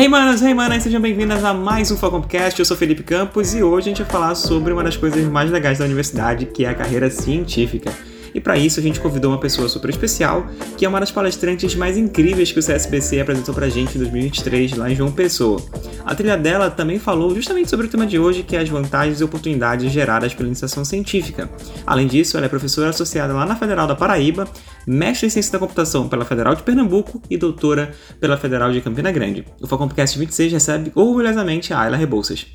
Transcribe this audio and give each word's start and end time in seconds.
Hey 0.00 0.08
manas, 0.08 0.40
hey 0.40 0.54
manas, 0.54 0.82
sejam 0.82 0.98
bem-vindas 0.98 1.44
a 1.44 1.52
mais 1.52 1.90
um 1.90 1.96
Falconcast. 1.98 2.58
Eu 2.58 2.64
sou 2.64 2.74
Felipe 2.74 3.02
Campos 3.02 3.54
e 3.54 3.62
hoje 3.62 3.90
a 3.90 3.90
gente 3.90 4.02
vai 4.02 4.10
falar 4.10 4.34
sobre 4.34 4.72
uma 4.72 4.82
das 4.82 4.96
coisas 4.96 5.22
mais 5.26 5.50
legais 5.50 5.76
da 5.76 5.84
universidade, 5.84 6.46
que 6.46 6.64
é 6.64 6.70
a 6.70 6.74
carreira 6.74 7.10
científica. 7.10 7.92
E 8.34 8.40
para 8.40 8.56
isso 8.56 8.80
a 8.80 8.82
gente 8.82 9.00
convidou 9.00 9.30
uma 9.30 9.40
pessoa 9.40 9.68
super 9.68 9.90
especial, 9.90 10.46
que 10.76 10.84
é 10.84 10.88
uma 10.88 11.00
das 11.00 11.10
palestrantes 11.10 11.74
mais 11.74 11.96
incríveis 11.96 12.52
que 12.52 12.58
o 12.58 12.62
CSBC 12.62 13.20
apresentou 13.20 13.54
pra 13.54 13.68
gente 13.68 13.96
em 13.96 13.98
2023 13.98 14.76
lá 14.76 14.90
em 14.90 14.94
João 14.94 15.12
Pessoa. 15.12 15.60
A 16.04 16.14
trilha 16.14 16.36
dela 16.36 16.70
também 16.70 16.98
falou 16.98 17.34
justamente 17.34 17.68
sobre 17.68 17.86
o 17.86 17.88
tema 17.88 18.06
de 18.06 18.18
hoje, 18.18 18.42
que 18.42 18.56
é 18.56 18.60
as 18.60 18.68
vantagens 18.68 19.20
e 19.20 19.24
oportunidades 19.24 19.92
geradas 19.92 20.34
pela 20.34 20.48
iniciação 20.48 20.84
científica. 20.84 21.50
Além 21.86 22.06
disso, 22.06 22.36
ela 22.36 22.46
é 22.46 22.48
professora 22.48 22.90
associada 22.90 23.32
lá 23.32 23.46
na 23.46 23.56
Federal 23.56 23.86
da 23.86 23.94
Paraíba, 23.94 24.48
mestre 24.86 25.26
em 25.26 25.30
ciência 25.30 25.52
da 25.52 25.58
computação 25.58 26.08
pela 26.08 26.24
Federal 26.24 26.54
de 26.54 26.62
Pernambuco 26.62 27.20
e 27.30 27.36
doutora 27.36 27.92
pela 28.18 28.36
Federal 28.36 28.72
de 28.72 28.80
Campina 28.80 29.12
Grande. 29.12 29.44
O 29.60 29.66
Falconcast 29.66 30.18
26 30.18 30.52
recebe 30.52 30.92
orgulhosamente 30.94 31.72
a 31.72 31.80
Ayla 31.80 31.96
Rebouças. 31.96 32.46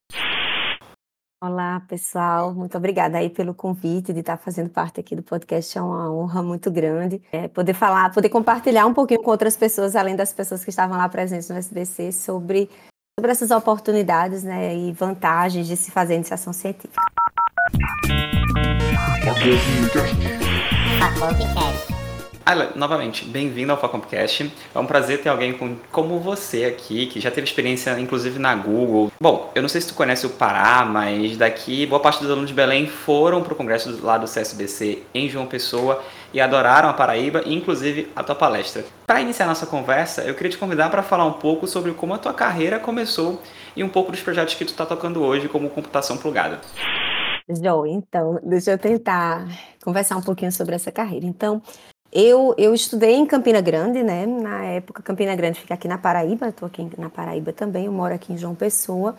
Olá, 1.41 1.81
pessoal. 1.81 2.53
Muito 2.53 2.77
obrigada 2.77 3.17
aí 3.17 3.29
pelo 3.29 3.53
convite 3.53 4.13
de 4.13 4.21
estar 4.21 4.37
fazendo 4.37 4.69
parte 4.69 4.99
aqui 4.99 5.15
do 5.15 5.21
podcast. 5.21 5.77
É 5.77 5.81
uma 5.81 6.11
honra 6.11 6.41
muito 6.41 6.71
grande 6.71 7.21
é, 7.31 7.47
poder 7.47 7.73
falar, 7.73 8.11
poder 8.13 8.29
compartilhar 8.29 8.85
um 8.85 8.93
pouquinho 8.93 9.21
com 9.21 9.31
outras 9.31 9.57
pessoas, 9.57 9.95
além 9.95 10.15
das 10.15 10.31
pessoas 10.31 10.63
que 10.63 10.69
estavam 10.69 10.97
lá 10.97 11.09
presentes 11.09 11.49
no 11.49 11.57
SBC, 11.57 12.13
sobre, 12.13 12.69
sobre 13.19 13.31
essas 13.31 13.51
oportunidades 13.51 14.43
né, 14.43 14.75
e 14.75 14.93
vantagens 14.93 15.67
de 15.67 15.75
se 15.75 15.91
fazer 15.91 16.15
iniciação 16.15 16.53
científica. 16.53 17.01
Ayla, 22.47 22.73
novamente, 22.75 23.25
bem-vindo 23.25 23.71
ao 23.71 23.77
Falconcast. 23.79 24.53
É 24.75 24.77
um 24.77 24.85
prazer 24.85 25.19
ter 25.19 25.29
alguém 25.29 25.51
com, 25.51 25.77
como 25.91 26.19
você 26.19 26.65
aqui, 26.65 27.07
que 27.07 27.19
já 27.19 27.31
teve 27.31 27.47
experiência, 27.47 27.99
inclusive, 27.99 28.37
na 28.37 28.53
Google. 28.53 29.11
Bom, 29.19 29.51
eu 29.55 29.63
não 29.63 29.67
sei 29.67 29.81
se 29.81 29.87
tu 29.87 29.95
conhece 29.95 30.27
o 30.27 30.29
Pará, 30.29 30.85
mas 30.85 31.37
daqui, 31.37 31.87
boa 31.87 31.99
parte 31.99 32.21
dos 32.21 32.29
alunos 32.29 32.47
de 32.47 32.53
Belém 32.53 32.85
foram 32.85 33.41
para 33.41 33.53
o 33.53 33.55
congresso 33.55 33.99
lá 34.05 34.19
do 34.19 34.27
CSBC 34.27 35.01
em 35.11 35.27
João 35.27 35.47
Pessoa 35.47 36.03
e 36.31 36.39
adoraram 36.39 36.87
a 36.87 36.93
Paraíba, 36.93 37.41
inclusive 37.47 38.11
a 38.15 38.21
tua 38.21 38.35
palestra. 38.35 38.85
Para 39.07 39.21
iniciar 39.21 39.47
nossa 39.47 39.65
conversa, 39.65 40.21
eu 40.21 40.35
queria 40.35 40.51
te 40.51 40.57
convidar 40.59 40.91
para 40.91 41.01
falar 41.01 41.25
um 41.25 41.33
pouco 41.33 41.65
sobre 41.65 41.93
como 41.93 42.13
a 42.13 42.19
tua 42.19 42.31
carreira 42.31 42.77
começou 42.77 43.41
e 43.75 43.83
um 43.83 43.89
pouco 43.89 44.11
dos 44.11 44.21
projetos 44.21 44.53
que 44.53 44.65
tu 44.65 44.69
está 44.69 44.85
tocando 44.85 45.23
hoje, 45.23 45.49
como 45.49 45.67
computação 45.67 46.15
plugada. 46.15 46.61
João, 47.49 47.87
então, 47.87 48.39
deixa 48.43 48.71
eu 48.71 48.77
tentar 48.77 49.47
conversar 49.83 50.17
um 50.17 50.21
pouquinho 50.21 50.51
sobre 50.51 50.75
essa 50.75 50.91
carreira. 50.91 51.25
Então, 51.25 51.61
eu, 52.15 52.55
eu 52.57 52.73
estudei 52.73 53.13
em 53.13 53.25
Campina 53.25 53.59
Grande, 53.59 54.01
né? 54.01 54.25
Na 54.25 54.63
época, 54.63 55.03
Campina 55.03 55.35
Grande 55.35 55.59
fica 55.59 55.73
aqui 55.73 55.85
na 55.85 55.97
Paraíba, 55.97 56.47
estou 56.47 56.65
aqui 56.65 56.89
na 56.97 57.09
Paraíba 57.09 57.51
também, 57.51 57.87
eu 57.87 57.91
moro 57.91 58.15
aqui 58.15 58.31
em 58.31 58.37
João 58.37 58.55
Pessoa. 58.55 59.17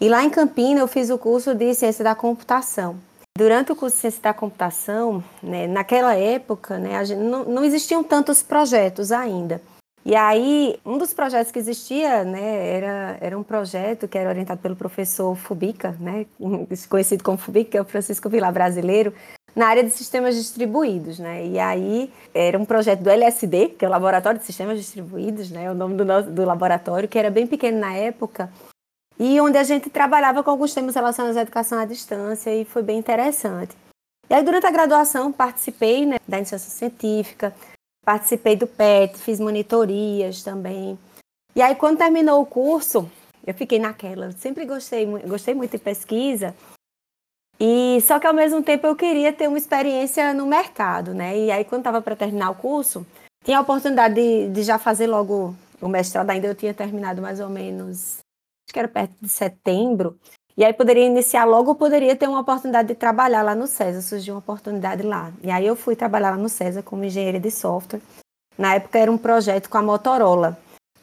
E 0.00 0.08
lá 0.08 0.24
em 0.24 0.30
Campina 0.30 0.80
eu 0.80 0.88
fiz 0.88 1.10
o 1.10 1.16
curso 1.16 1.54
de 1.54 1.72
Ciência 1.74 2.02
da 2.02 2.12
Computação. 2.12 2.96
Durante 3.38 3.70
o 3.70 3.76
curso 3.76 3.94
de 3.94 4.00
Ciência 4.00 4.20
da 4.20 4.34
Computação, 4.34 5.22
né, 5.40 5.68
naquela 5.68 6.16
época, 6.16 6.76
né, 6.76 7.04
gente, 7.04 7.20
não, 7.20 7.44
não 7.44 7.64
existiam 7.64 8.02
tantos 8.02 8.42
projetos 8.42 9.12
ainda. 9.12 9.62
E 10.04 10.16
aí, 10.16 10.76
um 10.84 10.98
dos 10.98 11.14
projetos 11.14 11.52
que 11.52 11.58
existia, 11.60 12.24
né, 12.24 12.68
era, 12.68 13.16
era 13.20 13.38
um 13.38 13.44
projeto 13.44 14.08
que 14.08 14.18
era 14.18 14.28
orientado 14.28 14.60
pelo 14.60 14.74
professor 14.74 15.36
Fubica, 15.36 15.96
né, 16.00 16.26
conhecido 16.90 17.22
como 17.22 17.38
Fubica, 17.38 17.78
é 17.78 17.80
o 17.80 17.84
Francisco 17.84 18.28
Vilar 18.28 18.52
brasileiro, 18.52 19.14
na 19.54 19.68
área 19.68 19.84
de 19.84 19.90
sistemas 19.90 20.34
distribuídos, 20.34 21.18
né? 21.18 21.46
E 21.46 21.58
aí 21.58 22.12
era 22.34 22.58
um 22.58 22.64
projeto 22.64 23.00
do 23.00 23.10
LSD, 23.10 23.68
que 23.78 23.84
é 23.84 23.88
o 23.88 23.90
Laboratório 23.90 24.40
de 24.40 24.46
Sistemas 24.46 24.78
Distribuídos, 24.78 25.50
né? 25.50 25.70
O 25.70 25.74
nome 25.74 25.96
do, 25.96 26.04
nosso, 26.04 26.30
do 26.30 26.44
laboratório, 26.44 27.08
que 27.08 27.18
era 27.18 27.30
bem 27.30 27.46
pequeno 27.46 27.78
na 27.78 27.94
época, 27.94 28.52
e 29.18 29.40
onde 29.40 29.56
a 29.56 29.62
gente 29.62 29.88
trabalhava 29.88 30.42
com 30.42 30.50
alguns 30.50 30.74
temas 30.74 30.94
relacionados 30.94 31.36
à 31.36 31.42
educação 31.42 31.78
à 31.78 31.84
distância, 31.84 32.54
e 32.54 32.64
foi 32.64 32.82
bem 32.82 32.98
interessante. 32.98 33.76
E 34.28 34.34
aí, 34.34 34.42
durante 34.42 34.66
a 34.66 34.70
graduação, 34.70 35.30
participei 35.30 36.04
né, 36.06 36.16
da 36.26 36.38
iniciação 36.38 36.70
científica, 36.70 37.54
participei 38.04 38.56
do 38.56 38.66
PET, 38.66 39.18
fiz 39.18 39.38
monitorias 39.38 40.42
também. 40.42 40.98
E 41.54 41.62
aí, 41.62 41.74
quando 41.76 41.98
terminou 41.98 42.40
o 42.40 42.46
curso, 42.46 43.08
eu 43.46 43.54
fiquei 43.54 43.78
naquela. 43.78 44.32
Sempre 44.32 44.64
gostei, 44.64 45.06
gostei 45.06 45.54
muito 45.54 45.72
de 45.72 45.78
pesquisa, 45.78 46.54
e 47.58 48.00
só 48.02 48.18
que 48.18 48.26
ao 48.26 48.34
mesmo 48.34 48.62
tempo 48.62 48.86
eu 48.86 48.96
queria 48.96 49.32
ter 49.32 49.48
uma 49.48 49.58
experiência 49.58 50.34
no 50.34 50.46
mercado, 50.46 51.14
né? 51.14 51.38
E 51.38 51.50
aí 51.50 51.64
quando 51.64 51.80
estava 51.80 52.02
para 52.02 52.16
terminar 52.16 52.50
o 52.50 52.54
curso, 52.54 53.06
tinha 53.44 53.58
a 53.58 53.60
oportunidade 53.60 54.14
de, 54.14 54.48
de, 54.48 54.62
já 54.62 54.78
fazer 54.78 55.06
logo 55.06 55.54
o 55.80 55.88
mestrado, 55.88 56.30
ainda 56.30 56.46
eu 56.46 56.54
tinha 56.54 56.74
terminado 56.74 57.20
mais 57.20 57.40
ou 57.40 57.48
menos, 57.48 58.18
acho 58.66 58.72
que 58.72 58.78
era 58.78 58.88
perto 58.88 59.14
de 59.20 59.28
setembro. 59.28 60.18
E 60.56 60.64
aí 60.64 60.72
poderia 60.72 61.04
iniciar 61.04 61.44
logo, 61.44 61.74
poderia 61.74 62.14
ter 62.14 62.28
uma 62.28 62.40
oportunidade 62.40 62.88
de 62.88 62.94
trabalhar 62.94 63.42
lá 63.42 63.54
no 63.54 63.66
César, 63.66 64.00
surgiu 64.00 64.34
uma 64.34 64.38
oportunidade 64.38 65.02
lá. 65.02 65.32
E 65.42 65.50
aí 65.50 65.66
eu 65.66 65.74
fui 65.74 65.96
trabalhar 65.96 66.30
lá 66.30 66.36
no 66.36 66.48
César 66.48 66.82
como 66.82 67.04
engenheira 67.04 67.40
de 67.40 67.50
software. 67.50 68.00
Na 68.56 68.74
época 68.74 68.98
era 68.98 69.10
um 69.10 69.18
projeto 69.18 69.68
com 69.68 69.78
a 69.78 69.82
Motorola. 69.82 70.56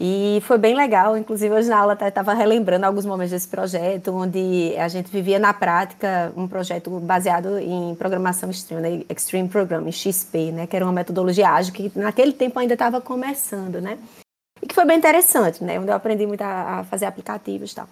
E 0.03 0.41
foi 0.41 0.57
bem 0.57 0.73
legal, 0.73 1.15
inclusive 1.15 1.53
hoje 1.53 1.69
na 1.69 1.77
aula 1.77 1.93
estava 1.93 2.33
relembrando 2.33 2.87
alguns 2.87 3.05
momentos 3.05 3.29
desse 3.29 3.47
projeto, 3.47 4.11
onde 4.11 4.75
a 4.75 4.87
gente 4.87 5.11
vivia 5.11 5.37
na 5.37 5.53
prática 5.53 6.33
um 6.35 6.47
projeto 6.47 6.89
baseado 6.99 7.59
em 7.59 7.93
programação 7.93 8.49
extreme, 8.49 8.81
né? 8.81 9.05
Extreme 9.07 9.47
Programming, 9.47 9.91
XP, 9.91 10.51
né? 10.51 10.65
que 10.65 10.75
era 10.75 10.83
uma 10.83 10.91
metodologia 10.91 11.51
ágil 11.51 11.71
que 11.71 11.91
naquele 11.95 12.33
tempo 12.33 12.57
ainda 12.57 12.73
estava 12.73 12.99
começando, 12.99 13.79
né? 13.79 13.99
E 14.59 14.65
que 14.65 14.73
foi 14.73 14.85
bem 14.85 14.97
interessante, 14.97 15.63
né? 15.63 15.79
Onde 15.79 15.91
eu 15.91 15.95
aprendi 15.95 16.25
muito 16.25 16.41
a, 16.41 16.79
a 16.79 16.83
fazer 16.85 17.05
aplicativos 17.05 17.71
e 17.71 17.75
tal. 17.75 17.87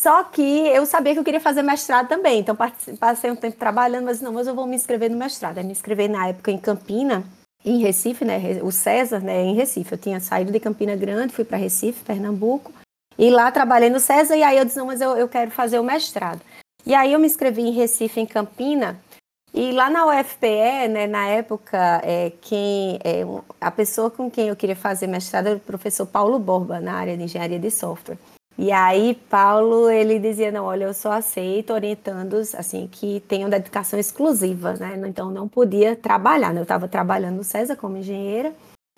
Só 0.00 0.24
que 0.24 0.42
eu 0.42 0.84
sabia 0.84 1.12
que 1.12 1.20
eu 1.20 1.24
queria 1.24 1.40
fazer 1.40 1.62
mestrado 1.62 2.08
também, 2.08 2.40
então 2.40 2.56
passei 2.98 3.30
um 3.30 3.36
tempo 3.36 3.56
trabalhando, 3.56 4.06
mas 4.06 4.20
não, 4.20 4.32
mas 4.32 4.46
eu 4.48 4.54
vou 4.54 4.66
me 4.66 4.74
inscrever 4.74 5.10
no 5.10 5.16
mestrado. 5.16 5.58
Aí 5.58 5.64
me 5.64 5.72
inscrevi 5.72 6.08
na 6.08 6.28
época 6.28 6.50
em 6.50 6.58
Campina, 6.58 7.22
em 7.64 7.78
Recife, 7.78 8.24
né, 8.24 8.38
o 8.62 8.70
César, 8.70 9.20
né, 9.20 9.42
em 9.42 9.54
Recife. 9.54 9.92
Eu 9.92 9.98
tinha 9.98 10.20
saído 10.20 10.52
de 10.52 10.60
Campina 10.60 10.96
Grande, 10.96 11.32
fui 11.32 11.44
para 11.44 11.58
Recife, 11.58 12.04
Pernambuco, 12.04 12.72
e 13.18 13.30
lá 13.30 13.50
trabalhei 13.50 13.90
no 13.90 14.00
César, 14.00 14.36
e 14.36 14.42
aí 14.42 14.56
eu 14.56 14.64
disse, 14.64 14.78
não, 14.78 14.86
mas 14.86 15.00
eu, 15.00 15.16
eu 15.16 15.28
quero 15.28 15.50
fazer 15.50 15.78
o 15.78 15.84
mestrado. 15.84 16.40
E 16.86 16.94
aí 16.94 17.12
eu 17.12 17.18
me 17.18 17.26
inscrevi 17.26 17.62
em 17.62 17.72
Recife, 17.72 18.20
em 18.20 18.26
Campina, 18.26 18.98
e 19.52 19.72
lá 19.72 19.90
na 19.90 20.06
UFPE, 20.06 20.88
né, 20.88 21.06
na 21.06 21.26
época, 21.26 22.00
é, 22.04 22.32
quem, 22.40 23.00
é, 23.02 23.22
a 23.60 23.70
pessoa 23.70 24.10
com 24.10 24.30
quem 24.30 24.48
eu 24.48 24.56
queria 24.56 24.76
fazer 24.76 25.08
mestrado 25.08 25.48
era 25.48 25.56
o 25.56 25.60
professor 25.60 26.06
Paulo 26.06 26.38
Borba, 26.38 26.80
na 26.80 26.94
área 26.94 27.16
de 27.16 27.24
engenharia 27.24 27.58
de 27.58 27.70
software. 27.70 28.16
E 28.58 28.70
aí, 28.72 29.14
Paulo, 29.30 29.88
ele 29.88 30.18
dizia, 30.18 30.50
não, 30.52 30.66
olha, 30.66 30.84
eu 30.84 30.92
só 30.92 31.12
aceito 31.12 31.72
orientandos, 31.72 32.54
assim, 32.54 32.86
que 32.90 33.20
tenham 33.26 33.48
dedicação 33.48 33.98
exclusiva, 33.98 34.74
né? 34.74 35.00
Então, 35.08 35.30
não 35.30 35.48
podia 35.48 35.96
trabalhar, 35.96 36.52
né? 36.52 36.60
Eu 36.60 36.64
estava 36.64 36.86
trabalhando 36.86 37.36
no 37.36 37.44
César 37.44 37.74
como 37.74 37.96
engenheira, 37.96 38.52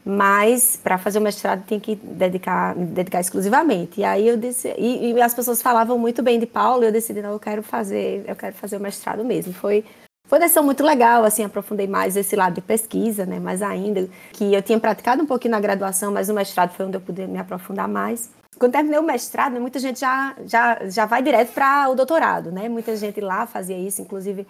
mas 0.04 0.76
para 0.82 0.98
fazer 0.98 1.20
o 1.20 1.22
mestrado 1.22 1.64
tinha 1.64 1.78
que 1.78 1.94
dedicar, 1.94 2.74
dedicar 2.74 3.20
exclusivamente. 3.20 4.00
E 4.00 4.04
aí 4.04 4.26
eu 4.26 4.36
disse, 4.36 4.74
e, 4.76 5.12
e, 5.12 5.22
as 5.22 5.32
pessoas 5.32 5.62
falavam 5.62 5.96
muito 5.96 6.22
bem 6.22 6.40
de 6.40 6.46
Paulo, 6.46 6.82
eu 6.82 6.90
decidi, 6.90 7.22
não, 7.22 7.30
eu 7.30 7.38
quero 7.38 7.62
fazer, 7.62 8.24
eu 8.26 8.34
quero 8.34 8.56
fazer 8.56 8.76
o 8.76 8.80
mestrado 8.80 9.24
mesmo. 9.24 9.52
Foi 9.52 9.84
foi 10.32 10.38
uma 10.38 10.44
decisão 10.44 10.64
muito 10.64 10.82
legal, 10.82 11.24
assim, 11.24 11.44
aprofundei 11.44 11.86
mais 11.86 12.16
esse 12.16 12.34
lado 12.34 12.54
de 12.54 12.62
pesquisa, 12.62 13.26
né, 13.26 13.38
mais 13.38 13.60
ainda, 13.60 14.08
que 14.32 14.54
eu 14.54 14.62
tinha 14.62 14.80
praticado 14.80 15.22
um 15.22 15.26
pouquinho 15.26 15.52
na 15.52 15.60
graduação, 15.60 16.10
mas 16.10 16.28
no 16.28 16.34
mestrado 16.34 16.72
foi 16.74 16.86
onde 16.86 16.96
eu 16.96 17.02
pude 17.02 17.26
me 17.26 17.38
aprofundar 17.38 17.86
mais. 17.86 18.30
Quando 18.58 18.72
terminei 18.72 18.98
o 18.98 19.02
mestrado, 19.02 19.60
muita 19.60 19.78
gente 19.78 20.00
já, 20.00 20.34
já, 20.46 20.88
já 20.88 21.04
vai 21.04 21.22
direto 21.22 21.52
para 21.52 21.90
o 21.90 21.94
doutorado, 21.94 22.50
né, 22.50 22.66
muita 22.66 22.96
gente 22.96 23.20
lá 23.20 23.46
fazia 23.46 23.76
isso, 23.76 24.00
inclusive 24.00 24.46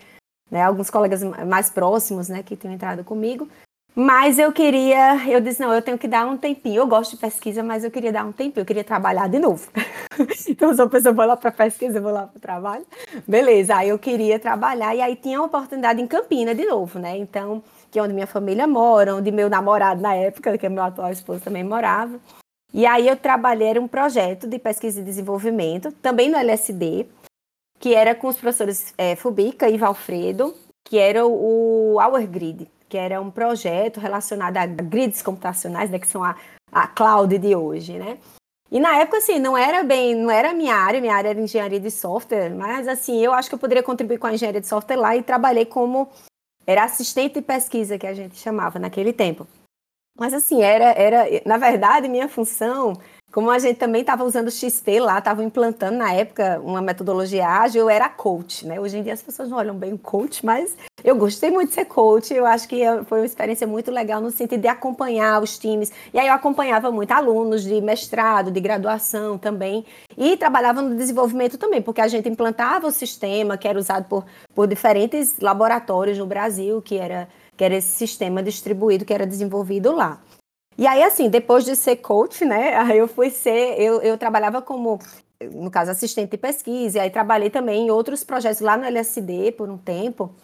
né, 0.48 0.62
alguns 0.62 0.88
colegas 0.88 1.20
mais 1.24 1.68
próximos, 1.68 2.28
né, 2.28 2.44
que 2.44 2.54
tinham 2.54 2.74
entrado 2.74 3.02
comigo, 3.02 3.48
mas 3.94 4.38
eu 4.38 4.50
queria, 4.50 5.28
eu 5.28 5.38
disse, 5.38 5.60
não, 5.60 5.70
eu 5.72 5.82
tenho 5.82 5.98
que 5.98 6.08
dar 6.08 6.26
um 6.26 6.36
tempinho. 6.36 6.76
Eu 6.76 6.86
gosto 6.86 7.10
de 7.10 7.18
pesquisa, 7.18 7.62
mas 7.62 7.84
eu 7.84 7.90
queria 7.90 8.10
dar 8.10 8.24
um 8.24 8.32
tempinho, 8.32 8.62
eu 8.62 8.66
queria 8.66 8.82
trabalhar 8.84 9.28
de 9.28 9.38
novo. 9.38 9.70
então, 10.48 10.74
se 10.74 10.80
a 10.80 10.86
pessoa 10.86 11.12
vai 11.12 11.26
lá 11.26 11.36
para 11.36 11.50
pesquisa, 11.50 11.98
eu 11.98 12.02
vou 12.02 12.10
lá 12.10 12.26
para 12.26 12.38
o 12.38 12.40
trabalho. 12.40 12.86
Beleza, 13.28 13.76
aí 13.76 13.90
eu 13.90 13.98
queria 13.98 14.38
trabalhar, 14.38 14.94
e 14.94 15.02
aí 15.02 15.14
tinha 15.14 15.38
uma 15.38 15.46
oportunidade 15.46 16.00
em 16.00 16.06
Campina 16.06 16.54
de 16.54 16.64
novo, 16.64 16.98
né? 16.98 17.18
Então, 17.18 17.62
que 17.90 17.98
é 17.98 18.02
onde 18.02 18.14
minha 18.14 18.26
família 18.26 18.66
mora, 18.66 19.14
onde 19.14 19.30
meu 19.30 19.50
namorado 19.50 20.00
na 20.00 20.14
época, 20.14 20.56
que 20.56 20.64
é 20.64 20.70
meu 20.70 20.82
atual 20.82 21.12
esposo, 21.12 21.40
também 21.40 21.62
morava. 21.62 22.18
E 22.72 22.86
aí 22.86 23.06
eu 23.06 23.16
trabalhei, 23.16 23.78
um 23.78 23.86
projeto 23.86 24.46
de 24.46 24.58
pesquisa 24.58 25.00
e 25.00 25.04
desenvolvimento, 25.04 25.92
também 26.00 26.30
no 26.30 26.38
LSD, 26.38 27.06
que 27.78 27.94
era 27.94 28.14
com 28.14 28.28
os 28.28 28.36
professores 28.36 28.94
é, 28.96 29.14
Fubica 29.16 29.68
e 29.68 29.76
Valfredo, 29.76 30.54
que 30.82 30.96
era 30.96 31.26
o 31.26 31.98
Our 32.00 32.26
Grid 32.26 32.66
que 32.92 32.98
era 32.98 33.22
um 33.22 33.30
projeto 33.30 33.98
relacionado 33.98 34.58
a 34.58 34.66
grids 34.66 35.22
computacionais, 35.22 35.88
né, 35.88 35.98
que 35.98 36.06
são 36.06 36.22
a, 36.22 36.36
a 36.70 36.86
cloud 36.86 37.38
de 37.38 37.56
hoje, 37.56 37.98
né? 37.98 38.18
E 38.70 38.78
na 38.78 38.98
época, 38.98 39.16
assim, 39.16 39.38
não 39.38 39.56
era 39.56 39.82
bem, 39.82 40.14
não 40.14 40.30
era 40.30 40.52
minha 40.52 40.74
área, 40.74 41.00
minha 41.00 41.14
área 41.14 41.30
era 41.30 41.40
engenharia 41.40 41.80
de 41.80 41.90
software, 41.90 42.50
mas 42.50 42.86
assim, 42.86 43.18
eu 43.18 43.32
acho 43.32 43.48
que 43.48 43.54
eu 43.54 43.58
poderia 43.58 43.82
contribuir 43.82 44.18
com 44.18 44.26
a 44.26 44.34
engenharia 44.34 44.60
de 44.60 44.66
software 44.66 44.96
lá 44.96 45.16
e 45.16 45.22
trabalhei 45.22 45.64
como, 45.64 46.10
era 46.66 46.84
assistente 46.84 47.36
de 47.36 47.40
pesquisa 47.40 47.98
que 47.98 48.06
a 48.06 48.12
gente 48.12 48.36
chamava 48.36 48.78
naquele 48.78 49.14
tempo. 49.14 49.46
Mas 50.18 50.34
assim, 50.34 50.62
era, 50.62 50.92
era 50.92 51.24
na 51.46 51.56
verdade, 51.56 52.10
minha 52.10 52.28
função 52.28 52.92
como 53.32 53.50
a 53.50 53.58
gente 53.58 53.78
também 53.78 54.02
estava 54.02 54.24
usando 54.24 54.50
XP 54.50 55.00
lá, 55.00 55.18
estava 55.18 55.42
implantando 55.42 55.96
na 55.96 56.12
época 56.12 56.60
uma 56.62 56.82
metodologia 56.82 57.48
ágil, 57.48 57.80
eu 57.82 57.90
era 57.90 58.06
coach, 58.06 58.66
né? 58.66 58.78
Hoje 58.78 58.98
em 58.98 59.02
dia 59.02 59.14
as 59.14 59.22
pessoas 59.22 59.48
não 59.48 59.56
olham 59.56 59.74
bem 59.74 59.94
o 59.94 59.98
coach, 59.98 60.44
mas 60.44 60.76
eu 61.02 61.16
gostei 61.16 61.50
muito 61.50 61.70
de 61.70 61.74
ser 61.74 61.86
coach. 61.86 62.32
Eu 62.34 62.44
acho 62.44 62.68
que 62.68 62.82
foi 63.06 63.20
uma 63.20 63.26
experiência 63.26 63.66
muito 63.66 63.90
legal 63.90 64.20
no 64.20 64.30
sentido 64.30 64.60
de 64.60 64.68
acompanhar 64.68 65.42
os 65.42 65.58
times. 65.58 65.90
E 66.12 66.18
aí 66.18 66.28
eu 66.28 66.34
acompanhava 66.34 66.92
muito 66.92 67.10
alunos 67.10 67.64
de 67.64 67.80
mestrado, 67.80 68.50
de 68.50 68.60
graduação 68.60 69.38
também, 69.38 69.86
e 70.16 70.36
trabalhava 70.36 70.82
no 70.82 70.94
desenvolvimento 70.94 71.56
também, 71.56 71.80
porque 71.80 72.02
a 72.02 72.08
gente 72.08 72.28
implantava 72.28 72.86
o 72.86 72.92
sistema 72.92 73.56
que 73.56 73.66
era 73.66 73.78
usado 73.78 74.04
por, 74.04 74.26
por 74.54 74.66
diferentes 74.66 75.40
laboratórios 75.40 76.18
no 76.18 76.26
Brasil, 76.26 76.82
que 76.82 76.98
era, 76.98 77.26
que 77.56 77.64
era 77.64 77.76
esse 77.76 77.88
sistema 77.88 78.42
distribuído 78.42 79.06
que 79.06 79.14
era 79.14 79.26
desenvolvido 79.26 79.90
lá. 79.90 80.20
E 80.76 80.86
aí, 80.86 81.02
assim, 81.02 81.28
depois 81.28 81.64
de 81.64 81.76
ser 81.76 81.96
coach, 81.96 82.44
né, 82.44 82.76
aí 82.78 82.98
eu 82.98 83.08
fui 83.08 83.30
ser, 83.30 83.80
eu, 83.80 84.00
eu 84.02 84.18
trabalhava 84.18 84.62
como, 84.62 84.98
no 85.52 85.70
caso, 85.70 85.90
assistente 85.90 86.30
de 86.30 86.38
pesquisa, 86.38 86.98
e 86.98 87.00
aí 87.00 87.10
trabalhei 87.10 87.50
também 87.50 87.86
em 87.86 87.90
outros 87.90 88.24
projetos 88.24 88.60
lá 88.60 88.76
no 88.76 88.84
LSD 88.84 89.52
por 89.52 89.68
um 89.68 89.78
tempo. 89.78 90.34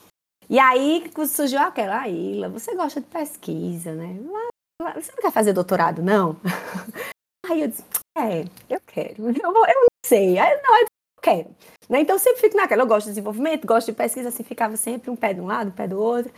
E 0.50 0.58
aí 0.58 1.10
surgiu 1.28 1.60
aquela, 1.60 2.00
ah, 2.00 2.08
Ilha, 2.08 2.48
você 2.48 2.74
gosta 2.74 3.00
de 3.00 3.06
pesquisa, 3.06 3.92
né? 3.94 4.18
Você 4.94 5.12
não 5.12 5.22
quer 5.22 5.32
fazer 5.32 5.52
doutorado, 5.52 6.02
não? 6.02 6.36
Aí 7.50 7.62
eu 7.62 7.68
disse, 7.68 7.82
é, 8.16 8.44
eu 8.68 8.80
quero. 8.86 9.28
Eu, 9.30 9.52
vou, 9.52 9.66
eu 9.66 9.80
não 9.80 9.88
sei. 10.04 10.38
Aí, 10.38 10.60
não, 10.62 10.80
eu 10.80 10.86
quero. 11.20 11.48
Né? 11.88 12.00
Então, 12.00 12.18
sempre 12.18 12.40
fico 12.40 12.56
naquela. 12.56 12.82
Eu 12.82 12.86
gosto 12.86 13.06
de 13.06 13.12
desenvolvimento, 13.12 13.66
gosto 13.66 13.88
de 13.88 13.94
pesquisa, 13.94 14.28
assim, 14.28 14.44
ficava 14.44 14.76
sempre 14.76 15.10
um 15.10 15.16
pé 15.16 15.34
de 15.34 15.40
um 15.40 15.46
lado, 15.46 15.68
um 15.68 15.72
pé 15.72 15.88
do 15.88 16.00
outro. 16.00 16.32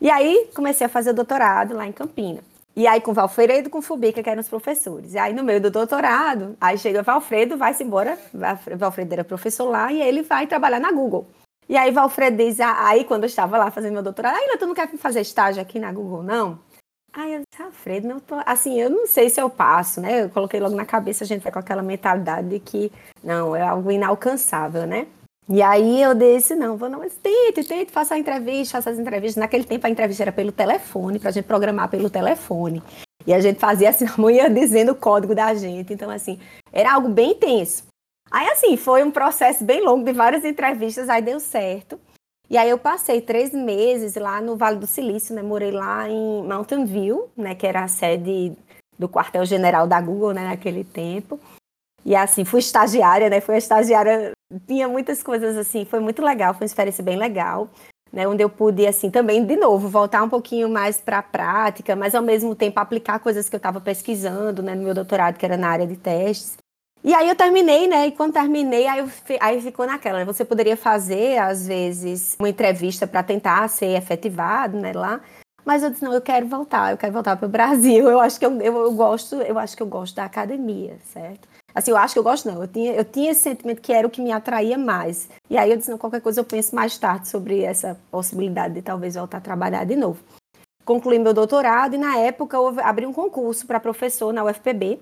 E 0.00 0.10
aí, 0.10 0.50
comecei 0.54 0.86
a 0.86 0.90
fazer 0.90 1.12
doutorado 1.12 1.74
lá 1.74 1.86
em 1.86 1.92
Campinas. 1.92 2.44
E 2.76 2.86
aí 2.86 3.00
com 3.00 3.12
Valfredo 3.12 3.70
com 3.70 3.80
Fubica, 3.80 4.22
que 4.22 4.28
eram 4.28 4.40
os 4.40 4.48
professores. 4.48 5.14
E 5.14 5.18
aí 5.18 5.32
no 5.32 5.44
meio 5.44 5.60
do 5.60 5.70
doutorado, 5.70 6.56
aí 6.60 6.76
chega 6.76 7.02
Valfredo, 7.02 7.56
vai-se 7.56 7.84
embora, 7.84 8.18
Valfredo 8.76 9.12
era 9.12 9.24
professor 9.24 9.68
lá, 9.68 9.92
e 9.92 10.02
ele 10.02 10.22
vai 10.22 10.46
trabalhar 10.46 10.80
na 10.80 10.90
Google. 10.90 11.26
E 11.68 11.76
aí 11.76 11.90
Valfredo 11.90 12.36
diz, 12.36 12.60
ah, 12.60 12.88
aí 12.88 13.04
quando 13.04 13.24
eu 13.24 13.28
estava 13.28 13.56
lá 13.56 13.70
fazendo 13.70 13.94
meu 13.94 14.02
doutorado, 14.02 14.36
ainda 14.36 14.58
tu 14.58 14.66
não 14.66 14.74
quer 14.74 14.88
fazer 14.96 15.20
estágio 15.20 15.62
aqui 15.62 15.78
na 15.78 15.92
Google, 15.92 16.22
não? 16.22 16.58
Aí 17.12 17.34
eu 17.34 17.42
disse, 17.48 17.62
Alfredo, 17.62 18.08
não 18.08 18.18
tô... 18.18 18.34
assim, 18.44 18.80
eu 18.80 18.90
não 18.90 19.06
sei 19.06 19.30
se 19.30 19.40
eu 19.40 19.48
passo, 19.48 20.00
né? 20.00 20.24
Eu 20.24 20.30
coloquei 20.30 20.58
logo 20.58 20.74
na 20.74 20.84
cabeça, 20.84 21.22
a 21.22 21.26
gente 21.26 21.42
vai 21.42 21.52
com 21.52 21.60
aquela 21.60 21.82
mentalidade 21.82 22.48
de 22.48 22.58
que, 22.58 22.90
não, 23.22 23.54
é 23.54 23.62
algo 23.62 23.90
inalcançável, 23.92 24.84
né? 24.84 25.06
E 25.48 25.60
aí 25.62 26.00
eu 26.00 26.14
disse, 26.14 26.54
não, 26.54 26.76
vou 26.76 26.88
não, 26.88 27.00
mas 27.00 27.14
tente, 27.16 27.64
tente, 27.64 27.92
faça 27.92 28.14
a 28.14 28.18
entrevista, 28.18 28.78
faça 28.78 28.90
as 28.90 28.98
entrevistas. 28.98 29.40
Naquele 29.40 29.64
tempo 29.64 29.86
a 29.86 29.90
entrevista 29.90 30.24
era 30.24 30.32
pelo 30.32 30.50
telefone, 30.50 31.18
para 31.18 31.28
a 31.28 31.32
gente 31.32 31.44
programar 31.44 31.90
pelo 31.90 32.08
telefone. 32.08 32.82
E 33.26 33.32
a 33.32 33.40
gente 33.40 33.58
fazia 33.58 33.90
assim, 33.90 34.06
a 34.08 34.14
mulher 34.16 34.52
dizendo 34.52 34.92
o 34.92 34.96
código 34.96 35.34
da 35.34 35.54
gente. 35.54 35.92
Então, 35.92 36.10
assim, 36.10 36.38
era 36.72 36.94
algo 36.94 37.08
bem 37.08 37.32
intenso. 37.32 37.84
Aí, 38.30 38.48
assim, 38.48 38.76
foi 38.76 39.02
um 39.04 39.10
processo 39.10 39.62
bem 39.64 39.84
longo 39.84 40.04
de 40.04 40.12
várias 40.12 40.44
entrevistas, 40.44 41.08
aí 41.08 41.22
deu 41.22 41.38
certo. 41.38 42.00
E 42.48 42.56
aí 42.56 42.68
eu 42.68 42.78
passei 42.78 43.20
três 43.20 43.52
meses 43.52 44.14
lá 44.16 44.40
no 44.40 44.56
Vale 44.56 44.78
do 44.78 44.86
Silício, 44.86 45.34
né? 45.34 45.42
Morei 45.42 45.70
lá 45.70 46.08
em 46.08 46.42
Mountain 46.42 46.84
View, 46.84 47.28
né? 47.36 47.54
Que 47.54 47.66
era 47.66 47.84
a 47.84 47.88
sede 47.88 48.52
do 48.98 49.08
quartel-general 49.08 49.86
da 49.86 50.00
Google, 50.00 50.32
né? 50.32 50.48
Naquele 50.48 50.84
tempo. 50.84 51.40
E 52.04 52.14
assim, 52.14 52.44
fui 52.44 52.60
estagiária, 52.60 53.30
né? 53.30 53.40
Fui 53.40 53.54
a 53.54 53.58
estagiária, 53.58 54.32
tinha 54.60 54.88
muitas 54.88 55.22
coisas 55.22 55.56
assim, 55.56 55.84
foi 55.84 56.00
muito 56.00 56.22
legal, 56.22 56.54
foi 56.54 56.62
uma 56.62 56.66
experiência 56.66 57.02
bem 57.02 57.16
legal, 57.16 57.68
né? 58.12 58.26
Onde 58.28 58.42
eu 58.42 58.48
pude, 58.48 58.86
assim, 58.86 59.10
também, 59.10 59.44
de 59.44 59.56
novo, 59.56 59.88
voltar 59.88 60.22
um 60.22 60.28
pouquinho 60.28 60.68
mais 60.68 61.00
para 61.00 61.18
a 61.18 61.22
prática, 61.22 61.96
mas 61.96 62.14
ao 62.14 62.22
mesmo 62.22 62.54
tempo 62.54 62.78
aplicar 62.78 63.18
coisas 63.18 63.48
que 63.48 63.56
eu 63.56 63.58
estava 63.58 63.80
pesquisando, 63.80 64.62
né? 64.62 64.74
No 64.74 64.84
meu 64.84 64.94
doutorado, 64.94 65.36
que 65.36 65.44
era 65.44 65.56
na 65.56 65.68
área 65.68 65.86
de 65.86 65.96
testes. 65.96 66.56
E 67.02 67.12
aí 67.12 67.28
eu 67.28 67.36
terminei, 67.36 67.86
né? 67.86 68.06
E 68.06 68.12
quando 68.12 68.32
terminei, 68.32 68.86
aí, 68.86 69.00
eu, 69.00 69.08
aí 69.40 69.60
ficou 69.60 69.86
naquela, 69.86 70.20
né? 70.20 70.24
Você 70.24 70.44
poderia 70.44 70.76
fazer, 70.76 71.38
às 71.38 71.66
vezes, 71.66 72.34
uma 72.38 72.48
entrevista 72.48 73.06
para 73.06 73.22
tentar 73.22 73.68
ser 73.68 73.96
efetivado, 73.96 74.78
né? 74.78 74.92
Lá. 74.94 75.20
Mas 75.66 75.82
eu 75.82 75.90
disse, 75.90 76.02
não, 76.02 76.12
eu 76.12 76.20
quero 76.22 76.46
voltar, 76.46 76.92
eu 76.92 76.96
quero 76.96 77.12
voltar 77.12 77.36
para 77.36 77.46
o 77.46 77.50
Brasil. 77.50 78.08
Eu 78.08 78.20
acho 78.20 78.38
que 78.38 78.46
eu, 78.46 78.60
eu, 78.60 78.76
eu, 78.76 78.92
gosto, 78.92 79.36
eu 79.36 79.58
acho 79.58 79.76
que 79.76 79.82
eu 79.82 79.86
gosto 79.86 80.14
da 80.14 80.24
academia, 80.24 80.96
certo? 81.12 81.48
Assim, 81.74 81.90
eu 81.90 81.96
acho 81.96 82.14
que 82.14 82.18
eu 82.18 82.22
gosto, 82.22 82.48
não. 82.48 82.62
Eu 82.62 82.68
tinha, 82.68 82.92
eu 82.92 83.04
tinha 83.04 83.32
esse 83.32 83.42
sentimento 83.42 83.82
que 83.82 83.92
era 83.92 84.06
o 84.06 84.10
que 84.10 84.22
me 84.22 84.30
atraía 84.30 84.78
mais. 84.78 85.28
E 85.50 85.56
aí 85.58 85.70
eu 85.70 85.76
disse, 85.76 85.90
não, 85.90 85.98
qualquer 85.98 86.20
coisa 86.20 86.40
eu 86.40 86.44
penso 86.44 86.74
mais 86.74 86.96
tarde 86.96 87.28
sobre 87.28 87.62
essa 87.62 87.98
possibilidade 88.10 88.74
de 88.74 88.82
talvez 88.82 89.16
voltar 89.16 89.38
a 89.38 89.40
trabalhar 89.40 89.84
de 89.84 89.96
novo. 89.96 90.22
Concluí 90.84 91.18
meu 91.18 91.34
doutorado 91.34 91.94
e 91.94 91.98
na 91.98 92.16
época 92.18 92.56
eu 92.56 92.78
abri 92.80 93.06
um 93.06 93.12
concurso 93.12 93.66
para 93.66 93.80
professor 93.80 94.32
na 94.32 94.44
UFPB. 94.44 95.00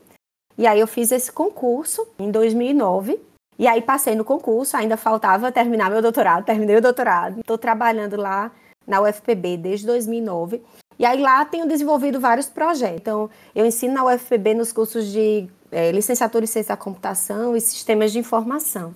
E 0.56 0.66
aí 0.66 0.80
eu 0.80 0.86
fiz 0.86 1.12
esse 1.12 1.30
concurso 1.30 2.06
em 2.18 2.30
2009. 2.30 3.20
E 3.58 3.66
aí 3.66 3.82
passei 3.82 4.14
no 4.14 4.24
concurso, 4.24 4.76
ainda 4.76 4.96
faltava 4.96 5.52
terminar 5.52 5.90
meu 5.90 6.00
doutorado, 6.00 6.44
terminei 6.44 6.76
o 6.76 6.80
doutorado. 6.80 7.40
Estou 7.40 7.58
trabalhando 7.58 8.16
lá 8.16 8.50
na 8.86 9.00
UFPB 9.02 9.56
desde 9.58 9.86
2009. 9.86 10.62
E 10.98 11.04
aí 11.04 11.20
lá 11.20 11.44
tenho 11.44 11.66
desenvolvido 11.66 12.18
vários 12.18 12.48
projetos. 12.48 13.00
Então, 13.00 13.30
eu 13.54 13.66
ensino 13.66 13.94
na 13.94 14.04
UFPB 14.04 14.54
nos 14.54 14.72
cursos 14.72 15.06
de 15.06 15.48
é, 15.72 15.90
licenciatura 15.90 16.44
em 16.44 16.46
ciência 16.46 16.76
da 16.76 16.80
computação 16.80 17.56
e 17.56 17.60
sistemas 17.60 18.12
de 18.12 18.18
informação. 18.18 18.94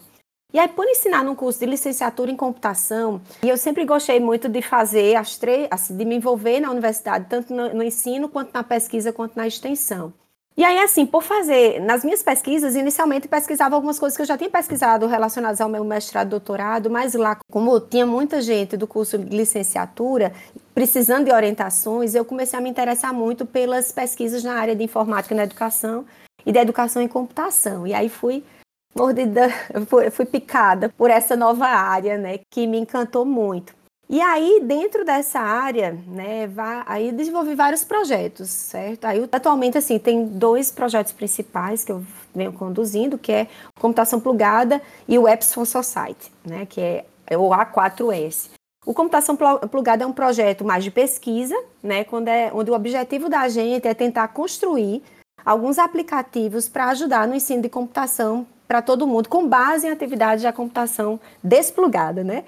E 0.53 0.59
aí, 0.59 0.69
por 0.69 0.87
ensinar 0.87 1.25
num 1.25 1.35
curso 1.35 1.59
de 1.59 1.67
licenciatura 1.67 2.31
em 2.31 2.37
computação, 2.37 3.21
e 3.43 3.49
eu 3.49 3.57
sempre 3.57 3.85
gostei 3.85 4.21
muito 4.21 4.49
de 4.49 4.63
fazer 4.63 5.17
as 5.17 5.37
três, 5.37 5.67
assim, 5.71 5.97
de 5.97 6.05
me 6.05 6.15
envolver 6.17 6.61
na 6.61 6.71
universidade, 6.71 7.27
tanto 7.29 7.53
no, 7.53 7.75
no 7.75 7.83
ensino, 7.83 8.29
quanto 8.29 8.53
na 8.55 8.63
pesquisa, 8.63 9.13
quanto 9.13 9.37
na 9.37 9.47
extensão. 9.47 10.13
E 10.57 10.65
aí, 10.65 10.79
assim, 10.79 11.05
por 11.05 11.23
fazer, 11.23 11.81
nas 11.83 12.03
minhas 12.03 12.23
pesquisas, 12.23 12.75
inicialmente 12.75 13.29
pesquisava 13.29 13.75
algumas 13.75 13.99
coisas 13.99 14.17
que 14.17 14.23
eu 14.23 14.27
já 14.27 14.39
tinha 14.39 14.49
pesquisado 14.49 15.07
relacionadas 15.07 15.61
ao 15.61 15.69
meu 15.69 15.85
mestrado 15.85 16.31
doutorado, 16.31 16.89
mas 16.89 17.13
lá, 17.13 17.37
como 17.51 17.79
tinha 17.79 18.07
muita 18.07 18.41
gente 18.41 18.75
do 18.75 18.87
curso 18.87 19.19
de 19.19 19.37
licenciatura 19.37 20.33
precisando 20.75 21.27
de 21.27 21.33
orientações, 21.33 22.15
eu 22.15 22.25
comecei 22.25 22.59
a 22.59 22.63
me 22.63 22.71
interessar 22.71 23.13
muito 23.13 23.45
pelas 23.45 23.93
pesquisas 23.93 24.43
na 24.43 24.55
área 24.55 24.75
de 24.75 24.83
informática 24.83 25.35
na 25.35 25.45
educação 25.45 26.07
e 26.47 26.53
de 26.53 26.59
educação 26.59 27.03
em 27.03 27.09
computação. 27.09 27.87
E 27.87 27.93
aí 27.93 28.09
fui 28.09 28.45
mordida, 28.97 29.51
fui, 30.11 30.25
picada 30.25 30.89
por 30.97 31.11
essa 31.11 31.37
nova 31.37 31.67
área, 31.67 32.17
né, 32.17 32.39
que 32.51 32.67
me 32.67 32.79
encantou 32.79 33.27
muito. 33.27 33.75
E 34.09 34.21
aí, 34.21 34.61
dentro 34.63 35.05
dessa 35.05 35.41
área, 35.41 35.99
né, 36.07 36.49
aí 36.87 37.11
desenvolvi 37.11 37.57
vários 37.57 37.83
projetos, 37.83 38.49
certo? 38.49 39.05
Aí, 39.05 39.29
atualmente, 39.33 39.77
assim, 39.77 39.99
tem 39.99 40.25
dois 40.25 40.71
projetos 40.71 41.13
principais 41.13 41.85
que 41.85 41.91
eu 41.91 42.05
venho 42.33 42.53
conduzindo, 42.53 43.19
que 43.19 43.33
é 43.33 43.49
Computação 43.81 44.21
Plugada 44.21 44.81
e 45.09 45.19
o 45.19 45.25
for 45.53 45.67
Society, 45.67 46.31
né, 46.45 46.65
que 46.67 46.81
é, 46.81 47.05
é 47.27 47.37
o 47.37 47.51
A4S. 47.51 48.51
O 48.87 48.95
Computação 48.95 49.37
Plugada 49.69 50.05
é 50.05 50.07
um 50.07 50.13
projeto 50.13 50.65
mais 50.65 50.85
de 50.85 50.93
pesquisa, 50.93 51.57
né, 51.83 52.05
quando 52.05 52.29
é, 52.29 52.53
onde 52.55 52.71
o 52.71 52.75
objetivo 52.75 53.29
da 53.29 53.49
gente 53.49 53.89
é 53.89 53.95
tentar 53.95 54.29
construir 54.29 55.03
alguns 55.45 55.79
aplicativos 55.79 56.69
para 56.69 56.87
ajudar 56.87 57.27
no 57.29 57.35
ensino 57.35 57.63
de 57.63 57.69
computação 57.69 58.47
para 58.67 58.83
todo 58.83 59.07
mundo, 59.07 59.29
com 59.29 59.47
base 59.47 59.87
em 59.87 59.91
atividades 59.91 60.45
de 60.45 60.53
computação 60.53 61.21
desplugada, 61.43 62.25
né? 62.25 62.45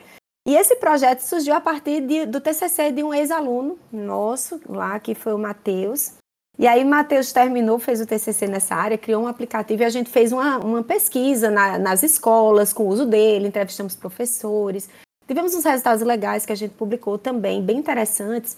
E 0.47 0.57
esse 0.57 0.76
projeto 0.76 1.21
surgiu 1.21 1.54
a 1.54 1.61
partir 1.61 2.00
de, 2.00 2.25
do 2.26 2.40
TCC 2.40 2.90
de 2.90 3.02
um 3.02 3.12
ex-aluno 3.12 3.78
nosso 3.92 4.61
lá, 4.66 4.99
que 4.99 5.14
foi 5.14 5.35
o 5.35 5.38
Matheus. 5.38 6.12
E 6.59 6.66
aí 6.66 6.85
Matheus 6.85 7.33
terminou, 7.33 7.78
fez 7.78 8.00
o 8.00 8.07
TCC 8.07 8.49
nessa 8.49 8.75
área, 8.75 8.99
criou 8.99 9.23
um 9.23 9.28
aplicativo 9.28 9.83
e 9.83 9.85
a 9.85 9.90
gente 9.90 10.11
fez 10.11 10.33
uma, 10.33 10.59
uma 10.59 10.83
pesquisa 10.83 11.50
na, 11.50 11.78
nas 11.78 12.02
escolas 12.02 12.73
com 12.73 12.85
o 12.85 12.88
uso 12.88 13.07
dele, 13.07 13.47
entrevistamos 13.47 13.95
professores. 13.95 14.88
Tivemos 15.26 15.54
uns 15.54 15.64
resultados 15.64 16.02
legais 16.02 16.47
que 16.47 16.52
a 16.52 16.57
gente 16.57 16.73
publicou 16.73 17.18
também, 17.18 17.62
bem 17.62 17.76
interessantes. 17.76 18.57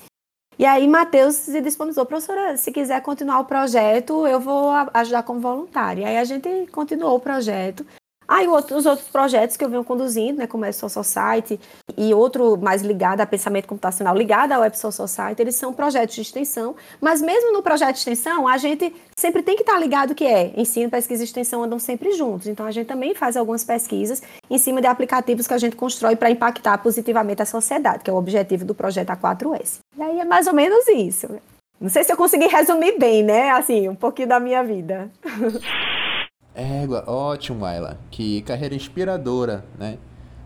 E 0.60 0.66
aí 0.66 0.86
Matheus 0.86 1.36
se 1.36 1.58
disponibilizou, 1.62 2.04
professora, 2.04 2.54
se 2.54 2.70
quiser 2.70 3.00
continuar 3.00 3.40
o 3.40 3.46
projeto, 3.46 4.26
eu 4.26 4.38
vou 4.38 4.68
ajudar 4.92 5.22
como 5.22 5.40
voluntária. 5.40 6.02
E 6.02 6.04
aí 6.04 6.18
a 6.18 6.24
gente 6.24 6.66
continuou 6.70 7.16
o 7.16 7.18
projeto. 7.18 7.82
Aí 8.30 8.46
outro, 8.46 8.76
os 8.76 8.86
outros 8.86 9.08
projetos 9.08 9.56
que 9.56 9.64
eu 9.64 9.68
venho 9.68 9.82
conduzindo, 9.82 10.38
né, 10.38 10.46
como 10.46 10.64
é 10.64 10.68
o 10.68 10.72
Society 10.72 11.58
e 11.96 12.14
outro 12.14 12.56
mais 12.56 12.80
ligado 12.80 13.20
a 13.20 13.26
pensamento 13.26 13.66
computacional, 13.66 14.16
ligado 14.16 14.52
ao 14.52 14.60
Web 14.60 14.78
Society, 14.78 15.42
eles 15.42 15.56
são 15.56 15.72
projetos 15.72 16.14
de 16.14 16.20
extensão, 16.20 16.76
mas 17.00 17.20
mesmo 17.20 17.52
no 17.52 17.60
projeto 17.60 17.94
de 17.94 17.98
extensão, 17.98 18.46
a 18.46 18.56
gente 18.56 18.94
sempre 19.16 19.42
tem 19.42 19.56
que 19.56 19.62
estar 19.62 19.76
ligado 19.80 20.14
que 20.14 20.24
é 20.24 20.52
ensino, 20.56 20.88
pesquisa 20.88 21.24
e 21.24 21.24
extensão 21.24 21.64
andam 21.64 21.80
sempre 21.80 22.12
juntos. 22.12 22.46
Então 22.46 22.64
a 22.64 22.70
gente 22.70 22.86
também 22.86 23.16
faz 23.16 23.36
algumas 23.36 23.64
pesquisas 23.64 24.22
em 24.48 24.58
cima 24.58 24.80
de 24.80 24.86
aplicativos 24.86 25.48
que 25.48 25.54
a 25.54 25.58
gente 25.58 25.74
constrói 25.74 26.14
para 26.14 26.30
impactar 26.30 26.78
positivamente 26.78 27.42
a 27.42 27.46
sociedade, 27.46 28.04
que 28.04 28.10
é 28.10 28.12
o 28.12 28.16
objetivo 28.16 28.64
do 28.64 28.76
projeto 28.76 29.08
A4S. 29.08 29.80
E 29.98 30.02
aí 30.02 30.20
é 30.20 30.24
mais 30.24 30.46
ou 30.46 30.54
menos 30.54 30.86
isso. 30.86 31.26
Não 31.80 31.88
sei 31.88 32.04
se 32.04 32.12
eu 32.12 32.16
consegui 32.16 32.46
resumir 32.46 32.96
bem, 32.96 33.24
né? 33.24 33.50
Assim, 33.50 33.88
um 33.88 33.96
pouquinho 33.96 34.28
da 34.28 34.38
minha 34.38 34.62
vida. 34.62 35.10
Égua, 36.54 37.04
ótimo, 37.06 37.64
Ayla. 37.64 37.98
Que 38.10 38.42
carreira 38.42 38.74
inspiradora, 38.74 39.64
né? 39.78 39.98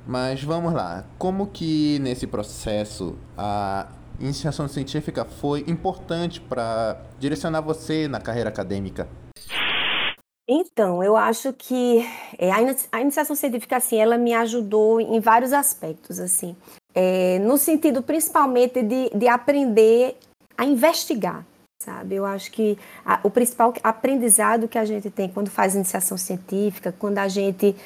Mas 0.07 0.43
vamos 0.43 0.73
lá. 0.73 1.05
Como 1.19 1.47
que 1.47 1.99
nesse 2.01 2.27
processo 2.27 3.17
a 3.37 3.89
iniciação 4.21 4.69
científica 4.69 5.25
foi 5.25 5.65
importante 5.67 6.41
para 6.41 7.01
direcionar 7.19 7.63
você 7.63 8.07
na 8.07 8.21
carreira 8.21 8.51
acadêmica? 8.51 9.09
Então, 10.47 11.03
eu 11.03 11.17
acho 11.17 11.55
que 11.55 12.07
é, 12.39 12.51
a 12.53 13.01
iniciação 13.01 13.35
científica, 13.35 13.79
assim, 13.79 13.97
ela 13.97 14.19
me 14.19 14.35
ajudou 14.35 15.01
em 15.01 15.19
vários 15.19 15.55
aspectos, 15.55 16.21
assim. 16.21 16.55
É, 16.95 17.39
no 17.39 17.57
sentido, 17.57 18.03
principalmente, 18.03 18.83
de, 18.83 19.09
de 19.09 19.27
aprender 19.27 20.17
a 20.57 20.67
investigar, 20.67 21.47
sabe? 21.85 22.15
Eu 22.15 22.25
acho 22.25 22.51
que 22.51 22.79
a, 23.05 23.21
o 23.23 23.31
principal 23.31 23.75
aprendizado 23.83 24.67
que 24.67 24.79
a 24.79 24.85
gente 24.85 25.11
tem 25.11 25.29
quando 25.29 25.51
faz 25.51 25.75
iniciação 25.75 26.17
científica, 26.17 26.95
quando 26.99 27.19
a 27.19 27.29
gente 27.29 27.77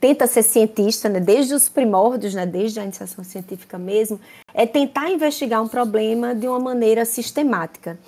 tenta 0.00 0.26
ser 0.26 0.42
cientista, 0.42 1.08
né, 1.08 1.20
desde 1.20 1.52
os 1.52 1.68
primórdios, 1.68 2.34
né, 2.34 2.46
desde 2.46 2.80
a 2.80 2.84
iniciação 2.84 3.22
científica 3.22 3.78
mesmo, 3.78 4.18
é 4.54 4.66
tentar 4.66 5.10
investigar 5.10 5.62
um 5.62 5.68
problema 5.68 6.34
de 6.34 6.48
uma 6.48 6.58
maneira 6.58 7.04
sistemática. 7.04 7.98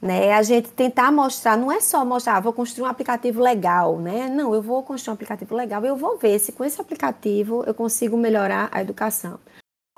Né? 0.00 0.32
A 0.32 0.42
gente 0.42 0.70
tentar 0.70 1.10
mostrar, 1.12 1.58
não 1.58 1.70
é 1.70 1.80
só 1.80 2.04
mostrar, 2.04 2.36
ah, 2.36 2.40
vou 2.40 2.52
construir 2.52 2.84
um 2.84 2.90
aplicativo 2.90 3.42
legal, 3.42 3.98
né? 3.98 4.30
Não, 4.30 4.54
eu 4.54 4.62
vou 4.62 4.82
construir 4.82 5.12
um 5.12 5.14
aplicativo 5.14 5.54
legal, 5.54 5.84
eu 5.84 5.94
vou 5.94 6.16
ver 6.16 6.38
se 6.38 6.52
com 6.52 6.64
esse 6.64 6.80
aplicativo 6.80 7.62
eu 7.66 7.74
consigo 7.74 8.16
melhorar 8.16 8.70
a 8.72 8.80
educação. 8.80 9.38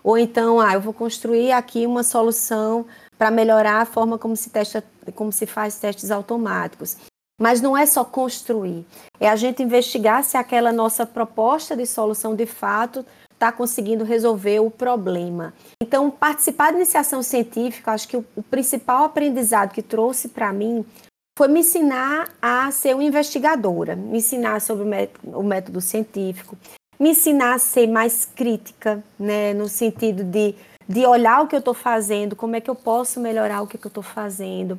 Ou 0.02 0.18
então, 0.18 0.58
ah, 0.60 0.74
eu 0.74 0.80
vou 0.80 0.92
construir 0.92 1.52
aqui 1.52 1.86
uma 1.86 2.02
solução 2.02 2.84
para 3.22 3.30
melhorar 3.30 3.80
a 3.80 3.84
forma 3.84 4.18
como 4.18 4.36
se 4.36 4.50
testa, 4.50 4.82
como 5.14 5.30
se 5.30 5.46
faz 5.46 5.78
testes 5.78 6.10
automáticos. 6.10 6.96
Mas 7.40 7.60
não 7.60 7.78
é 7.78 7.86
só 7.86 8.04
construir, 8.04 8.84
é 9.20 9.28
a 9.28 9.36
gente 9.36 9.62
investigar 9.62 10.24
se 10.24 10.36
aquela 10.36 10.72
nossa 10.72 11.06
proposta 11.06 11.76
de 11.76 11.86
solução 11.86 12.34
de 12.34 12.46
fato 12.46 13.06
está 13.32 13.52
conseguindo 13.52 14.02
resolver 14.02 14.58
o 14.58 14.72
problema. 14.72 15.54
Então, 15.80 16.10
participar 16.10 16.72
da 16.72 16.78
iniciação 16.78 17.22
científica, 17.22 17.92
acho 17.92 18.08
que 18.08 18.16
o, 18.16 18.24
o 18.34 18.42
principal 18.42 19.04
aprendizado 19.04 19.72
que 19.72 19.82
trouxe 19.82 20.28
para 20.28 20.52
mim 20.52 20.84
foi 21.38 21.46
me 21.46 21.60
ensinar 21.60 22.28
a 22.42 22.72
ser 22.72 22.92
uma 22.92 23.04
investigadora, 23.04 23.94
me 23.94 24.18
ensinar 24.18 24.60
sobre 24.60 24.82
o 24.82 24.86
método, 24.86 25.38
o 25.38 25.44
método 25.44 25.80
científico, 25.80 26.58
me 26.98 27.10
ensinar 27.10 27.54
a 27.54 27.58
ser 27.60 27.86
mais 27.86 28.24
crítica, 28.24 29.02
né, 29.16 29.54
no 29.54 29.68
sentido 29.68 30.24
de, 30.24 30.56
de 30.88 31.06
olhar 31.06 31.42
o 31.42 31.48
que 31.48 31.54
eu 31.54 31.60
estou 31.60 31.74
fazendo, 31.74 32.36
como 32.36 32.56
é 32.56 32.60
que 32.60 32.70
eu 32.70 32.74
posso 32.74 33.20
melhorar 33.20 33.62
o 33.62 33.66
que, 33.66 33.78
que 33.78 33.86
eu 33.86 33.90
estou 33.90 34.02
fazendo, 34.02 34.78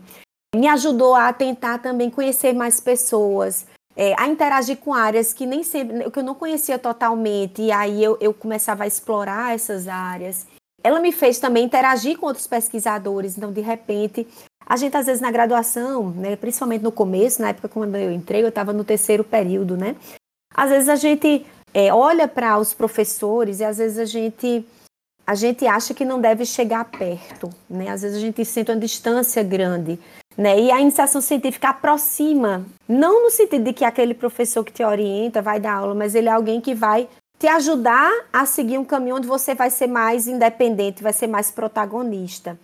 me 0.55 0.67
ajudou 0.67 1.15
a 1.15 1.31
tentar 1.33 1.79
também 1.79 2.09
conhecer 2.09 2.53
mais 2.53 2.79
pessoas, 2.79 3.65
é, 3.95 4.13
a 4.17 4.27
interagir 4.27 4.77
com 4.77 4.93
áreas 4.93 5.33
que 5.33 5.45
nem 5.45 5.63
sempre, 5.63 6.09
que 6.09 6.19
eu 6.19 6.23
não 6.23 6.35
conhecia 6.35 6.77
totalmente, 6.77 7.61
e 7.61 7.71
aí 7.71 8.03
eu, 8.03 8.17
eu 8.19 8.33
começava 8.33 8.83
a 8.83 8.87
explorar 8.87 9.53
essas 9.53 9.87
áreas. 9.87 10.45
Ela 10.83 10.99
me 10.99 11.11
fez 11.11 11.39
também 11.39 11.63
interagir 11.63 12.17
com 12.17 12.25
outros 12.25 12.47
pesquisadores, 12.47 13.37
então 13.37 13.51
de 13.51 13.61
repente 13.61 14.27
a 14.65 14.77
gente 14.77 14.95
às 14.95 15.05
vezes 15.05 15.21
na 15.21 15.31
graduação, 15.31 16.11
né, 16.11 16.35
principalmente 16.35 16.81
no 16.81 16.91
começo, 16.91 17.41
na 17.41 17.49
época 17.49 17.69
quando 17.69 17.95
eu 17.95 18.11
entrei, 18.11 18.43
eu 18.43 18.49
estava 18.49 18.73
no 18.73 18.83
terceiro 18.83 19.23
período, 19.23 19.77
né? 19.77 19.95
Às 20.55 20.69
vezes 20.69 20.89
a 20.89 20.95
gente 20.95 21.45
é, 21.73 21.93
olha 21.93 22.27
para 22.27 22.57
os 22.57 22.73
professores 22.73 23.59
e 23.59 23.63
às 23.63 23.77
vezes 23.77 23.97
a 23.97 24.05
gente 24.05 24.65
a 25.25 25.35
gente 25.35 25.65
acha 25.65 25.93
que 25.93 26.03
não 26.03 26.19
deve 26.19 26.45
chegar 26.45 26.85
perto, 26.85 27.49
né? 27.69 27.89
Às 27.89 28.01
vezes 28.01 28.17
a 28.17 28.21
gente 28.21 28.43
sente 28.43 28.71
uma 28.71 28.77
distância 28.77 29.41
grande. 29.41 29.99
Né? 30.37 30.59
E 30.59 30.71
a 30.71 30.81
iniciação 30.81 31.21
científica 31.21 31.69
aproxima, 31.69 32.65
não 32.87 33.23
no 33.23 33.29
sentido 33.29 33.65
de 33.65 33.73
que 33.73 33.85
aquele 33.85 34.13
professor 34.13 34.63
que 34.63 34.73
te 34.73 34.83
orienta 34.83 35.41
vai 35.41 35.59
dar 35.59 35.75
aula, 35.75 35.93
mas 35.93 36.15
ele 36.15 36.27
é 36.27 36.31
alguém 36.31 36.59
que 36.59 36.73
vai 36.73 37.07
te 37.37 37.47
ajudar 37.47 38.11
a 38.31 38.45
seguir 38.45 38.77
um 38.77 38.85
caminho 38.85 39.17
onde 39.17 39.27
você 39.27 39.53
vai 39.53 39.69
ser 39.69 39.87
mais 39.87 40.27
independente, 40.27 41.03
vai 41.03 41.13
ser 41.13 41.27
mais 41.27 41.51
protagonista. 41.51 42.57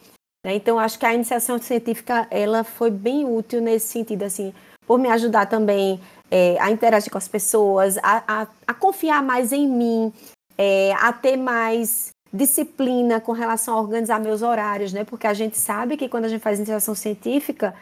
Né? 0.43 0.55
Então, 0.55 0.79
acho 0.79 0.97
que 0.97 1.05
a 1.05 1.13
iniciação 1.13 1.61
científica 1.61 2.27
ela 2.31 2.63
foi 2.63 2.89
bem 2.89 3.25
útil 3.25 3.61
nesse 3.61 3.87
sentido, 3.87 4.23
assim, 4.23 4.53
por 4.87 4.97
me 4.97 5.09
ajudar 5.09 5.45
também 5.45 5.99
é, 6.31 6.57
a 6.59 6.71
interagir 6.71 7.11
com 7.11 7.17
as 7.17 7.27
pessoas, 7.27 7.97
a, 7.97 8.23
a, 8.27 8.47
a 8.65 8.73
confiar 8.73 9.21
mais 9.21 9.51
em 9.51 9.67
mim, 9.67 10.13
é, 10.57 10.93
a 10.93 11.13
ter 11.13 11.37
mais 11.37 12.09
disciplina 12.31 13.19
com 13.19 13.31
relação 13.31 13.75
a 13.75 13.81
organizar 13.81 14.19
meus 14.19 14.41
horários, 14.41 14.93
né? 14.93 15.03
Porque 15.03 15.27
a 15.27 15.33
gente 15.33 15.57
sabe 15.57 15.97
que 15.97 16.09
quando 16.09 16.25
a 16.25 16.29
gente 16.29 16.41
faz 16.41 16.57
iniciação 16.57 16.93
científica, 16.95 17.73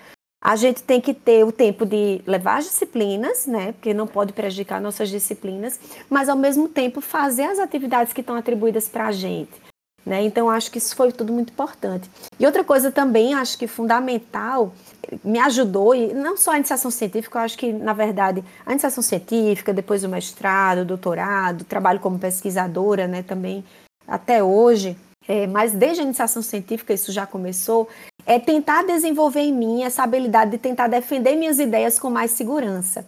a 0.42 0.56
gente 0.56 0.84
tem 0.84 1.02
que 1.02 1.14
ter 1.14 1.44
o 1.44 1.52
tempo 1.52 1.86
de 1.86 2.22
levar 2.26 2.58
as 2.58 2.66
disciplinas, 2.66 3.46
né? 3.46 3.74
Porque 3.74 3.94
não 3.94 4.08
pode 4.08 4.34
prejudicar 4.34 4.80
nossas 4.80 5.10
disciplinas, 5.10 5.80
mas 6.10 6.30
ao 6.30 6.38
mesmo 6.38 6.70
tempo 6.70 7.02
fazer 7.02 7.44
as 7.44 7.60
atividades 7.60 8.14
que 8.14 8.22
estão 8.22 8.36
atribuídas 8.36 8.88
para 8.88 9.08
a 9.08 9.12
gente. 9.12 9.68
Né? 10.06 10.24
Então, 10.24 10.50
acho 10.50 10.72
que 10.72 10.78
isso 10.78 10.96
foi 10.96 11.12
tudo 11.12 11.34
muito 11.34 11.52
importante. 11.52 12.10
E 12.40 12.46
outra 12.46 12.64
coisa 12.64 12.90
também, 12.90 13.34
acho 13.34 13.58
que 13.58 13.68
fundamental, 13.68 14.74
me 15.22 15.38
ajudou, 15.38 15.94
e 15.94 16.14
não 16.14 16.38
só 16.38 16.52
a 16.52 16.56
iniciação 16.56 16.90
científica, 16.90 17.40
eu 17.40 17.44
acho 17.44 17.58
que, 17.58 17.74
na 17.74 17.92
verdade, 17.92 18.42
a 18.66 18.72
iniciação 18.72 19.04
científica, 19.04 19.74
depois 19.74 20.06
o 20.06 20.10
mestrado, 20.10 20.80
o 20.80 20.86
doutorado, 20.86 21.66
trabalho 21.66 22.00
como 22.00 22.18
pesquisadora, 22.18 23.06
né, 23.06 23.22
também 23.22 23.66
até 24.08 24.44
hoje, 24.44 24.98
é, 25.28 25.46
mas 25.46 25.74
desde 25.74 26.02
a 26.02 26.06
iniciação 26.06 26.42
científica 26.42 26.94
isso 26.94 27.12
já 27.12 27.28
começou, 27.28 27.90
é 28.26 28.40
tentar 28.40 28.84
desenvolver 28.84 29.42
em 29.42 29.54
mim 29.54 29.84
essa 29.84 30.04
habilidade 30.04 30.52
de 30.52 30.58
tentar 30.58 30.88
defender 30.88 31.36
minhas 31.36 31.60
ideias 31.60 32.00
com 32.00 32.10
mais 32.10 32.32
segurança, 32.32 33.06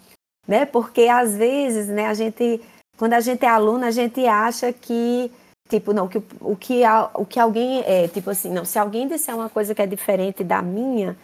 né? 0.48 0.66
Porque 0.66 1.04
às 1.04 1.36
vezes, 1.36 1.88
né, 1.88 2.08
a 2.08 2.14
gente, 2.14 2.62
quando 2.98 3.14
a 3.14 3.20
gente 3.20 3.46
é 3.46 3.50
aluna, 3.50 3.88
a 3.88 3.92
gente 3.92 4.26
acha 4.26 4.74
que 4.74 5.32
tipo, 5.70 5.94
não, 5.94 6.08
que 6.08 6.18
o 6.42 6.56
que 6.56 6.82
o 7.14 7.26
que 7.26 7.40
alguém 7.40 7.84
é, 7.86 8.08
tipo 8.08 8.30
assim, 8.30 8.52
não, 8.52 8.66
se 8.66 8.80
alguém 8.80 9.08
disser 9.08 9.36
uma 9.36 9.50
coisa 9.50 9.76
que 9.76 9.82
é 9.82 9.86
diferente 9.88 10.44
da 10.44 10.62
minha, 10.62 11.16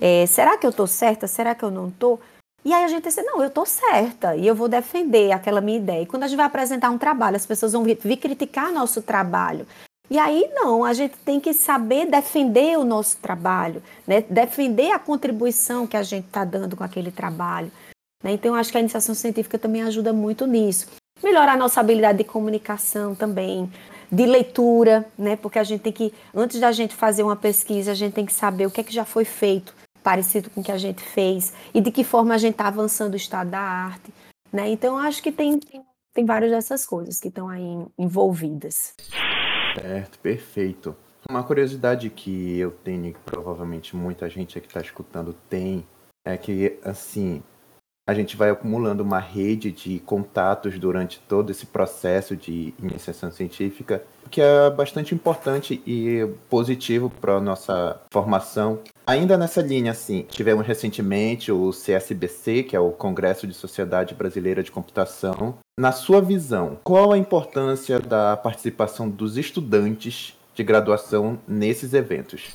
é, 0.00 0.24
será 0.26 0.56
que 0.56 0.66
eu 0.66 0.72
tô 0.72 0.86
certa? 0.86 1.26
Será 1.26 1.54
que 1.54 1.62
eu 1.62 1.70
não 1.70 1.90
tô? 1.90 2.18
E 2.64 2.74
aí 2.74 2.84
a 2.84 2.88
gente 2.88 3.04
disse, 3.04 3.22
não, 3.22 3.40
eu 3.40 3.48
estou 3.48 3.64
certa 3.64 4.36
e 4.36 4.46
eu 4.46 4.54
vou 4.54 4.68
defender 4.68 5.32
aquela 5.32 5.60
minha 5.60 5.78
ideia. 5.78 6.02
E 6.02 6.06
quando 6.06 6.24
a 6.24 6.26
gente 6.26 6.36
vai 6.36 6.46
apresentar 6.46 6.90
um 6.90 6.98
trabalho, 6.98 7.36
as 7.36 7.46
pessoas 7.46 7.72
vão 7.72 7.82
vir, 7.82 7.98
vir 8.02 8.18
criticar 8.18 8.70
nosso 8.70 9.00
trabalho. 9.00 9.66
E 10.10 10.18
aí 10.18 10.50
não, 10.52 10.84
a 10.84 10.92
gente 10.92 11.16
tem 11.18 11.40
que 11.40 11.54
saber 11.54 12.06
defender 12.06 12.76
o 12.76 12.84
nosso 12.84 13.16
trabalho, 13.18 13.82
né? 14.06 14.24
defender 14.28 14.90
a 14.90 14.98
contribuição 14.98 15.86
que 15.86 15.96
a 15.96 16.02
gente 16.02 16.26
está 16.26 16.44
dando 16.44 16.76
com 16.76 16.84
aquele 16.84 17.10
trabalho. 17.10 17.70
Né? 18.22 18.32
Então, 18.32 18.54
acho 18.54 18.72
que 18.72 18.76
a 18.76 18.80
iniciação 18.80 19.14
científica 19.14 19.58
também 19.58 19.82
ajuda 19.82 20.12
muito 20.12 20.46
nisso. 20.46 20.88
Melhorar 21.22 21.52
a 21.52 21.56
nossa 21.56 21.80
habilidade 21.80 22.18
de 22.18 22.24
comunicação 22.24 23.14
também, 23.14 23.70
de 24.10 24.26
leitura, 24.26 25.06
né? 25.16 25.36
porque 25.36 25.60
a 25.60 25.64
gente 25.64 25.80
tem 25.80 25.92
que, 25.92 26.12
antes 26.34 26.58
da 26.58 26.72
gente 26.72 26.94
fazer 26.94 27.22
uma 27.22 27.36
pesquisa, 27.36 27.92
a 27.92 27.94
gente 27.94 28.12
tem 28.12 28.26
que 28.26 28.32
saber 28.32 28.66
o 28.66 28.70
que 28.70 28.80
é 28.80 28.84
que 28.84 28.92
já 28.92 29.04
foi 29.04 29.24
feito 29.24 29.79
parecido 30.02 30.50
com 30.50 30.60
o 30.60 30.64
que 30.64 30.72
a 30.72 30.78
gente 30.78 31.02
fez 31.02 31.52
e 31.72 31.80
de 31.80 31.90
que 31.90 32.04
forma 32.04 32.34
a 32.34 32.38
gente 32.38 32.52
está 32.52 32.68
avançando 32.68 33.14
o 33.14 33.16
estado 33.16 33.50
da 33.50 33.60
arte. 33.60 34.12
Né? 34.52 34.70
Então, 34.70 34.98
acho 34.98 35.22
que 35.22 35.30
tem, 35.30 35.58
tem, 35.58 35.82
tem 36.12 36.24
várias 36.24 36.50
dessas 36.50 36.84
coisas 36.84 37.20
que 37.20 37.28
estão 37.28 37.48
aí 37.48 37.86
envolvidas. 37.98 38.94
Certo, 39.74 40.18
perfeito. 40.18 40.96
Uma 41.28 41.44
curiosidade 41.44 42.10
que 42.10 42.58
eu 42.58 42.70
tenho, 42.70 43.06
e 43.06 43.12
que 43.12 43.20
provavelmente 43.20 43.94
muita 43.94 44.28
gente 44.28 44.60
que 44.60 44.66
está 44.66 44.80
escutando 44.80 45.34
tem, 45.48 45.86
é 46.24 46.36
que, 46.36 46.78
assim, 46.84 47.42
a 48.10 48.14
gente 48.14 48.36
vai 48.36 48.50
acumulando 48.50 49.04
uma 49.04 49.20
rede 49.20 49.70
de 49.70 50.00
contatos 50.00 50.76
durante 50.78 51.20
todo 51.20 51.50
esse 51.50 51.66
processo 51.66 52.34
de 52.34 52.74
iniciação 52.82 53.30
científica, 53.30 54.02
que 54.28 54.40
é 54.40 54.68
bastante 54.70 55.14
importante 55.14 55.80
e 55.86 56.26
positivo 56.48 57.08
para 57.08 57.34
a 57.34 57.40
nossa 57.40 58.00
formação. 58.12 58.80
Ainda 59.10 59.36
nessa 59.36 59.60
linha, 59.60 59.90
assim, 59.90 60.24
tivemos 60.30 60.64
recentemente 60.64 61.50
o 61.50 61.72
CSBC, 61.72 62.62
que 62.62 62.76
é 62.76 62.78
o 62.78 62.92
Congresso 62.92 63.44
de 63.44 63.52
Sociedade 63.52 64.14
Brasileira 64.14 64.62
de 64.62 64.70
Computação. 64.70 65.58
Na 65.76 65.90
sua 65.90 66.22
visão, 66.22 66.78
qual 66.84 67.12
a 67.12 67.18
importância 67.18 67.98
da 67.98 68.36
participação 68.36 69.10
dos 69.10 69.36
estudantes 69.36 70.38
de 70.54 70.62
graduação 70.62 71.40
nesses 71.48 71.92
eventos? 71.92 72.54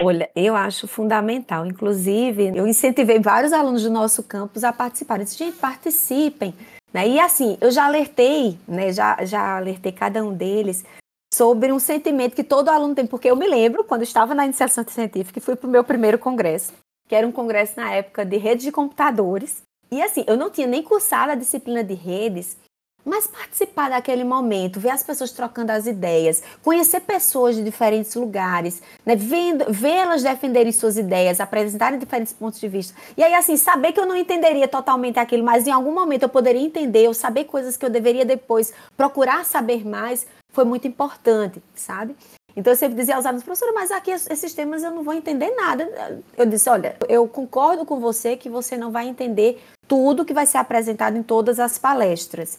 Olha, 0.00 0.30
eu 0.34 0.56
acho 0.56 0.88
fundamental. 0.88 1.66
Inclusive, 1.66 2.56
eu 2.56 2.66
incentivei 2.66 3.20
vários 3.20 3.52
alunos 3.52 3.82
do 3.82 3.90
nosso 3.90 4.22
campus 4.22 4.64
a 4.64 4.72
participarem. 4.72 5.24
disse, 5.24 5.36
gente, 5.36 5.58
participem. 5.58 6.54
Né? 6.90 7.06
E 7.06 7.20
assim, 7.20 7.58
eu 7.60 7.70
já 7.70 7.84
alertei, 7.84 8.58
né? 8.66 8.94
já, 8.94 9.22
já 9.26 9.58
alertei 9.58 9.92
cada 9.92 10.24
um 10.24 10.32
deles 10.32 10.86
sobre 11.32 11.72
um 11.72 11.78
sentimento 11.78 12.36
que 12.36 12.44
todo 12.44 12.68
aluno 12.68 12.94
tem, 12.94 13.06
porque 13.06 13.30
eu 13.30 13.36
me 13.36 13.48
lembro, 13.48 13.84
quando 13.84 14.02
estava 14.02 14.34
na 14.34 14.44
iniciação 14.44 14.84
científica, 14.86 15.38
e 15.38 15.42
fui 15.42 15.56
para 15.56 15.66
o 15.66 15.70
meu 15.70 15.82
primeiro 15.82 16.18
congresso, 16.18 16.74
que 17.08 17.14
era 17.14 17.26
um 17.26 17.32
congresso 17.32 17.72
na 17.76 17.90
época 17.90 18.24
de 18.24 18.36
redes 18.36 18.64
de 18.64 18.70
computadores. 18.70 19.62
E 19.90 20.02
assim, 20.02 20.24
eu 20.26 20.36
não 20.36 20.50
tinha 20.50 20.66
nem 20.66 20.82
cursado 20.82 21.32
a 21.32 21.34
disciplina 21.34 21.82
de 21.82 21.94
redes, 21.94 22.58
mas 23.04 23.26
participar 23.26 23.90
daquele 23.90 24.24
momento, 24.24 24.80
ver 24.80 24.90
as 24.90 25.02
pessoas 25.02 25.32
trocando 25.32 25.72
as 25.72 25.86
ideias, 25.86 26.42
conhecer 26.62 27.00
pessoas 27.00 27.56
de 27.56 27.64
diferentes 27.64 28.14
lugares, 28.14 28.82
né, 29.04 29.16
vendo, 29.16 29.66
vê-las 29.68 30.22
defenderem 30.22 30.72
suas 30.72 30.96
ideias, 30.96 31.40
apresentarem 31.40 31.98
diferentes 31.98 32.32
pontos 32.32 32.60
de 32.60 32.68
vista. 32.68 32.94
E 33.16 33.22
aí, 33.22 33.34
assim, 33.34 33.56
saber 33.56 33.92
que 33.92 34.00
eu 34.00 34.06
não 34.06 34.16
entenderia 34.16 34.68
totalmente 34.68 35.18
aquilo, 35.18 35.44
mas 35.44 35.66
em 35.66 35.70
algum 35.70 35.92
momento 35.92 36.22
eu 36.22 36.28
poderia 36.28 36.62
entender, 36.62 37.08
ou 37.08 37.14
saber 37.14 37.44
coisas 37.44 37.76
que 37.76 37.84
eu 37.84 37.90
deveria 37.90 38.24
depois 38.24 38.72
procurar 38.96 39.44
saber 39.44 39.86
mais, 39.86 40.26
foi 40.52 40.64
muito 40.64 40.86
importante, 40.86 41.62
sabe? 41.74 42.14
Então 42.54 42.72
eu 42.72 42.76
sempre 42.76 42.96
dizia 42.96 43.16
aos 43.16 43.24
alunos, 43.24 43.42
professora, 43.42 43.72
mas 43.72 43.90
aqui 43.90 44.10
esses 44.10 44.52
temas 44.52 44.82
eu 44.82 44.90
não 44.90 45.02
vou 45.02 45.14
entender 45.14 45.50
nada. 45.54 46.22
Eu 46.36 46.44
disse, 46.44 46.68
olha, 46.68 46.96
eu 47.08 47.26
concordo 47.26 47.86
com 47.86 47.98
você 47.98 48.36
que 48.36 48.50
você 48.50 48.76
não 48.76 48.92
vai 48.92 49.08
entender 49.08 49.62
tudo 49.88 50.24
que 50.24 50.34
vai 50.34 50.46
ser 50.46 50.58
apresentado 50.58 51.16
em 51.16 51.22
todas 51.22 51.58
as 51.58 51.78
palestras. 51.78 52.58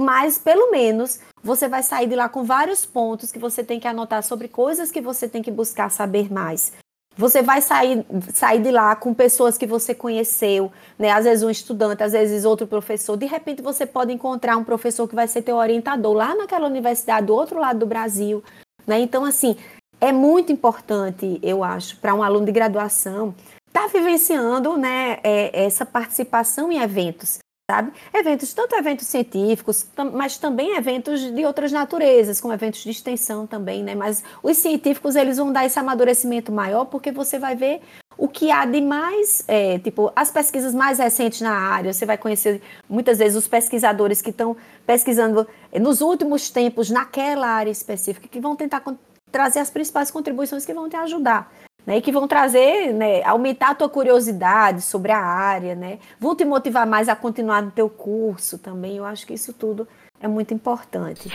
Mas, 0.00 0.38
pelo 0.38 0.70
menos, 0.70 1.20
você 1.44 1.68
vai 1.68 1.82
sair 1.82 2.06
de 2.06 2.16
lá 2.16 2.26
com 2.26 2.42
vários 2.42 2.86
pontos 2.86 3.30
que 3.30 3.38
você 3.38 3.62
tem 3.62 3.78
que 3.78 3.86
anotar 3.86 4.22
sobre 4.22 4.48
coisas 4.48 4.90
que 4.90 4.98
você 4.98 5.28
tem 5.28 5.42
que 5.42 5.50
buscar 5.50 5.90
saber 5.90 6.32
mais. 6.32 6.72
Você 7.18 7.42
vai 7.42 7.60
sair, 7.60 8.06
sair 8.32 8.62
de 8.62 8.70
lá 8.70 8.96
com 8.96 9.12
pessoas 9.12 9.58
que 9.58 9.66
você 9.66 9.94
conheceu, 9.94 10.72
né? 10.98 11.10
Às 11.10 11.26
vezes 11.26 11.44
um 11.44 11.50
estudante, 11.50 12.02
às 12.02 12.12
vezes 12.12 12.46
outro 12.46 12.66
professor. 12.66 13.14
De 13.14 13.26
repente 13.26 13.60
você 13.60 13.84
pode 13.84 14.10
encontrar 14.10 14.56
um 14.56 14.64
professor 14.64 15.06
que 15.06 15.14
vai 15.14 15.28
ser 15.28 15.42
teu 15.42 15.56
orientador 15.56 16.14
lá 16.14 16.34
naquela 16.34 16.66
universidade 16.66 17.26
do 17.26 17.34
outro 17.34 17.58
lado 17.60 17.80
do 17.80 17.86
Brasil, 17.86 18.42
né? 18.86 19.00
Então, 19.00 19.22
assim, 19.26 19.54
é 20.00 20.12
muito 20.12 20.50
importante, 20.50 21.38
eu 21.42 21.62
acho, 21.62 21.98
para 21.98 22.14
um 22.14 22.22
aluno 22.22 22.46
de 22.46 22.52
graduação 22.52 23.34
estar 23.68 23.82
tá 23.82 23.86
vivenciando, 23.86 24.78
né, 24.78 25.18
é, 25.22 25.64
essa 25.66 25.84
participação 25.84 26.72
em 26.72 26.78
eventos 26.78 27.39
sabe? 27.70 27.92
Eventos, 28.12 28.52
tanto 28.52 28.74
eventos 28.74 29.06
científicos, 29.06 29.86
mas 30.12 30.36
também 30.36 30.76
eventos 30.76 31.20
de 31.20 31.44
outras 31.44 31.70
naturezas, 31.70 32.40
como 32.40 32.52
eventos 32.52 32.80
de 32.80 32.90
extensão 32.90 33.46
também, 33.46 33.84
né? 33.84 33.94
Mas 33.94 34.24
os 34.42 34.56
científicos, 34.56 35.14
eles 35.14 35.36
vão 35.36 35.52
dar 35.52 35.64
esse 35.64 35.78
amadurecimento 35.78 36.50
maior, 36.50 36.86
porque 36.86 37.12
você 37.12 37.38
vai 37.38 37.54
ver 37.54 37.80
o 38.18 38.26
que 38.26 38.50
há 38.50 38.64
de 38.64 38.80
mais, 38.80 39.44
é, 39.46 39.78
tipo, 39.78 40.12
as 40.16 40.32
pesquisas 40.32 40.74
mais 40.74 40.98
recentes 40.98 41.40
na 41.40 41.52
área, 41.52 41.92
você 41.92 42.04
vai 42.04 42.18
conhecer 42.18 42.60
muitas 42.88 43.18
vezes 43.18 43.38
os 43.38 43.46
pesquisadores 43.46 44.20
que 44.20 44.30
estão 44.30 44.56
pesquisando 44.84 45.46
é, 45.70 45.78
nos 45.78 46.00
últimos 46.00 46.50
tempos 46.50 46.90
naquela 46.90 47.46
área 47.46 47.70
específica, 47.70 48.26
que 48.26 48.40
vão 48.40 48.56
tentar 48.56 48.82
trazer 49.30 49.60
as 49.60 49.70
principais 49.70 50.10
contribuições 50.10 50.66
que 50.66 50.74
vão 50.74 50.88
te 50.88 50.96
ajudar 50.96 51.52
né, 51.86 51.98
e 51.98 52.02
que 52.02 52.12
vão 52.12 52.28
trazer, 52.28 52.92
né, 52.92 53.22
aumentar 53.24 53.70
a 53.70 53.74
tua 53.74 53.88
curiosidade 53.88 54.82
sobre 54.82 55.12
a 55.12 55.18
área, 55.18 55.74
né, 55.74 55.98
vão 56.18 56.34
te 56.34 56.44
motivar 56.44 56.86
mais 56.86 57.08
a 57.08 57.16
continuar 57.16 57.62
no 57.62 57.70
teu 57.70 57.88
curso 57.88 58.58
também. 58.58 58.96
Eu 58.96 59.04
acho 59.04 59.26
que 59.26 59.34
isso 59.34 59.52
tudo 59.52 59.86
é 60.20 60.28
muito 60.28 60.52
importante. 60.54 61.30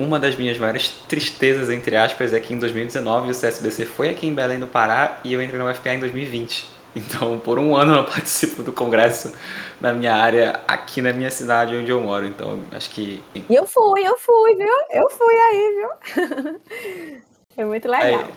Uma 0.00 0.20
das 0.20 0.36
minhas 0.36 0.58
maiores 0.58 0.90
tristezas, 1.08 1.70
entre 1.70 1.96
aspas, 1.96 2.34
é 2.34 2.40
que 2.40 2.52
em 2.52 2.58
2019 2.58 3.30
o 3.30 3.34
CSBC 3.34 3.86
foi 3.86 4.10
aqui 4.10 4.26
em 4.26 4.34
Belém 4.34 4.58
do 4.58 4.66
Pará 4.66 5.20
e 5.24 5.32
eu 5.32 5.42
entrei 5.42 5.58
no 5.58 5.70
UFPA 5.70 5.94
em 5.94 6.00
2020. 6.00 6.76
Então, 6.96 7.38
por 7.38 7.58
um 7.58 7.76
ano 7.76 7.94
eu 7.94 8.04
participo 8.08 8.62
do 8.62 8.72
congresso 8.72 9.32
na 9.80 9.92
minha 9.92 10.14
área, 10.14 10.60
aqui 10.66 11.02
na 11.02 11.12
minha 11.12 11.30
cidade 11.30 11.76
onde 11.76 11.90
eu 11.90 12.00
moro. 12.00 12.26
Então, 12.26 12.62
acho 12.72 12.90
que. 12.90 13.22
E 13.34 13.54
eu 13.54 13.66
fui, 13.66 14.06
eu 14.06 14.18
fui, 14.18 14.54
viu? 14.56 14.74
Eu 14.90 15.10
fui 15.10 15.34
aí, 15.34 15.74
viu? 15.76 16.60
Foi 17.54 17.64
muito 17.64 17.88
legal. 17.88 18.20
É, 18.20 18.28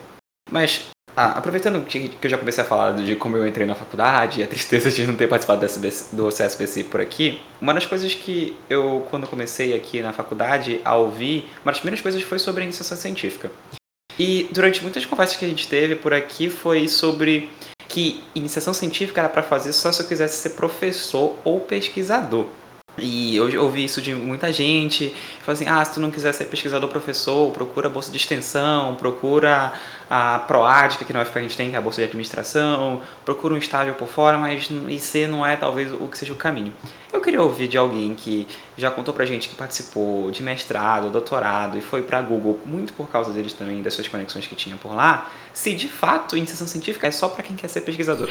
mas 0.50 0.88
ah, 1.22 1.38
aproveitando 1.38 1.84
que, 1.84 2.08
que, 2.08 2.28
eu 2.28 2.32
já 2.32 2.38
comecei 2.38 2.64
a 2.64 2.68
falar 2.68 2.94
de 2.94 3.14
como 3.18 3.36
eu 3.36 3.46
entrei 3.46 3.68
na 3.68 3.76
faculdade, 3.76 4.42
a 4.42 4.48
tristeza 4.48 4.90
de 4.90 5.06
não 5.06 5.18
ter 5.18 5.28
participado 5.28 5.68
do 6.14 6.30
CSBC 6.30 6.86
por 6.86 7.02
aqui, 7.02 7.42
uma 7.60 7.74
das 7.74 7.86
coisas 7.86 8.14
que 8.14 8.56
eu, 8.70 9.06
quando 9.10 9.28
comecei 9.28 9.76
aqui 9.76 10.02
na 10.02 10.14
faculdade 10.14 10.80
a 10.86 10.96
ouvir, 10.96 11.50
uma 11.62 11.74
das 11.74 11.82
primeiras 11.82 12.00
coisas 12.00 12.22
foi 12.22 12.40
sobre 12.40 12.62
a 12.62 12.64
iniciação 12.64 12.98
científica. 12.98 13.52
E 14.18 14.48
durante 14.54 14.82
muitas 14.82 15.06
conversas 15.06 15.36
que 15.36 15.44
a 15.44 15.48
gente 15.50 15.68
teve 15.68 15.98
por 15.98 16.14
aqui 16.14 16.50
foi 16.50 16.88
sobre 16.88 17.50
que 17.90 18.24
iniciação 18.34 18.74
científica 18.74 19.20
era 19.20 19.28
para 19.28 19.44
fazer 19.44 19.74
só 19.74 19.92
se 19.92 20.02
eu 20.02 20.08
quisesse 20.08 20.38
ser 20.38 20.52
professor 20.52 21.36
ou 21.44 21.60
pesquisador. 21.60 22.46
E 23.02 23.36
eu 23.36 23.64
ouvi 23.64 23.84
isso 23.84 24.02
de 24.02 24.14
muita 24.14 24.52
gente, 24.52 25.16
falou 25.42 25.54
assim, 25.54 25.68
ah, 25.68 25.84
se 25.84 25.94
tu 25.94 26.00
não 26.00 26.12
quiser 26.12 26.34
ser 26.34 26.46
pesquisador 26.46 26.90
professor, 26.90 27.52
procura 27.52 27.88
a 27.88 27.90
bolsa 27.90 28.12
de 28.12 28.18
extensão, 28.18 28.96
procura 28.96 29.74
a 30.10 30.40
PROAD, 30.40 30.98
que 30.98 31.04
aqui 31.04 31.14
na 31.14 31.22
UFPA 31.22 31.40
a 31.40 31.42
gente 31.42 31.58
tem, 31.58 31.70
que 31.70 31.76
é 31.76 31.80
a 31.80 31.82
bolsa 31.82 32.02
de 32.02 32.06
administração, 32.06 33.02
procura 33.24 33.54
um 33.54 33.58
estágio 33.58 33.94
por 33.94 34.08
fora, 34.08 34.38
mas 34.38 34.70
IC 34.70 35.28
não 35.28 35.46
é 35.46 35.56
talvez 35.56 35.94
o 35.94 36.08
que 36.08 36.18
seja 36.18 36.34
o 36.34 36.36
caminho. 36.36 36.74
Eu 37.14 37.22
queria 37.22 37.42
ouvir 37.42 37.68
de 37.68 37.78
alguém 37.78 38.16
que 38.16 38.48
já 38.78 38.90
contou 38.90 39.14
pra 39.14 39.26
gente 39.26 39.50
que 39.50 39.56
participou 39.56 40.32
de 40.32 40.42
mestrado, 40.42 41.10
doutorado 41.10 41.78
e 41.78 41.82
foi 41.82 42.02
pra 42.02 42.22
Google, 42.22 42.60
muito 42.66 42.94
por 42.94 43.10
causa 43.10 43.32
deles 43.32 43.54
também, 43.54 43.82
das 43.82 43.94
suas 43.94 44.08
conexões 44.08 44.48
que 44.48 44.56
tinha 44.56 44.78
por 44.78 44.94
lá, 44.94 45.32
se 45.54 45.74
de 45.74 45.88
fato 45.88 46.38
iniciação 46.38 46.68
científica 46.68 47.08
é 47.08 47.12
só 47.12 47.30
para 47.30 47.44
quem 47.44 47.56
quer 47.56 47.68
ser 47.68 47.82
pesquisador. 47.82 48.30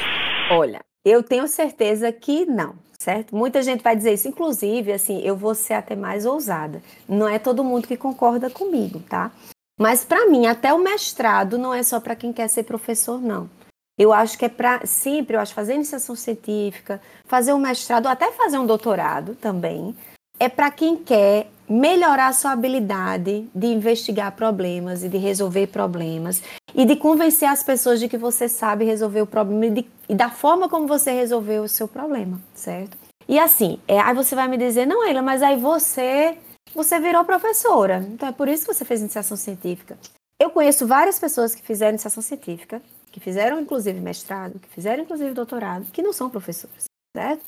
Olha, 0.51 0.81
eu 1.05 1.23
tenho 1.23 1.47
certeza 1.47 2.11
que 2.13 2.45
não 2.45 2.88
certo? 3.01 3.35
Muita 3.35 3.63
gente 3.63 3.83
vai 3.83 3.97
dizer 3.97 4.15
isso, 4.15 4.29
inclusive, 4.29 4.93
assim, 4.93 5.21
eu 5.23 5.37
vou 5.37 5.55
ser 5.55 5.75
até 5.75 5.95
mais 5.95 6.27
ousada. 6.27 6.83
Não 7.09 7.29
é 7.29 7.39
todo 7.39 7.65
mundo 7.65 7.87
que 7.87 7.97
concorda 7.97 8.51
comigo, 8.51 9.01
tá? 9.01 9.31
Mas 9.79 10.05
para 10.05 10.27
mim, 10.27 10.47
até 10.47 10.75
o 10.75 10.79
mestrado 10.79 11.57
não 11.57 11.73
é 11.73 11.83
só 11.83 12.01
para 12.01 12.17
quem 12.17 12.33
quer 12.33 12.49
ser 12.49 12.65
professor, 12.65 13.21
não. 13.21 13.49
Eu 13.97 14.13
acho 14.13 14.37
que 14.37 14.45
é 14.45 14.49
para 14.49 14.85
sempre, 14.87 15.37
eu 15.37 15.41
acho 15.41 15.55
fazer 15.55 15.75
iniciação 15.75 16.15
científica, 16.15 17.01
fazer 17.27 17.53
um 17.53 17.59
mestrado, 17.59 18.07
até 18.07 18.31
fazer 18.33 18.59
um 18.59 18.67
doutorado 18.67 19.35
também, 19.37 19.97
é 20.39 20.49
para 20.49 20.71
quem 20.71 20.97
quer 20.97 21.49
melhorar 21.69 22.33
sua 22.33 22.53
habilidade 22.53 23.49
de 23.55 23.67
investigar 23.67 24.33
problemas 24.33 25.05
e 25.05 25.09
de 25.09 25.19
resolver 25.19 25.67
problemas 25.67 26.43
e 26.75 26.85
de 26.85 26.97
convencer 26.97 27.49
as 27.49 27.63
pessoas 27.63 28.01
de 28.01 28.09
que 28.09 28.17
você 28.17 28.49
sabe 28.49 28.85
resolver 28.85 29.23
o 29.23 29.27
problema 29.27 29.67
e, 29.67 29.71
de, 29.71 29.87
e 30.09 30.15
da 30.15 30.31
forma 30.31 30.69
como 30.69 30.87
você 30.87 31.13
resolveu 31.13 31.63
o 31.63 31.69
seu 31.69 31.87
problema, 31.87 32.41
certo? 32.55 32.97
E 33.29 33.39
assim, 33.39 33.79
é, 33.87 34.01
aí 34.01 34.15
você 34.15 34.35
vai 34.35 34.49
me 34.49 34.57
dizer, 34.57 34.87
não, 34.87 35.07
Ela, 35.07 35.21
mas 35.21 35.43
aí 35.43 35.57
você 35.57 36.39
você 36.75 37.01
virou 37.01 37.25
professora, 37.25 38.07
então 38.13 38.29
é 38.29 38.33
por 38.33 38.47
isso 38.47 38.67
que 38.67 38.75
você 38.75 38.85
fez 38.85 39.01
iniciação 39.01 39.37
científica. 39.37 39.99
Eu 40.41 40.51
conheço 40.51 40.87
várias 40.87 41.19
pessoas 41.19 41.55
que 41.55 41.63
fizeram 41.63 41.93
iniciação 41.93 42.23
científica, 42.23 42.81
que 43.11 43.21
fizeram 43.21 43.61
inclusive 43.61 43.99
mestrado, 44.01 44.59
que 44.59 44.69
fizeram 44.69 45.03
inclusive 45.03 45.33
doutorado, 45.33 45.87
que 45.91 46.03
não 46.03 46.13
são 46.13 46.31
professores, 46.31 46.85
certo? 47.17 47.45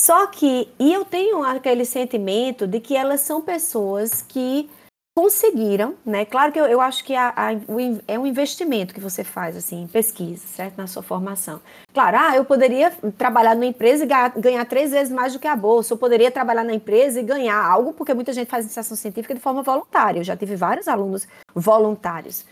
Só 0.00 0.26
que, 0.26 0.68
e 0.78 0.92
eu 0.92 1.04
tenho 1.04 1.42
aquele 1.42 1.84
sentimento 1.84 2.66
de 2.66 2.80
que 2.80 2.96
elas 2.96 3.20
são 3.20 3.40
pessoas 3.40 4.22
que 4.22 4.68
conseguiram, 5.16 5.94
né? 6.04 6.24
Claro 6.24 6.50
que 6.50 6.58
eu, 6.58 6.66
eu 6.66 6.80
acho 6.80 7.04
que 7.04 7.14
a, 7.14 7.28
a, 7.28 7.52
o, 7.68 7.78
é 8.08 8.18
um 8.18 8.26
investimento 8.26 8.92
que 8.92 9.00
você 9.00 9.22
faz, 9.22 9.56
assim, 9.56 9.82
em 9.82 9.86
pesquisa, 9.86 10.44
certo? 10.48 10.76
Na 10.76 10.88
sua 10.88 11.04
formação. 11.04 11.60
Claro, 11.92 12.16
ah, 12.18 12.36
eu 12.36 12.44
poderia 12.44 12.90
trabalhar 13.16 13.54
numa 13.54 13.66
empresa 13.66 14.02
e 14.02 14.08
ganhar, 14.08 14.32
ganhar 14.36 14.64
três 14.64 14.90
vezes 14.90 15.12
mais 15.12 15.32
do 15.32 15.38
que 15.38 15.46
a 15.46 15.54
bolsa, 15.54 15.94
eu 15.94 15.98
poderia 15.98 16.32
trabalhar 16.32 16.64
na 16.64 16.74
empresa 16.74 17.20
e 17.20 17.22
ganhar 17.22 17.64
algo, 17.64 17.92
porque 17.92 18.12
muita 18.12 18.32
gente 18.32 18.50
faz 18.50 18.64
iniciação 18.64 18.96
científica 18.96 19.34
de 19.34 19.40
forma 19.40 19.62
voluntária. 19.62 20.18
Eu 20.18 20.24
já 20.24 20.36
tive 20.36 20.56
vários 20.56 20.88
alunos 20.88 21.28
voluntários. 21.54 22.44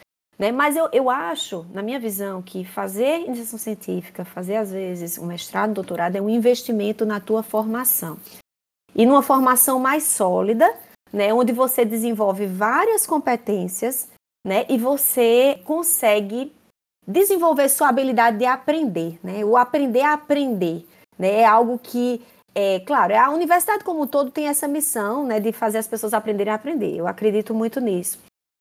Né? 0.42 0.50
Mas 0.50 0.74
eu, 0.74 0.88
eu 0.92 1.08
acho, 1.08 1.64
na 1.72 1.84
minha 1.84 2.00
visão, 2.00 2.42
que 2.42 2.64
fazer 2.64 3.20
iniciação 3.20 3.56
científica, 3.56 4.24
fazer 4.24 4.56
às 4.56 4.72
vezes 4.72 5.16
um 5.16 5.24
mestrado, 5.24 5.72
doutorado, 5.72 6.16
é 6.16 6.20
um 6.20 6.28
investimento 6.28 7.06
na 7.06 7.20
tua 7.20 7.44
formação. 7.44 8.18
E 8.92 9.06
numa 9.06 9.22
formação 9.22 9.78
mais 9.78 10.02
sólida, 10.02 10.68
né, 11.12 11.32
onde 11.32 11.52
você 11.52 11.84
desenvolve 11.84 12.44
várias 12.44 13.06
competências 13.06 14.08
né, 14.44 14.66
e 14.68 14.76
você 14.76 15.60
consegue 15.64 16.52
desenvolver 17.06 17.68
sua 17.68 17.88
habilidade 17.88 18.38
de 18.38 18.44
aprender. 18.44 19.20
Né? 19.22 19.44
O 19.44 19.56
aprender 19.56 20.00
a 20.00 20.14
aprender 20.14 20.84
né, 21.16 21.42
é 21.42 21.46
algo 21.46 21.78
que, 21.78 22.20
é 22.52 22.80
claro, 22.80 23.16
a 23.16 23.30
universidade 23.30 23.84
como 23.84 24.02
um 24.02 24.06
todo 24.08 24.32
tem 24.32 24.48
essa 24.48 24.66
missão 24.66 25.24
né, 25.24 25.38
de 25.38 25.52
fazer 25.52 25.78
as 25.78 25.86
pessoas 25.86 26.12
aprenderem 26.12 26.52
a 26.52 26.56
aprender. 26.56 26.96
Eu 26.96 27.06
acredito 27.06 27.54
muito 27.54 27.80
nisso. 27.80 28.18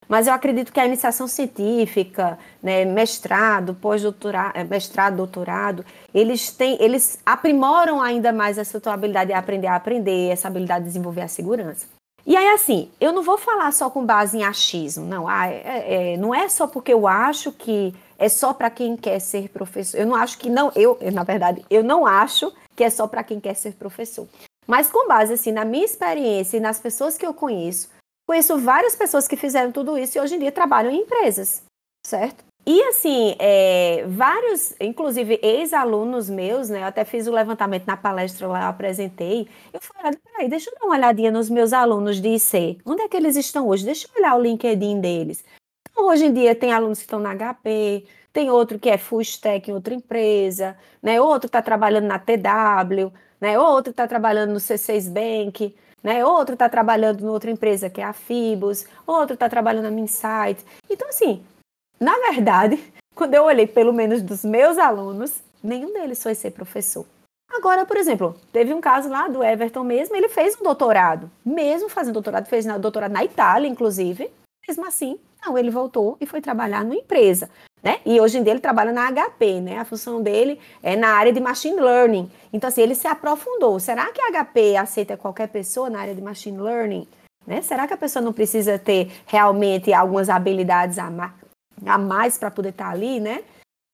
Mas 0.08 0.26
eu 0.26 0.34
acredito 0.34 0.72
que 0.72 0.80
a 0.80 0.86
iniciação 0.86 1.26
científica, 1.26 2.38
né, 2.62 2.84
mestrado, 2.84 3.74
pós-doutorado, 3.74 4.52
é, 4.56 4.64
mestrado, 4.64 5.16
doutorado, 5.16 5.84
eles 6.12 6.50
têm, 6.50 6.76
eles 6.80 7.18
aprimoram 7.24 8.02
ainda 8.02 8.32
mais 8.32 8.58
essa 8.58 8.80
tua 8.80 8.94
habilidade 8.94 9.28
de 9.28 9.34
aprender 9.34 9.68
a 9.68 9.76
aprender, 9.76 10.30
essa 10.30 10.48
habilidade 10.48 10.80
de 10.80 10.88
desenvolver 10.88 11.22
a 11.22 11.28
segurança. 11.28 11.86
E 12.24 12.36
aí, 12.36 12.48
assim, 12.50 12.88
eu 13.00 13.12
não 13.12 13.22
vou 13.22 13.36
falar 13.36 13.72
só 13.72 13.90
com 13.90 14.04
base 14.04 14.38
em 14.38 14.44
achismo, 14.44 15.04
não. 15.04 15.26
Ah, 15.26 15.48
é, 15.48 16.12
é, 16.12 16.16
não 16.16 16.32
é 16.32 16.48
só 16.48 16.66
porque 16.68 16.92
eu 16.92 17.08
acho 17.08 17.50
que 17.50 17.92
é 18.16 18.28
só 18.28 18.54
para 18.54 18.70
quem 18.70 18.96
quer 18.96 19.18
ser 19.18 19.48
professor. 19.48 19.98
Eu 19.98 20.06
não 20.06 20.14
acho 20.14 20.38
que 20.38 20.48
não, 20.48 20.70
eu, 20.76 20.96
na 21.12 21.24
verdade, 21.24 21.64
eu 21.68 21.82
não 21.82 22.06
acho 22.06 22.52
que 22.76 22.84
é 22.84 22.90
só 22.90 23.08
para 23.08 23.24
quem 23.24 23.40
quer 23.40 23.54
ser 23.54 23.72
professor. 23.72 24.28
Mas 24.66 24.88
com 24.88 25.08
base 25.08 25.32
assim 25.32 25.50
na 25.50 25.64
minha 25.64 25.84
experiência 25.84 26.56
e 26.56 26.60
nas 26.60 26.78
pessoas 26.78 27.18
que 27.18 27.26
eu 27.26 27.34
conheço, 27.34 27.90
Conheço 28.26 28.58
várias 28.58 28.96
pessoas 28.96 29.26
que 29.26 29.36
fizeram 29.36 29.72
tudo 29.72 29.98
isso 29.98 30.16
e 30.16 30.20
hoje 30.20 30.36
em 30.36 30.38
dia 30.38 30.52
trabalham 30.52 30.90
em 30.90 31.00
empresas, 31.00 31.62
certo? 32.06 32.44
E 32.64 32.80
assim, 32.84 33.34
é, 33.40 34.04
vários, 34.06 34.74
inclusive 34.80 35.38
ex-alunos 35.42 36.30
meus, 36.30 36.68
né? 36.68 36.82
Eu 36.82 36.86
até 36.86 37.04
fiz 37.04 37.26
o 37.26 37.32
levantamento 37.32 37.86
na 37.86 37.96
palestra 37.96 38.46
lá, 38.46 38.62
eu 38.62 38.68
apresentei. 38.68 39.48
Eu 39.72 39.80
falei, 39.80 40.16
peraí, 40.16 40.48
deixa 40.48 40.70
eu 40.70 40.74
dar 40.78 40.86
uma 40.86 40.94
olhadinha 40.94 41.32
nos 41.32 41.50
meus 41.50 41.72
alunos 41.72 42.20
de 42.20 42.28
IC. 42.28 42.78
Onde 42.86 43.02
é 43.02 43.08
que 43.08 43.16
eles 43.16 43.34
estão 43.34 43.66
hoje? 43.66 43.84
Deixa 43.84 44.06
eu 44.06 44.20
olhar 44.20 44.36
o 44.36 44.40
LinkedIn 44.40 45.00
deles. 45.00 45.44
Então, 45.90 46.06
hoje 46.06 46.26
em 46.26 46.32
dia 46.32 46.54
tem 46.54 46.72
alunos 46.72 46.98
que 46.98 47.04
estão 47.04 47.18
na 47.18 47.34
HP, 47.34 48.06
tem 48.32 48.48
outro 48.48 48.78
que 48.78 48.88
é 48.88 48.96
full 48.96 49.22
em 49.22 49.72
outra 49.72 49.92
empresa, 49.92 50.76
né? 51.02 51.20
Outro 51.20 51.48
está 51.48 51.60
trabalhando 51.60 52.06
na 52.06 52.18
TW, 52.18 53.12
né? 53.40 53.58
Outro 53.58 53.90
está 53.90 54.06
trabalhando 54.06 54.52
no 54.52 54.60
C6 54.60 55.10
Bank 55.10 55.74
né? 56.02 56.24
Outro 56.24 56.54
está 56.54 56.68
trabalhando 56.68 57.22
em 57.22 57.28
outra 57.28 57.50
empresa 57.50 57.88
que 57.88 58.00
é 58.00 58.04
a 58.04 58.12
Fibos, 58.12 58.84
outro 59.06 59.34
está 59.34 59.48
trabalhando 59.48 59.84
na 59.84 59.90
Minsight. 59.90 60.64
Então, 60.90 61.08
assim, 61.08 61.44
na 62.00 62.18
verdade, 62.30 62.82
quando 63.14 63.34
eu 63.34 63.44
olhei 63.44 63.66
pelo 63.66 63.92
menos 63.92 64.22
dos 64.22 64.44
meus 64.44 64.78
alunos, 64.78 65.42
nenhum 65.62 65.92
deles 65.92 66.22
foi 66.22 66.34
ser 66.34 66.50
professor. 66.50 67.06
Agora, 67.50 67.84
por 67.84 67.98
exemplo, 67.98 68.34
teve 68.50 68.72
um 68.72 68.80
caso 68.80 69.10
lá 69.10 69.28
do 69.28 69.44
Everton 69.44 69.84
mesmo, 69.84 70.16
ele 70.16 70.28
fez 70.28 70.58
um 70.58 70.64
doutorado, 70.64 71.30
mesmo 71.44 71.88
fazendo 71.88 72.14
doutorado, 72.14 72.46
fez 72.46 72.64
doutorado 72.80 73.12
na 73.12 73.22
Itália, 73.22 73.68
inclusive, 73.68 74.30
mesmo 74.66 74.86
assim, 74.86 75.18
não, 75.44 75.58
ele 75.58 75.70
voltou 75.70 76.16
e 76.20 76.26
foi 76.26 76.40
trabalhar 76.40 76.84
numa 76.84 76.96
empresa. 76.96 77.50
Né? 77.82 77.98
E 78.06 78.20
hoje 78.20 78.38
em 78.38 78.44
dia 78.44 78.52
ele 78.52 78.60
trabalha 78.60 78.92
na 78.92 79.10
HP, 79.10 79.60
né? 79.60 79.78
A 79.78 79.84
função 79.84 80.22
dele 80.22 80.60
é 80.82 80.94
na 80.94 81.08
área 81.08 81.32
de 81.32 81.40
machine 81.40 81.80
learning. 81.80 82.30
Então, 82.52 82.68
assim, 82.68 82.80
ele 82.80 82.94
se 82.94 83.08
aprofundou. 83.08 83.80
Será 83.80 84.06
que 84.12 84.20
a 84.20 84.44
HP 84.44 84.76
aceita 84.76 85.16
qualquer 85.16 85.48
pessoa 85.48 85.90
na 85.90 86.00
área 86.00 86.14
de 86.14 86.22
machine 86.22 86.58
learning? 86.58 87.08
Né? 87.44 87.60
Será 87.60 87.88
que 87.88 87.94
a 87.94 87.96
pessoa 87.96 88.22
não 88.22 88.32
precisa 88.32 88.78
ter 88.78 89.10
realmente 89.26 89.92
algumas 89.92 90.30
habilidades 90.30 90.96
a, 90.96 91.10
ma 91.10 91.34
a 91.84 91.98
mais 91.98 92.38
para 92.38 92.52
poder 92.52 92.68
estar 92.68 92.84
tá 92.84 92.90
ali, 92.92 93.18
né? 93.18 93.42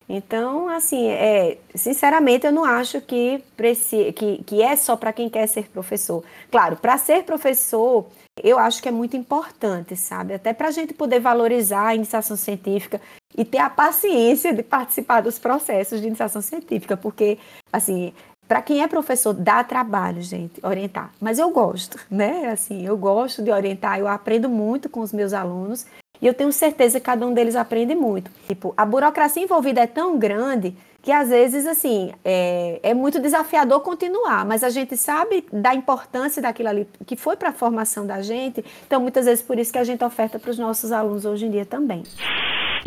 Então, 0.08 0.68
assim, 0.68 1.08
é, 1.08 1.58
sinceramente, 1.74 2.46
eu 2.46 2.52
não 2.52 2.64
acho 2.64 3.00
que, 3.00 3.42
que, 4.16 4.42
que 4.42 4.62
é 4.62 4.74
só 4.74 4.96
para 4.96 5.12
quem 5.12 5.28
quer 5.28 5.46
ser 5.46 5.68
professor. 5.68 6.24
Claro, 6.50 6.76
para 6.76 6.96
ser 6.96 7.24
professor, 7.24 8.06
eu 8.42 8.58
acho 8.58 8.82
que 8.82 8.88
é 8.88 8.92
muito 8.92 9.16
importante, 9.16 9.94
sabe? 9.96 10.32
Até 10.32 10.54
para 10.54 10.68
a 10.68 10.70
gente 10.70 10.94
poder 10.94 11.20
valorizar 11.20 11.88
a 11.88 11.94
iniciação 11.94 12.36
científica 12.36 13.00
e 13.36 13.44
ter 13.44 13.58
a 13.58 13.68
paciência 13.68 14.54
de 14.54 14.62
participar 14.62 15.20
dos 15.20 15.38
processos 15.38 16.00
de 16.00 16.06
iniciação 16.06 16.40
científica, 16.40 16.96
porque, 16.96 17.38
assim, 17.70 18.14
para 18.46 18.62
quem 18.62 18.82
é 18.82 18.88
professor, 18.88 19.34
dá 19.34 19.62
trabalho, 19.62 20.22
gente, 20.22 20.64
orientar. 20.64 21.12
Mas 21.20 21.38
eu 21.38 21.50
gosto, 21.50 21.98
né? 22.10 22.48
Assim, 22.50 22.86
eu 22.86 22.96
gosto 22.96 23.42
de 23.42 23.50
orientar, 23.50 23.98
eu 23.98 24.08
aprendo 24.08 24.48
muito 24.48 24.88
com 24.88 25.00
os 25.00 25.12
meus 25.12 25.34
alunos 25.34 25.84
e 26.20 26.26
eu 26.26 26.34
tenho 26.34 26.52
certeza 26.52 26.98
que 26.98 27.06
cada 27.06 27.26
um 27.26 27.32
deles 27.32 27.56
aprende 27.56 27.94
muito. 27.94 28.30
Tipo, 28.46 28.74
a 28.76 28.84
burocracia 28.84 29.42
envolvida 29.42 29.80
é 29.80 29.86
tão 29.86 30.18
grande 30.18 30.76
que 31.00 31.12
às 31.12 31.28
vezes, 31.28 31.66
assim, 31.66 32.12
é, 32.24 32.80
é 32.82 32.92
muito 32.92 33.20
desafiador 33.20 33.80
continuar, 33.80 34.44
mas 34.44 34.64
a 34.64 34.68
gente 34.68 34.96
sabe 34.96 35.46
da 35.52 35.74
importância 35.74 36.42
daquilo 36.42 36.68
ali 36.68 36.88
que 37.06 37.16
foi 37.16 37.36
para 37.36 37.50
a 37.50 37.52
formação 37.52 38.06
da 38.06 38.20
gente, 38.20 38.64
então 38.86 39.00
muitas 39.00 39.24
vezes 39.24 39.42
por 39.42 39.58
isso 39.58 39.72
que 39.72 39.78
a 39.78 39.84
gente 39.84 40.04
oferta 40.04 40.38
para 40.38 40.50
os 40.50 40.58
nossos 40.58 40.92
alunos 40.92 41.24
hoje 41.24 41.46
em 41.46 41.50
dia 41.50 41.64
também. 41.64 42.02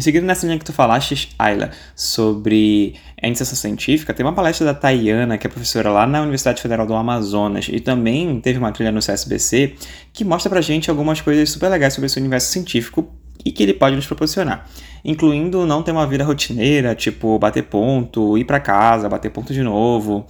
E 0.02 0.04
seguindo 0.04 0.26
nessa 0.26 0.48
linha 0.48 0.58
que 0.58 0.66
tu 0.66 0.74
falaste, 0.74 1.30
Ayla, 1.38 1.70
sobre 1.96 2.96
a 3.22 3.28
iniciação 3.28 3.56
científica, 3.56 4.16
tem 4.16 4.26
uma 4.26 4.34
palestra 4.34 4.66
da 4.66 4.74
Tayana, 4.74 5.38
que 5.38 5.46
é 5.46 5.50
professora 5.50 5.92
lá 5.92 6.08
na 6.08 6.22
Universidade 6.22 6.60
Federal 6.60 6.88
do 6.88 6.96
Amazonas, 6.96 7.68
e 7.72 7.80
também 7.80 8.42
teve 8.42 8.58
uma 8.58 8.72
trilha 8.72 8.92
no 8.92 9.00
CSBC, 9.00 9.76
que 10.12 10.26
mostra 10.26 10.50
pra 10.50 10.60
gente 10.60 10.90
algumas 10.90 11.22
coisas 11.22 11.52
super 11.52 11.70
legais 11.70 11.94
sobre 11.94 12.08
esse 12.08 12.18
universo 12.18 12.52
científico 12.52 13.14
e 13.46 13.52
que 13.52 13.62
ele 13.62 13.76
pode 13.76 13.96
nos 13.96 14.08
proporcionar, 14.08 14.68
incluindo 15.06 15.68
não 15.68 15.84
ter 15.84 15.92
uma 15.92 16.08
vida 16.08 16.24
rotineira, 16.24 16.96
tipo 16.96 17.38
bater 17.38 17.66
ponto, 17.66 18.40
ir 18.40 18.46
para 18.46 18.60
casa, 18.60 19.08
bater 19.08 19.30
ponto 19.30 19.54
de 19.54 19.62
novo, 19.62 20.26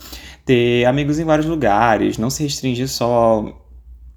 ter 0.46 0.84
amigos 0.84 1.18
em 1.18 1.24
vários 1.24 1.48
lugares, 1.48 2.18
não 2.18 2.30
se 2.30 2.44
restringir 2.44 2.90
só 2.90 3.58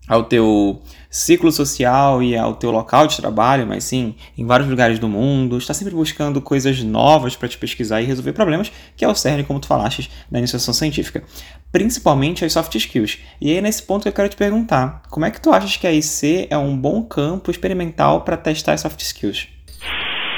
ao 0.06 0.24
teu 0.24 0.82
ciclo 1.08 1.50
social 1.50 2.22
e 2.22 2.36
ao 2.36 2.54
teu 2.56 2.70
local 2.70 3.06
de 3.06 3.16
trabalho, 3.16 3.66
mas 3.66 3.84
sim 3.84 4.14
em 4.36 4.44
vários 4.44 4.68
lugares 4.68 4.98
do 4.98 5.08
mundo, 5.08 5.56
está 5.56 5.72
sempre 5.72 5.94
buscando 5.94 6.40
coisas 6.42 6.82
novas 6.82 7.36
para 7.36 7.48
te 7.48 7.56
pesquisar 7.56 8.02
e 8.02 8.04
resolver 8.04 8.32
problemas, 8.32 8.70
que 8.96 9.04
é 9.04 9.08
o 9.08 9.14
cerne, 9.14 9.44
como 9.44 9.60
tu 9.60 9.66
falaste, 9.66 10.10
da 10.30 10.38
iniciação 10.38 10.74
científica, 10.74 11.22
principalmente 11.70 12.44
as 12.44 12.52
soft 12.52 12.74
skills. 12.74 13.18
E 13.40 13.50
aí 13.50 13.60
nesse 13.60 13.82
ponto 13.82 14.02
que 14.02 14.08
eu 14.08 14.12
quero 14.12 14.28
te 14.28 14.36
perguntar, 14.36 15.02
como 15.08 15.24
é 15.24 15.30
que 15.30 15.40
tu 15.40 15.52
achas 15.52 15.76
que 15.76 15.86
a 15.86 15.92
IC 15.92 16.48
é 16.50 16.58
um 16.58 16.76
bom 16.76 17.02
campo 17.02 17.50
experimental 17.50 18.22
para 18.22 18.36
testar 18.36 18.72
as 18.72 18.80
soft 18.80 19.00
skills? 19.00 19.53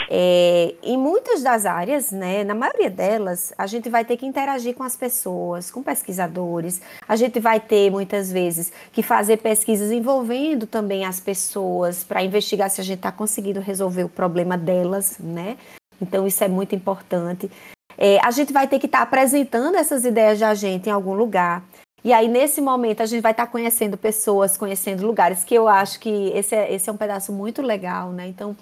É, 0.09 0.75
em 0.83 0.97
muitas 0.97 1.43
das 1.43 1.67
áreas, 1.67 2.13
né, 2.13 2.45
na 2.45 2.55
maioria 2.55 2.89
delas, 2.89 3.53
a 3.59 3.67
gente 3.67 3.89
vai 3.89 4.05
ter 4.05 4.17
que 4.17 4.25
interagir 4.25 4.75
com 4.75 4.85
as 4.85 4.97
pessoas, 4.97 5.71
com 5.71 5.83
pesquisadores. 5.83 6.81
A 7.09 7.17
gente 7.17 7.41
vai 7.41 7.59
ter 7.59 7.91
muitas 7.91 8.31
vezes 8.31 8.73
que 8.93 9.03
fazer 9.03 9.39
pesquisas 9.39 9.91
envolvendo 9.91 10.67
também 10.67 11.05
as 11.05 11.19
pessoas 11.19 12.05
para 12.05 12.23
investigar 12.23 12.71
se 12.71 12.81
a 12.81 12.85
gente 12.85 12.99
está 12.99 13.11
conseguindo 13.11 13.61
resolver 13.61 14.05
o 14.05 14.09
problema 14.09 14.57
delas, 14.57 15.19
né? 15.19 15.57
Então 16.01 16.27
isso 16.27 16.45
é 16.45 16.49
muito 16.49 16.75
importante. 16.75 17.51
É, 17.99 18.19
a 18.25 18.31
gente 18.31 18.53
vai 18.53 18.69
ter 18.69 18.79
que 18.79 18.87
estar 18.87 18.99
tá 18.99 19.05
apresentando 19.05 19.77
essas 19.77 20.05
ideias 20.05 20.39
da 20.39 20.55
gente 20.55 20.89
em 20.89 20.93
algum 20.93 21.15
lugar. 21.15 21.65
E 22.05 22.13
aí, 22.13 22.29
nesse 22.29 22.61
momento, 22.61 23.01
a 23.01 23.07
gente 23.07 23.23
vai 23.23 23.33
estar 23.33 23.47
tá 23.47 23.51
conhecendo 23.51 23.97
pessoas, 23.97 24.57
conhecendo 24.57 25.05
lugares, 25.05 25.43
que 25.43 25.55
eu 25.55 25.67
acho 25.67 25.99
que 25.99 26.29
esse 26.35 26.55
é, 26.55 26.73
esse 26.73 26.89
é 26.89 26.93
um 26.93 26.97
pedaço 26.97 27.33
muito 27.33 27.63
legal, 27.63 28.13
né? 28.13 28.29
Então, 28.29 28.55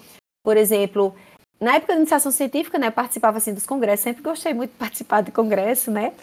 por 0.43 0.57
exemplo, 0.57 1.13
na 1.65 1.77
época 1.77 1.93
da 1.93 1.99
iniciação 1.99 2.31
científica, 2.31 2.77
né, 2.77 2.87
eu 2.87 2.91
participava 2.91 3.39
assim 3.39 3.51
dos 3.51 3.65
congressos, 3.65 4.03
sempre 4.03 4.21
gostei 4.21 4.53
muito 4.53 4.71
de 4.71 4.77
participar 4.77 5.21
de 5.21 5.31
congresso, 5.31 5.89
né? 5.89 6.13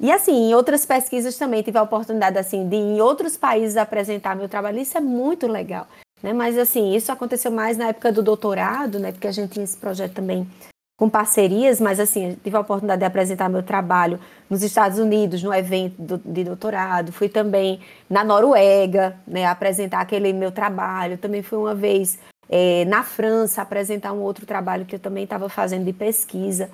E 0.00 0.12
assim, 0.12 0.50
em 0.50 0.54
outras 0.54 0.86
pesquisas 0.86 1.36
também 1.36 1.60
tive 1.60 1.76
a 1.76 1.82
oportunidade 1.82 2.38
assim 2.38 2.68
de 2.68 2.76
em 2.76 3.00
outros 3.00 3.36
países 3.36 3.76
apresentar 3.76 4.36
meu 4.36 4.48
trabalho, 4.48 4.78
isso 4.78 4.96
é 4.96 5.00
muito 5.00 5.48
legal, 5.48 5.88
né? 6.22 6.32
Mas 6.32 6.56
assim, 6.56 6.94
isso 6.94 7.10
aconteceu 7.10 7.50
mais 7.50 7.76
na 7.76 7.88
época 7.88 8.12
do 8.12 8.22
doutorado, 8.22 9.00
né? 9.00 9.10
Porque 9.10 9.26
a 9.26 9.32
gente 9.32 9.50
tinha 9.50 9.64
esse 9.64 9.76
projeto 9.76 10.14
também 10.14 10.48
com 10.96 11.10
parcerias, 11.10 11.80
mas 11.80 11.98
assim, 11.98 12.38
tive 12.44 12.56
a 12.56 12.60
oportunidade 12.60 13.00
de 13.00 13.04
apresentar 13.04 13.48
meu 13.48 13.64
trabalho 13.64 14.20
nos 14.48 14.62
Estados 14.62 15.00
Unidos, 15.00 15.42
no 15.42 15.52
evento 15.52 16.20
de 16.24 16.44
doutorado, 16.44 17.10
fui 17.10 17.28
também 17.28 17.80
na 18.08 18.22
Noruega, 18.22 19.16
né, 19.26 19.46
apresentar 19.46 20.00
aquele 20.00 20.32
meu 20.32 20.52
trabalho, 20.52 21.18
também 21.18 21.42
fui 21.42 21.58
uma 21.58 21.74
vez 21.74 22.20
é, 22.48 22.84
na 22.84 23.02
França 23.02 23.62
apresentar 23.62 24.12
um 24.12 24.20
outro 24.20 24.44
trabalho 24.46 24.84
que 24.84 24.94
eu 24.94 25.00
também 25.00 25.24
estava 25.24 25.48
fazendo 25.48 25.84
de 25.84 25.92
pesquisa. 25.92 26.70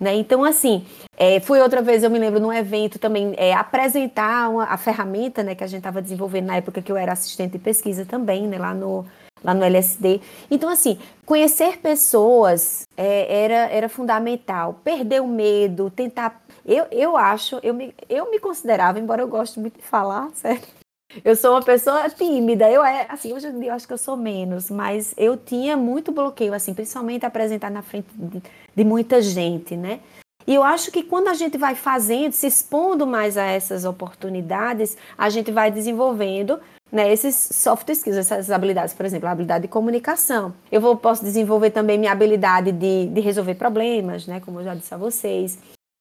Né? 0.00 0.14
Então, 0.14 0.44
assim, 0.44 0.86
é, 1.16 1.40
fui 1.40 1.60
outra 1.60 1.82
vez, 1.82 2.04
eu 2.04 2.10
me 2.10 2.18
lembro, 2.18 2.38
num 2.38 2.52
evento 2.52 2.98
também, 2.98 3.34
é, 3.36 3.52
apresentar 3.52 4.48
uma, 4.48 4.64
a 4.64 4.76
ferramenta 4.76 5.42
né, 5.42 5.54
que 5.54 5.64
a 5.64 5.66
gente 5.66 5.78
estava 5.78 6.00
desenvolvendo 6.00 6.46
na 6.46 6.56
época 6.56 6.80
que 6.80 6.92
eu 6.92 6.96
era 6.96 7.12
assistente 7.12 7.52
de 7.52 7.58
pesquisa 7.58 8.06
também, 8.06 8.46
né, 8.46 8.58
lá, 8.58 8.72
no, 8.72 9.04
lá 9.42 9.52
no 9.52 9.64
LSD. 9.64 10.20
Então, 10.50 10.68
assim, 10.68 10.98
conhecer 11.26 11.78
pessoas 11.78 12.86
é, 12.96 13.44
era, 13.44 13.70
era 13.70 13.88
fundamental. 13.88 14.80
Perder 14.84 15.20
o 15.20 15.26
medo, 15.26 15.90
tentar. 15.90 16.42
Eu, 16.64 16.86
eu 16.92 17.16
acho, 17.16 17.58
eu 17.62 17.74
me, 17.74 17.92
eu 18.08 18.30
me 18.30 18.38
considerava, 18.38 19.00
embora 19.00 19.22
eu 19.22 19.28
goste 19.28 19.58
muito 19.58 19.78
de 19.78 19.84
falar, 19.84 20.30
certo? 20.34 20.77
Eu 21.24 21.34
sou 21.34 21.52
uma 21.52 21.62
pessoa 21.62 22.08
tímida. 22.10 22.70
Eu 22.70 22.84
é 22.84 23.06
assim, 23.08 23.32
hoje 23.32 23.46
eu 23.46 23.72
acho 23.72 23.86
que 23.86 23.92
eu 23.92 23.98
sou 23.98 24.16
menos, 24.16 24.70
mas 24.70 25.14
eu 25.16 25.36
tinha 25.36 25.76
muito 25.76 26.12
bloqueio 26.12 26.52
assim, 26.52 26.74
principalmente 26.74 27.24
apresentar 27.24 27.70
na 27.70 27.82
frente 27.82 28.08
de, 28.14 28.42
de 28.74 28.84
muita 28.84 29.22
gente, 29.22 29.76
né? 29.76 30.00
E 30.46 30.54
eu 30.54 30.62
acho 30.62 30.90
que 30.90 31.02
quando 31.02 31.28
a 31.28 31.34
gente 31.34 31.58
vai 31.58 31.74
fazendo, 31.74 32.32
se 32.32 32.46
expondo 32.46 33.06
mais 33.06 33.36
a 33.36 33.44
essas 33.44 33.84
oportunidades, 33.84 34.96
a 35.16 35.28
gente 35.28 35.50
vai 35.50 35.70
desenvolvendo 35.70 36.58
né, 36.90 37.12
esses 37.12 37.34
soft 37.36 37.86
skills, 37.90 38.16
essas 38.16 38.50
habilidades, 38.50 38.94
por 38.94 39.04
exemplo, 39.04 39.28
a 39.28 39.32
habilidade 39.32 39.62
de 39.62 39.68
comunicação. 39.68 40.54
Eu 40.72 40.80
vou, 40.80 40.96
posso 40.96 41.22
desenvolver 41.22 41.70
também 41.70 41.98
minha 41.98 42.12
habilidade 42.12 42.72
de, 42.72 43.08
de 43.08 43.20
resolver 43.20 43.56
problemas, 43.56 44.26
né, 44.26 44.40
como 44.40 44.60
eu 44.60 44.64
já 44.64 44.74
disse 44.74 44.94
a 44.94 44.96
vocês. 44.96 45.58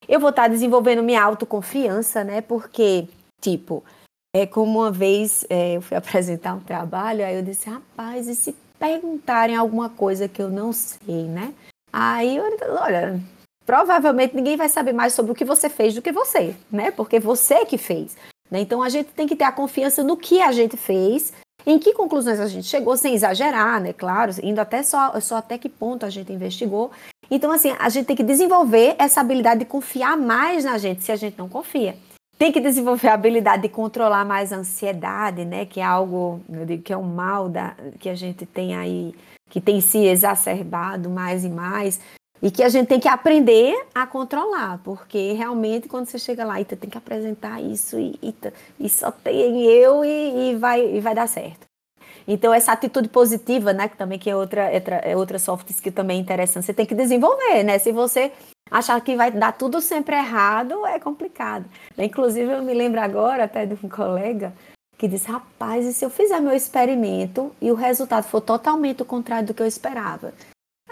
Eu 0.08 0.20
vou 0.20 0.30
estar 0.30 0.48
desenvolvendo 0.48 1.04
minha 1.04 1.22
autoconfiança, 1.22 2.24
né, 2.24 2.40
porque, 2.40 3.10
tipo, 3.42 3.84
é 4.40 4.46
como 4.46 4.80
uma 4.80 4.92
vez 4.92 5.46
é, 5.50 5.78
eu 5.78 5.82
fui 5.82 5.96
apresentar 5.98 6.54
um 6.54 6.60
trabalho, 6.60 7.26
aí 7.26 7.36
eu 7.36 7.42
disse, 7.42 7.70
rapaz, 7.70 8.28
e 8.28 8.36
se 8.36 8.56
perguntarem 8.80 9.56
alguma 9.56 9.90
coisa 9.90 10.28
que 10.28 10.42
eu 10.42 10.50
não 10.50 10.72
sei, 10.72 11.24
né? 11.24 11.54
Aí 11.92 12.38
eu, 12.38 12.44
olha, 12.80 13.20
provavelmente 13.66 14.36
ninguém 14.36 14.56
vai 14.56 14.70
saber 14.70 14.94
mais 14.94 15.14
sobre 15.14 15.32
o 15.32 15.36
que 15.36 15.46
você 15.46 15.70
fez 15.70 15.96
do 15.96 16.02
que 16.02 16.12
você, 16.12 16.56
né? 16.72 16.92
Porque 16.92 17.20
você 17.20 17.66
que 17.66 17.78
fez. 17.78 18.16
Né? 18.52 18.62
Então 18.62 18.84
a 18.84 18.90
gente 18.90 19.10
tem 19.10 19.28
que 19.28 19.36
ter 19.36 19.46
a 19.46 19.52
confiança 19.52 20.04
no 20.04 20.16
que 20.16 20.42
a 20.42 20.52
gente 20.52 20.78
fez, 20.78 21.34
em 21.66 21.80
que 21.80 21.94
conclusões 21.94 22.40
a 22.40 22.48
gente 22.48 22.68
chegou, 22.68 22.96
sem 22.96 23.16
exagerar, 23.16 23.82
né? 23.82 23.94
Claro, 23.94 24.32
indo 24.44 24.60
até 24.60 24.84
só, 24.84 25.20
só 25.20 25.38
até 25.38 25.58
que 25.58 25.70
ponto 25.70 26.06
a 26.06 26.10
gente 26.10 26.32
investigou. 26.32 26.92
Então, 27.30 27.52
assim, 27.52 27.76
a 27.78 27.90
gente 27.90 28.06
tem 28.06 28.16
que 28.16 28.24
desenvolver 28.24 28.96
essa 28.98 29.20
habilidade 29.20 29.62
de 29.62 29.66
confiar 29.66 30.16
mais 30.16 30.64
na 30.64 30.78
gente 30.78 31.04
se 31.04 31.12
a 31.12 31.16
gente 31.16 31.38
não 31.38 31.50
confia 31.50 31.96
tem 32.38 32.52
que 32.52 32.60
desenvolver 32.60 33.08
a 33.08 33.14
habilidade 33.14 33.64
de 33.64 33.70
controlar 33.70 34.24
mais 34.24 34.54
a 34.54 34.58
ansiedade, 34.58 35.44
né? 35.44 35.66
Que 35.66 35.80
é 35.80 35.84
algo, 35.84 36.42
eu 36.50 36.66
digo 36.66 36.84
que 36.84 36.94
é 36.94 36.98
um 36.98 37.04
mal 37.04 37.50
da, 37.50 37.76
que 38.00 38.10
a 38.10 38.16
gente 38.16 38.46
tem 38.46 38.76
aí, 38.76 39.16
que 39.50 39.60
tem 39.60 39.82
se 39.82 39.98
exacerbado 40.06 41.10
mais 41.10 41.44
e 41.44 41.50
mais, 41.50 42.00
e 42.42 42.52
que 42.52 42.62
a 42.62 42.70
gente 42.70 42.88
tem 42.88 43.00
que 43.00 43.08
aprender 43.08 43.74
a 43.96 44.06
controlar, 44.06 44.80
porque 44.84 45.34
realmente 45.34 45.88
quando 45.88 46.06
você 46.06 46.20
chega 46.20 46.46
lá 46.46 46.62
e 46.62 46.66
tem 46.66 46.90
que 46.90 46.98
apresentar 46.98 47.60
isso 47.62 47.98
e, 48.00 48.20
e, 48.80 48.90
só 48.90 49.10
tem 49.10 49.64
eu 49.66 50.06
e, 50.06 50.52
e, 50.52 50.56
vai, 50.56 50.98
e 50.98 51.00
vai 51.00 51.16
dar 51.16 51.28
certo. 51.28 51.66
Então 52.28 52.54
essa 52.54 52.74
atitude 52.74 53.10
positiva, 53.10 53.74
né, 53.74 53.88
que 53.88 53.98
também 53.98 54.20
que 54.20 54.30
é 54.30 54.36
outra, 54.36 54.64
é 54.64 55.16
outra 55.16 55.40
soft 55.40 55.70
skill 55.72 55.94
também 55.94 56.20
interessante, 56.20 56.66
você 56.66 56.74
tem 56.74 56.86
que 56.86 56.94
desenvolver, 56.94 57.64
né? 57.64 57.80
Se 57.80 57.92
você 57.92 58.32
Achar 58.70 59.00
que 59.02 59.16
vai 59.16 59.32
dar 59.32 59.54
tudo 59.54 59.82
sempre 59.82 60.16
errado 60.16 60.86
é 60.86 61.00
complicado. 61.00 61.66
Inclusive, 61.98 62.52
eu 62.52 62.62
me 62.62 62.74
lembro 62.74 63.00
agora 63.00 63.46
até 63.46 63.66
de 63.66 63.74
um 63.84 63.90
colega 63.90 64.54
que 64.98 65.08
disse: 65.08 65.30
Rapaz, 65.30 65.86
e 65.86 65.94
se 65.94 66.04
eu 66.04 66.10
fizer 66.10 66.40
meu 66.40 66.54
experimento 66.54 67.52
e 67.62 67.72
o 67.72 67.76
resultado 67.76 68.24
for 68.24 68.42
totalmente 68.42 69.02
o 69.02 69.06
contrário 69.06 69.48
do 69.48 69.54
que 69.54 69.62
eu 69.62 69.68
esperava? 69.68 70.34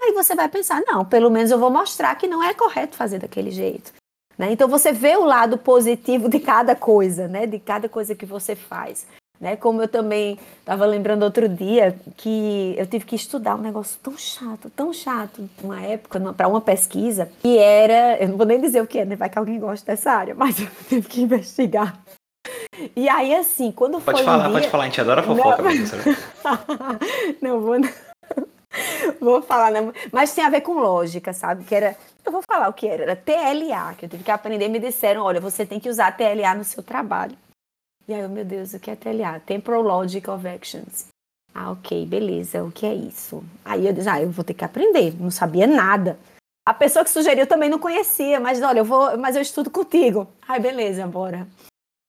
Aí 0.02 0.14
você 0.14 0.36
vai 0.36 0.48
pensar: 0.48 0.82
Não, 0.86 1.04
pelo 1.04 1.30
menos 1.30 1.52
eu 1.52 1.60
vou 1.60 1.70
mostrar 1.70 2.16
que 2.16 2.28
não 2.28 2.44
é 2.44 2.54
correto 2.54 2.96
fazer 2.96 3.20
daquele 3.20 3.52
jeito. 3.52 3.92
Né? 4.38 4.52
Então 4.52 4.68
você 4.68 4.92
vê 4.92 5.16
o 5.16 5.26
lado 5.26 5.58
positivo 5.58 6.30
de 6.30 6.40
cada 6.40 6.76
coisa, 6.76 7.28
né? 7.28 7.48
De 7.48 7.60
cada 7.60 7.88
coisa 7.88 8.14
que 8.16 8.26
você 8.26 8.56
faz. 8.56 9.06
Né? 9.46 9.56
Como 9.56 9.80
eu 9.80 9.88
também 9.88 10.40
estava 10.60 10.88
lembrando 10.88 11.22
outro 11.22 11.48
dia 11.48 11.96
que 12.18 12.74
eu 12.80 12.88
tive 12.88 13.06
que 13.06 13.16
estudar 13.16 13.54
um 13.54 13.62
negócio 13.62 14.00
tão 14.02 14.18
chato, 14.18 14.72
tão 14.76 14.92
chato, 14.92 15.48
uma 15.62 15.80
época, 15.80 16.20
para 16.34 16.48
uma 16.48 16.60
pesquisa, 16.60 17.30
que 17.44 17.60
era, 17.60 18.18
eu 18.20 18.30
não 18.30 18.38
vou 18.38 18.46
nem 18.48 18.60
dizer 18.60 18.82
o 18.82 18.88
que 18.88 18.98
é, 18.98 19.06
né? 19.06 19.16
Vai 19.16 19.30
que 19.30 19.38
alguém 19.38 19.60
gosta 19.60 19.86
dessa 19.86 20.14
área, 20.14 20.34
mas 20.36 20.60
eu 20.60 20.68
tive 20.90 21.08
que 21.08 21.22
investigar. 21.22 21.96
E 22.96 23.08
aí, 23.08 23.36
assim, 23.36 23.72
quando 23.72 24.02
pode 24.02 24.18
foi. 24.18 24.26
Falar, 24.26 24.48
um 24.48 24.52
dia... 24.52 24.60
Pode 24.62 24.70
falar, 24.70 24.84
a 24.84 24.88
gente 24.88 25.02
adora 25.02 25.22
fofoca, 25.22 25.62
não, 25.62 27.60
não 27.60 27.62
vou. 27.62 27.76
Vou 29.22 29.42
falar, 29.44 29.72
não. 29.72 29.94
mas 30.12 30.34
tem 30.34 30.44
a 30.44 30.50
ver 30.50 30.62
com 30.62 30.74
lógica, 30.74 31.34
sabe? 31.34 31.64
Que 31.66 31.76
era. 31.76 31.96
Eu 32.26 32.32
vou 32.32 32.42
falar 32.42 32.68
o 32.68 32.74
que 32.74 32.88
era. 32.88 33.04
Era 33.04 33.16
TLA, 33.16 33.94
que 33.96 34.06
eu 34.06 34.10
tive 34.10 34.24
que 34.24 34.32
aprender. 34.32 34.68
Me 34.70 34.80
disseram: 34.80 35.22
olha, 35.22 35.40
você 35.40 35.68
tem 35.68 35.80
que 35.80 35.88
usar 35.88 36.18
TLA 36.18 36.56
no 36.56 36.64
seu 36.64 36.82
trabalho. 36.82 37.38
E 38.08 38.14
aí, 38.14 38.22
eu, 38.22 38.30
meu 38.30 38.46
Deus, 38.46 38.74
o 38.74 38.80
que 38.80 38.92
é 38.92 38.96
TLA? 38.96 39.40
Temporal 39.40 39.82
Logic 39.82 40.30
of 40.30 40.48
Actions. 40.48 41.08
Ah, 41.54 41.72
ok, 41.72 42.06
beleza, 42.06 42.64
o 42.64 42.72
que 42.72 42.86
é 42.86 42.94
isso? 42.94 43.44
Aí 43.64 43.88
eu 43.88 43.94
disse, 43.94 44.10
ah, 44.10 44.22
eu 44.22 44.30
vou 44.30 44.44
ter 44.44 44.54
que 44.54 44.64
aprender, 44.64 45.16
não 45.20 45.32
sabia 45.32 45.66
nada. 45.66 46.20
A 46.68 46.74
pessoa 46.74 47.04
que 47.04 47.10
sugeriu 47.10 47.48
também 47.48 47.70
não 47.70 47.80
conhecia, 47.80 48.40
mas 48.40 48.62
olha, 48.62 48.80
eu 48.80 48.86
vou, 48.86 49.18
mas 49.18 49.36
eu 49.36 49.42
estudo 49.42 49.72
contigo. 49.72 50.28
Ai, 50.48 50.60
beleza, 50.60 51.08
bora. 51.08 51.48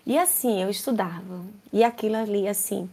E 0.05 0.19
assim, 0.19 0.63
eu 0.63 0.69
estudava. 0.69 1.45
E 1.73 1.83
aquilo 1.83 2.17
ali, 2.17 2.47
assim, 2.47 2.91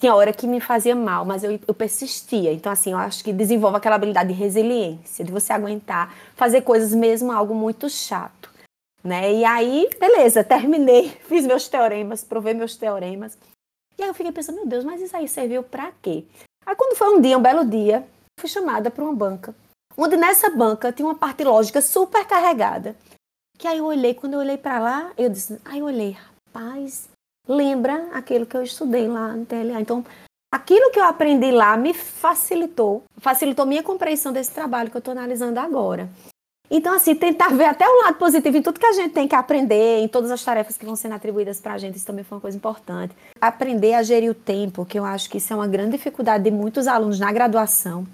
tinha 0.00 0.14
hora 0.14 0.32
que 0.32 0.46
me 0.46 0.60
fazia 0.60 0.94
mal, 0.94 1.24
mas 1.24 1.44
eu, 1.44 1.58
eu 1.66 1.74
persistia. 1.74 2.52
Então, 2.52 2.70
assim, 2.72 2.92
eu 2.92 2.98
acho 2.98 3.22
que 3.24 3.32
desenvolve 3.32 3.76
aquela 3.76 3.96
habilidade 3.96 4.32
de 4.32 4.38
resiliência, 4.38 5.24
de 5.24 5.32
você 5.32 5.52
aguentar, 5.52 6.14
fazer 6.34 6.62
coisas 6.62 6.94
mesmo 6.94 7.32
algo 7.32 7.54
muito 7.54 7.90
chato. 7.90 8.50
Né? 9.06 9.34
E 9.34 9.44
aí, 9.44 9.88
beleza, 10.00 10.42
terminei, 10.42 11.10
fiz 11.28 11.46
meus 11.46 11.68
teoremas, 11.68 12.24
provei 12.24 12.52
meus 12.52 12.76
teoremas. 12.76 13.38
E 13.96 14.02
aí 14.02 14.08
eu 14.08 14.14
fiquei 14.14 14.32
pensando, 14.32 14.56
meu 14.56 14.66
Deus, 14.66 14.84
mas 14.84 15.00
isso 15.00 15.16
aí 15.16 15.28
serviu 15.28 15.62
para 15.62 15.92
quê? 16.02 16.24
Aí 16.66 16.74
quando 16.74 16.96
foi 16.96 17.16
um 17.16 17.20
dia, 17.20 17.38
um 17.38 17.42
belo 17.42 17.64
dia, 17.64 18.04
fui 18.38 18.48
chamada 18.48 18.90
para 18.90 19.04
uma 19.04 19.14
banca, 19.14 19.54
onde 19.96 20.16
nessa 20.16 20.50
banca 20.50 20.90
tinha 20.90 21.06
uma 21.06 21.14
parte 21.14 21.44
lógica 21.44 21.80
super 21.80 22.26
carregada. 22.26 22.96
Que 23.56 23.68
aí 23.68 23.78
eu 23.78 23.84
olhei, 23.84 24.12
quando 24.12 24.34
eu 24.34 24.40
olhei 24.40 24.58
para 24.58 24.80
lá, 24.80 25.12
eu 25.16 25.30
disse, 25.30 25.58
aí 25.64 25.78
eu 25.78 25.86
olhei, 25.86 26.10
rapaz, 26.10 27.08
lembra 27.48 28.08
aquilo 28.12 28.44
que 28.44 28.56
eu 28.56 28.62
estudei 28.64 29.06
lá 29.06 29.28
no 29.28 29.46
TLA. 29.46 29.80
Então, 29.80 30.04
aquilo 30.52 30.90
que 30.90 30.98
eu 30.98 31.04
aprendi 31.04 31.52
lá 31.52 31.76
me 31.76 31.94
facilitou, 31.94 33.04
facilitou 33.18 33.64
minha 33.64 33.84
compreensão 33.84 34.32
desse 34.32 34.50
trabalho 34.50 34.90
que 34.90 34.96
eu 34.96 34.98
estou 34.98 35.12
analisando 35.12 35.60
agora. 35.60 36.10
Então, 36.70 36.94
assim, 36.94 37.14
tentar 37.14 37.48
ver 37.50 37.66
até 37.66 37.88
o 37.88 38.02
lado 38.02 38.16
positivo 38.16 38.56
em 38.56 38.62
tudo 38.62 38.80
que 38.80 38.86
a 38.86 38.92
gente 38.92 39.12
tem 39.12 39.28
que 39.28 39.34
aprender, 39.34 40.00
em 40.00 40.08
todas 40.08 40.30
as 40.30 40.44
tarefas 40.44 40.76
que 40.76 40.84
vão 40.84 40.96
sendo 40.96 41.14
atribuídas 41.14 41.60
para 41.60 41.74
a 41.74 41.78
gente, 41.78 41.96
isso 41.96 42.06
também 42.06 42.24
foi 42.24 42.36
uma 42.36 42.42
coisa 42.42 42.56
importante. 42.56 43.14
Aprender 43.40 43.94
a 43.94 44.02
gerir 44.02 44.30
o 44.30 44.34
tempo, 44.34 44.84
que 44.84 44.98
eu 44.98 45.04
acho 45.04 45.30
que 45.30 45.38
isso 45.38 45.52
é 45.52 45.56
uma 45.56 45.68
grande 45.68 45.92
dificuldade 45.92 46.44
de 46.44 46.50
muitos 46.50 46.86
alunos 46.86 47.20
na 47.20 47.30
graduação. 47.30 48.06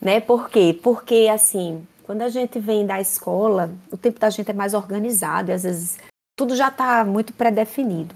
Né? 0.00 0.20
Por 0.20 0.48
quê? 0.48 0.78
Porque, 0.80 1.28
assim, 1.32 1.86
quando 2.04 2.22
a 2.22 2.28
gente 2.28 2.58
vem 2.58 2.86
da 2.86 3.00
escola, 3.00 3.70
o 3.90 3.96
tempo 3.96 4.18
da 4.18 4.30
gente 4.30 4.50
é 4.50 4.54
mais 4.54 4.72
organizado 4.72 5.50
e 5.50 5.54
às 5.54 5.64
vezes 5.64 5.98
tudo 6.36 6.56
já 6.56 6.68
está 6.68 7.04
muito 7.04 7.32
pré-definido. 7.32 8.14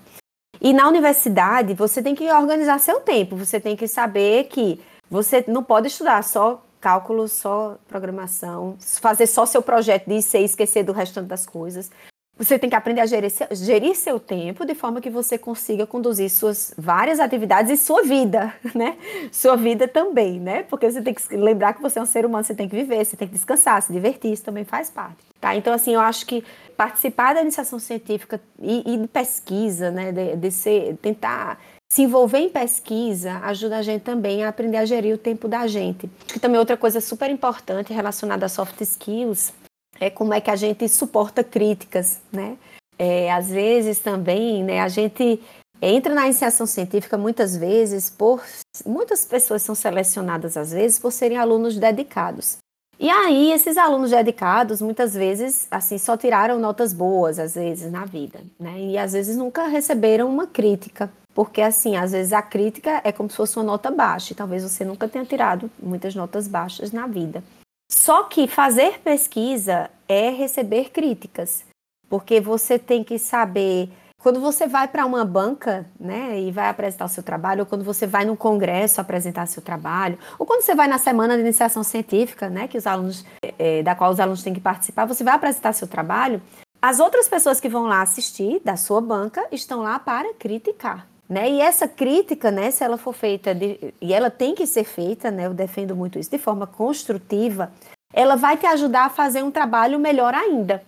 E 0.61 0.73
na 0.73 0.89
universidade, 0.89 1.75
você 1.75 2.03
tem 2.03 2.15
que 2.15 2.31
organizar 2.33 2.81
seu 2.81 3.01
tempo, 3.01 3.37
você 3.37 3.61
tem 3.61 3.77
que 3.77 3.87
saber 3.87 4.45
que 4.45 4.81
você 5.11 5.45
não 5.47 5.63
pode 5.63 5.89
estudar 5.89 6.25
só 6.25 6.64
cálculo, 6.85 7.27
só 7.27 7.79
programação, 7.89 8.77
fazer 9.01 9.27
só 9.27 9.47
seu 9.47 9.63
projeto 9.63 10.07
de 10.07 10.17
IC 10.19 10.37
e 10.37 10.45
esquecer 10.45 10.85
do 10.85 10.93
restante 10.93 11.29
das 11.29 11.47
coisas. 11.47 11.91
Você 12.37 12.59
tem 12.59 12.69
que 12.69 12.77
aprender 12.77 13.01
a 13.01 13.07
gerir 13.07 13.33
gerir 13.53 13.95
seu, 13.95 14.21
tempo 14.21 14.67
de 14.67 14.75
forma 14.75 15.01
que 15.01 15.09
você 15.09 15.39
consiga 15.39 15.87
conduzir 15.87 16.29
suas 16.29 16.75
várias 16.77 17.21
atividades 17.21 17.71
e 17.71 17.83
sua 17.83 18.03
vida, 18.03 18.53
né? 18.75 18.99
Sua 19.33 19.57
vida 19.57 19.89
também, 19.89 20.39
né? 20.39 20.65
Porque 20.65 20.91
você 20.91 21.01
tem 21.01 21.15
que 21.15 21.37
lembrar 21.37 21.73
que 21.73 21.81
você 21.81 21.99
é 21.99 22.03
um 22.03 22.07
ser 22.07 22.27
humano, 22.27 22.45
você 22.45 22.55
tem 22.55 22.69
que 22.69 22.77
viver, 22.77 23.03
você 23.03 23.17
tem 23.17 23.29
que 23.29 23.35
descansar, 23.35 23.81
se 23.81 23.91
divertir, 23.91 24.33
isso 24.33 24.45
também 24.45 24.65
faz 24.65 24.91
parte. 24.91 25.25
Tá? 25.41 25.57
Então, 25.57 25.73
assim, 25.73 25.95
eu 25.95 26.01
acho 26.01 26.27
que 26.27 26.45
participar 26.77 27.35
da 27.35 27.41
iniciação 27.41 27.79
científica 27.79 28.41
e, 28.61 28.95
e 28.95 28.99
de 28.99 29.07
pesquisa, 29.09 29.91
né? 29.91 30.13
De, 30.13 30.37
de 30.37 30.51
ser, 30.51 30.99
tentar 31.01 31.59
se 31.95 32.03
envolver 32.03 32.39
em 32.39 32.49
pesquisa 32.49 33.39
ajuda 33.45 33.77
a 33.77 33.83
gente 33.83 34.03
também 34.03 34.43
a 34.43 34.49
aprender 34.49 34.79
a 34.79 34.85
gerir 34.85 35.15
o 35.15 35.19
tempo 35.19 35.47
da 35.47 35.65
gente. 35.69 36.11
E 36.35 36.41
também 36.41 36.59
outra 36.59 36.77
coisa 36.77 37.01
super 37.01 37.31
importante 37.31 37.93
relacionada 37.93 38.47
a 38.47 38.49
soft 38.49 38.81
skills 38.81 39.53
é 40.01 40.11
como 40.11 40.35
é 40.35 40.41
que 40.41 40.51
a 40.51 40.57
gente 40.57 40.89
suporta 40.89 41.45
críticas, 41.45 42.21
né? 42.33 42.57
É, 42.99 43.33
às 43.33 43.49
vezes 43.49 44.01
também, 44.01 44.65
né, 44.65 44.81
a 44.81 44.89
gente 44.89 45.41
entra 45.81 46.13
na 46.13 46.25
iniciação 46.25 46.67
científica 46.67 47.17
muitas 47.17 47.57
vezes 47.57 48.11
por 48.11 48.43
muitas 48.85 49.25
pessoas 49.25 49.63
são 49.63 49.77
selecionadas 49.77 50.57
às 50.57 50.73
vezes 50.73 50.99
por 50.99 51.13
serem 51.13 51.39
alunos 51.39 51.77
dedicados. 51.79 52.57
E 52.99 53.09
aí 53.09 53.53
esses 53.53 53.77
alunos 53.77 54.11
dedicados 54.11 54.83
muitas 54.83 55.15
vezes 55.15 55.69
assim 55.71 55.97
só 55.97 56.17
tiraram 56.17 56.59
notas 56.59 56.93
boas 56.93 57.39
às 57.39 57.55
vezes 57.55 57.89
na 57.93 58.05
vida, 58.05 58.41
né? 58.59 58.81
E 58.81 58.99
às 58.99 59.13
vezes 59.13 59.37
nunca 59.37 59.69
receberam 59.69 60.29
uma 60.29 60.49
crítica 60.49 61.09
porque, 61.35 61.61
assim, 61.61 61.97
às 61.97 62.13
vezes 62.13 62.33
a 62.33 62.41
crítica 62.41 63.01
é 63.03 63.11
como 63.11 63.29
se 63.29 63.37
fosse 63.37 63.57
uma 63.57 63.65
nota 63.65 63.91
baixa, 63.91 64.33
e 64.33 64.37
talvez 64.37 64.63
você 64.63 64.85
nunca 64.85 65.09
tenha 65.09 65.25
tirado 65.25 65.71
muitas 65.83 66.15
notas 66.15 66.47
baixas 66.47 66.93
na 66.93 67.07
vida. 67.07 67.43
Só 67.91 68.25
que 68.25 68.47
fazer 68.47 69.01
pesquisa 69.01 69.91
é 70.09 70.31
receber 70.31 70.91
críticas, 70.91 71.65
porque 72.09 72.41
você 72.41 72.79
tem 72.79 73.03
que 73.03 73.19
saber. 73.19 73.91
Quando 74.23 74.41
você 74.41 74.67
vai 74.67 74.89
para 74.89 75.05
uma 75.05 75.23
banca 75.23 75.85
né, 76.01 76.41
e 76.41 76.51
vai 76.51 76.71
apresentar 76.71 77.05
o 77.05 77.09
seu 77.09 77.23
trabalho, 77.23 77.61
ou 77.61 77.67
quando 77.67 77.85
você 77.85 78.07
vai 78.07 78.25
num 78.25 78.37
congresso 78.37 78.99
apresentar 78.99 79.47
seu 79.47 79.63
trabalho, 79.63 80.19
ou 80.39 80.47
quando 80.47 80.63
você 80.63 80.75
vai 80.75 80.89
na 80.89 80.97
semana 80.97 81.35
de 81.35 81.43
iniciação 81.43 81.83
científica, 81.85 82.49
né, 82.49 82.67
que 82.67 82.79
os 82.79 82.87
alunos, 82.87 83.23
é, 83.59 83.83
da 83.83 83.95
qual 83.95 84.11
os 84.11 84.21
alunos 84.21 84.43
têm 84.43 84.55
que 84.55 84.61
participar, 84.61 85.05
você 85.05 85.23
vai 85.23 85.35
apresentar 85.35 85.75
seu 85.75 85.87
trabalho, 85.87 86.41
as 86.81 87.01
outras 87.01 87.29
pessoas 87.29 87.61
que 87.61 87.69
vão 87.69 87.85
lá 87.85 88.01
assistir 88.01 88.61
da 88.65 88.77
sua 88.77 89.01
banca 89.01 89.47
estão 89.53 89.83
lá 89.83 89.99
para 89.99 90.33
criticar. 90.35 91.07
Né? 91.35 91.51
E 91.51 91.61
essa 91.61 91.89
crítica, 91.89 92.53
né, 92.53 92.71
se 92.71 92.85
ela 92.85 92.97
for 92.97 93.13
feita, 93.13 93.53
de, 93.53 93.93
e 94.01 94.15
ela 94.15 94.31
tem 94.31 94.55
que 94.55 94.69
ser 94.69 94.85
feita, 94.85 95.33
né, 95.33 95.47
eu 95.47 95.53
defendo 95.53 95.97
muito 95.97 96.17
isso, 96.17 96.31
de 96.31 96.39
forma 96.39 96.65
construtiva, 96.65 97.73
ela 98.13 98.37
vai 98.37 98.57
te 98.57 98.67
ajudar 98.67 99.07
a 99.07 99.11
fazer 99.11 99.43
um 99.43 99.51
trabalho 99.51 99.99
melhor 99.99 100.33
ainda. 100.33 100.85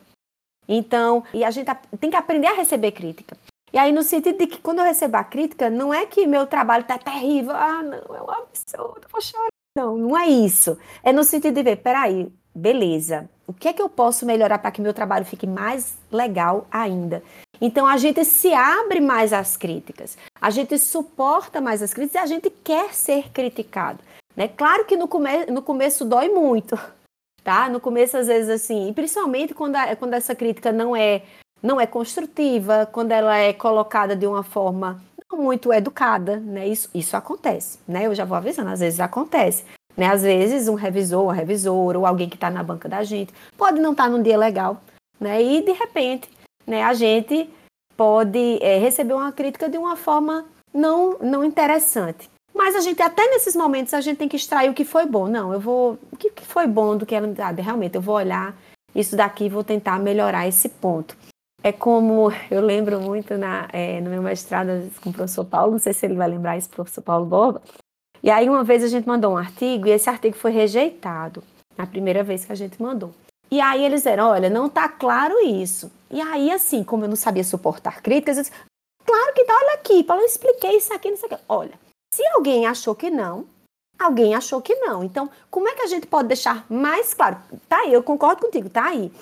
Então, 0.69 1.25
e 1.35 1.43
a 1.43 1.51
gente 1.51 1.69
tem 1.99 2.11
que 2.11 2.17
aprender 2.17 2.47
a 2.47 2.55
receber 2.55 2.93
crítica. 2.93 3.37
E 3.73 3.79
aí, 3.79 3.91
no 3.91 4.05
sentido 4.05 4.39
de 4.39 4.47
que 4.47 4.59
quando 4.59 4.79
eu 4.79 4.85
recebo 4.85 5.17
a 5.17 5.25
crítica, 5.25 5.69
não 5.69 5.93
é 5.93 6.07
que 6.07 6.29
meu 6.29 6.47
trabalho 6.47 6.83
está 6.83 6.97
terrível, 6.97 7.51
ah, 7.51 7.83
não, 7.83 8.15
é 8.15 8.23
um 8.23 8.31
absurdo, 8.31 9.09
vou 9.11 9.21
chorar. 9.21 9.49
Não, 9.77 9.97
não 9.97 10.17
é 10.17 10.29
isso. 10.29 10.79
É 11.03 11.13
no 11.13 11.25
sentido 11.25 11.57
de 11.57 11.63
ver, 11.65 11.77
peraí, 11.79 12.33
beleza, 12.55 13.29
o 13.49 13.53
que 13.53 13.67
é 13.67 13.73
que 13.73 13.83
eu 13.83 13.89
posso 13.89 14.25
melhorar 14.25 14.61
para 14.61 14.71
que 14.71 14.81
meu 14.81 14.95
trabalho 14.95 15.25
fique 15.25 15.47
mais 15.47 15.99
legal 16.11 16.69
ainda? 16.71 17.21
Então 17.61 17.87
a 17.87 17.97
gente 17.97 18.25
se 18.25 18.53
abre 18.53 19.01
mais 19.01 19.33
às 19.33 19.57
críticas, 19.57 20.17
a 20.41 20.51
gente 20.51 20.79
suporta 20.79 21.61
mais 21.61 21.83
as 21.83 21.95
críticas 21.95 22.21
e 22.21 22.25
a 22.25 22.27
gente 22.27 22.51
quer 22.51 22.95
ser 22.95 23.31
criticado. 23.31 23.99
Né? 24.37 24.49
Claro 24.49 24.85
que 24.85 24.97
no, 24.97 25.09
come 25.09 25.47
no 25.47 25.63
começo 25.63 26.05
dói 26.05 26.29
muito, 26.29 26.79
tá? 27.43 27.69
No 27.69 27.81
começo, 27.81 28.17
às 28.17 28.27
vezes, 28.27 28.51
assim, 28.51 28.89
e 28.89 28.93
principalmente 28.93 29.55
quando, 29.55 29.77
a, 29.77 29.97
quando 29.97 30.15
essa 30.15 30.35
crítica 30.35 30.71
não 30.71 30.95
é, 30.95 31.23
não 31.63 31.81
é 31.81 31.87
construtiva, 31.87 32.87
quando 32.93 33.13
ela 33.13 33.39
é 33.39 33.53
colocada 33.53 34.15
de 34.15 34.27
uma 34.27 34.43
forma 34.43 35.03
não 35.31 35.41
muito 35.41 35.73
educada, 35.73 36.39
né? 36.39 36.69
Isso, 36.69 36.91
isso 36.95 37.17
acontece, 37.17 37.79
né? 37.89 38.07
Eu 38.07 38.15
já 38.15 38.25
vou 38.25 38.37
avisando, 38.37 38.71
às 38.71 38.81
vezes 38.81 39.01
acontece. 39.01 39.65
Né? 39.97 40.07
Às 40.07 40.23
vezes 40.23 40.69
um 40.69 40.75
revisor, 40.75 41.25
uma 41.25 41.33
revisora, 41.33 41.99
ou 41.99 42.05
alguém 42.05 42.29
que 42.29 42.37
está 42.37 42.51
na 42.51 42.63
banca 42.63 42.87
da 42.87 43.03
gente, 43.03 43.33
pode 43.57 43.81
não 43.81 43.93
estar 43.93 44.05
tá 44.05 44.11
num 44.11 44.23
dia 44.23 44.37
legal, 44.37 44.81
né? 45.19 45.43
E 45.43 45.63
de 45.63 45.73
repente 45.73 46.29
né, 46.67 46.83
a 46.83 46.95
gente 46.95 47.49
pode 47.97 48.59
é, 48.63 48.79
receber 48.79 49.15
uma 49.15 49.33
crítica 49.33 49.69
de 49.69 49.79
uma 49.79 49.97
forma 49.97 50.45
não, 50.73 51.19
não 51.21 51.45
interessante. 51.45 52.29
Mas 52.55 52.75
a 52.75 52.81
gente, 52.81 53.03
até 53.03 53.29
nesses 53.29 53.55
momentos, 53.55 53.93
a 53.93 54.01
gente 54.01 54.17
tem 54.17 54.29
que 54.29 54.37
extrair 54.37 54.71
o 54.71 54.75
que 54.75 54.85
foi 54.85 55.05
bom. 55.05 55.27
Não, 55.27 55.53
eu 55.53 55.61
vou. 55.61 55.99
O 56.11 56.17
que, 56.17 56.33
foi 56.43 56.67
bom 56.67 56.97
do 56.97 57.05
que 57.05 57.15
ela. 57.15 57.29
Ah, 57.39 57.51
realmente, 57.51 57.97
eu 57.97 58.01
vou 58.01 58.15
olhar 58.15 58.57
isso 58.97 59.15
daqui 59.15 59.49
vou 59.49 59.63
tentar 59.63 59.99
melhorar 59.99 60.49
esse 60.49 60.71
ponto. 60.71 61.17
É 61.63 61.71
como 61.71 62.33
eu 62.51 62.63
lembro 62.63 62.99
muito 63.01 63.37
na, 63.37 63.69
é, 63.73 64.01
no 64.01 64.09
meu 64.09 64.23
mestrado 64.23 64.91
com 65.03 65.11
o 65.11 65.13
professor 65.13 65.45
Paulo, 65.45 65.73
não 65.73 65.79
sei 65.79 65.93
se 65.93 66.07
ele 66.07 66.15
vai 66.15 66.29
lembrar 66.29 66.57
isso, 66.57 66.71
professor 66.71 67.03
Paulo 67.03 67.27
Borba. 67.27 67.61
E 68.23 68.31
aí, 68.31 68.49
uma 68.49 68.65
vez 68.65 68.83
a 68.83 68.89
gente 68.89 69.07
mandou 69.07 69.35
um 69.35 69.37
artigo 69.37 69.87
e 69.87 69.91
esse 69.91 70.09
artigo 70.09 70.35
foi 70.37 70.51
rejeitado, 70.51 71.43
na 71.77 71.87
primeira 71.87 72.25
vez 72.25 72.45
que 72.45 72.53
a 72.53 72.55
gente 72.55 72.81
mandou. 72.81 73.13
E 73.51 73.61
aí 73.61 73.85
eles 73.85 74.01
disseram, 74.01 74.29
olha, 74.29 74.51
não 74.51 74.67
está 74.67 74.89
claro 74.89 75.39
isso. 75.41 75.91
E 76.11 76.21
aí, 76.21 76.51
assim, 76.51 76.83
como 76.83 77.05
eu 77.05 77.09
não 77.09 77.17
sabia 77.17 77.45
suportar 77.45 78.03
críticas, 78.03 78.37
eu 78.37 78.43
disse, 78.43 78.55
claro 79.05 79.35
que 79.35 79.45
tá, 79.45 79.55
olha 79.55 79.75
aqui, 79.75 80.03
Paulo, 80.05 80.23
eu 80.23 80.27
expliquei 80.27 80.77
isso 80.77 80.93
aqui, 80.93 81.11
não 81.11 81.17
sei 81.17 81.27
o 81.27 81.31
que. 81.31 81.43
Olha, 81.49 81.79
se 82.13 82.27
alguém 82.29 82.67
achou 82.67 82.95
que 82.95 83.11
não, 83.11 83.47
alguém 83.99 84.35
achou 84.35 84.61
que 84.61 84.75
não. 84.77 85.05
Então, 85.05 85.31
como 85.51 85.69
é 85.69 85.75
que 85.75 85.83
a 85.83 85.87
gente 85.87 86.07
pode 86.07 86.29
deixar 86.29 86.67
mais 86.69 87.15
claro? 87.15 87.39
Tá 87.69 87.79
aí, 87.79 87.93
eu 87.93 88.03
concordo 88.03 88.43
contigo, 88.43 88.69
tá 88.69 88.87
aí. 88.87 89.13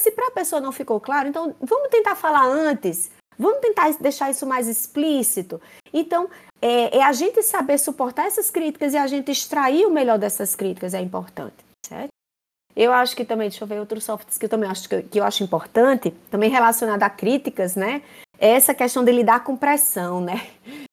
se 0.00 0.10
para 0.12 0.28
a 0.28 0.32
pessoa 0.32 0.60
não 0.60 0.72
ficou 0.72 1.00
claro, 1.00 1.28
então 1.28 1.54
vamos 1.60 1.88
tentar 1.88 2.14
falar 2.14 2.46
antes. 2.46 3.10
Vamos 3.38 3.60
tentar 3.60 3.88
deixar 4.00 4.30
isso 4.30 4.44
mais 4.46 4.66
explícito. 4.66 5.60
Então, 5.92 6.28
é, 6.60 6.98
é, 6.98 7.02
a 7.02 7.12
gente 7.12 7.40
saber 7.42 7.78
suportar 7.78 8.26
essas 8.26 8.50
críticas 8.50 8.94
e 8.94 8.96
a 8.96 9.06
gente 9.06 9.30
extrair 9.30 9.86
o 9.86 9.90
melhor 9.90 10.18
dessas 10.18 10.56
críticas 10.56 10.92
é 10.92 11.00
importante, 11.00 11.54
certo? 11.86 12.17
Eu 12.78 12.92
acho 12.92 13.16
que 13.16 13.24
também, 13.24 13.48
deixa 13.48 13.64
eu 13.64 13.68
ver 13.68 13.80
outros 13.80 14.04
softwares 14.04 14.38
que 14.38 14.44
eu 14.44 14.48
também 14.48 14.70
acho 14.70 14.88
que, 14.88 15.02
que 15.02 15.18
eu 15.18 15.24
acho 15.24 15.42
importante, 15.42 16.12
também 16.30 16.48
relacionado 16.48 17.02
a 17.02 17.10
críticas, 17.10 17.74
né? 17.74 18.02
É 18.38 18.50
essa 18.50 18.72
questão 18.72 19.04
de 19.04 19.10
lidar 19.10 19.42
com 19.42 19.56
pressão, 19.56 20.20
né? 20.20 20.46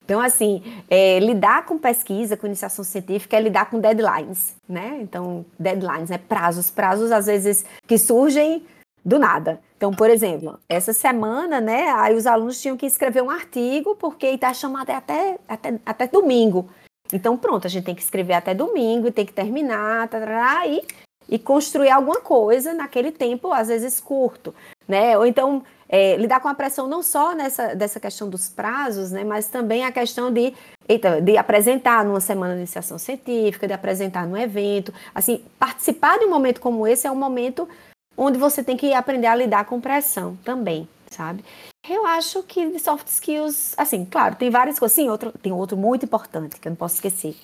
Então, 0.03 0.19
assim, 0.19 0.63
é, 0.89 1.19
lidar 1.19 1.63
com 1.65 1.77
pesquisa, 1.77 2.35
com 2.35 2.47
iniciação 2.47 2.83
científica, 2.83 3.37
é 3.37 3.39
lidar 3.39 3.69
com 3.69 3.79
deadlines, 3.79 4.55
né? 4.67 4.97
Então, 4.99 5.45
deadlines, 5.59 6.09
né? 6.09 6.17
Prazos, 6.17 6.71
prazos 6.71 7.11
às 7.11 7.27
vezes 7.27 7.63
que 7.87 7.99
surgem 7.99 8.65
do 9.03 9.19
nada. 9.19 9.59
Então, 9.77 9.91
por 9.91 10.09
exemplo, 10.09 10.59
essa 10.67 10.91
semana, 10.91 11.61
né, 11.61 11.89
aí 11.91 12.15
os 12.15 12.25
alunos 12.25 12.59
tinham 12.59 12.75
que 12.75 12.87
escrever 12.87 13.21
um 13.21 13.29
artigo, 13.29 13.95
porque 13.95 14.25
está 14.25 14.51
chamado 14.55 14.89
até, 14.89 15.37
até, 15.47 15.79
até 15.85 16.07
domingo. 16.07 16.67
Então, 17.13 17.37
pronto, 17.37 17.67
a 17.67 17.69
gente 17.69 17.83
tem 17.83 17.93
que 17.93 18.01
escrever 18.01 18.33
até 18.33 18.55
domingo 18.55 19.07
e 19.07 19.11
tem 19.11 19.25
que 19.25 19.33
terminar, 19.33 20.07
tá, 20.07 20.19
tá, 20.19 20.25
tá, 20.25 20.67
e, 20.67 20.81
e 21.27 21.39
construir 21.39 21.89
alguma 21.89 22.21
coisa 22.21 22.73
naquele 22.73 23.11
tempo, 23.11 23.51
às 23.51 23.67
vezes 23.67 23.99
curto, 23.99 24.53
né? 24.87 25.17
Ou 25.17 25.25
então, 25.25 25.63
é, 25.87 26.15
lidar 26.17 26.39
com 26.39 26.47
a 26.47 26.53
pressão 26.53 26.87
não 26.87 27.01
só 27.03 27.33
nessa 27.33 27.75
dessa 27.75 27.99
questão 27.99 28.29
dos 28.29 28.49
prazos, 28.49 29.11
né, 29.11 29.23
mas 29.23 29.47
também 29.47 29.85
a 29.85 29.91
questão 29.91 30.31
de, 30.31 30.53
eita, 30.87 31.21
de 31.21 31.37
apresentar 31.37 32.03
numa 32.03 32.19
semana 32.19 32.53
de 32.53 32.59
iniciação 32.59 32.97
científica, 32.97 33.67
de 33.67 33.73
apresentar 33.73 34.25
num 34.27 34.37
evento. 34.37 34.93
Assim, 35.13 35.43
participar 35.59 36.17
de 36.17 36.25
um 36.25 36.29
momento 36.29 36.59
como 36.59 36.87
esse 36.87 37.07
é 37.07 37.11
um 37.11 37.15
momento 37.15 37.67
onde 38.17 38.37
você 38.37 38.63
tem 38.63 38.77
que 38.77 38.93
aprender 38.93 39.27
a 39.27 39.35
lidar 39.35 39.65
com 39.65 39.79
pressão 39.79 40.37
também, 40.43 40.87
sabe? 41.09 41.43
Eu 41.87 42.05
acho 42.05 42.41
que 42.43 42.79
soft 42.79 43.07
skills, 43.07 43.75
assim, 43.77 44.05
claro, 44.05 44.35
tem 44.35 44.49
várias 44.49 44.79
coisas. 44.79 44.95
Sim, 44.95 45.09
outro, 45.09 45.31
tem 45.31 45.51
outro 45.51 45.77
muito 45.77 46.05
importante 46.05 46.59
que 46.59 46.67
eu 46.67 46.71
não 46.71 46.75
posso 46.75 46.95
esquecer. 46.95 47.35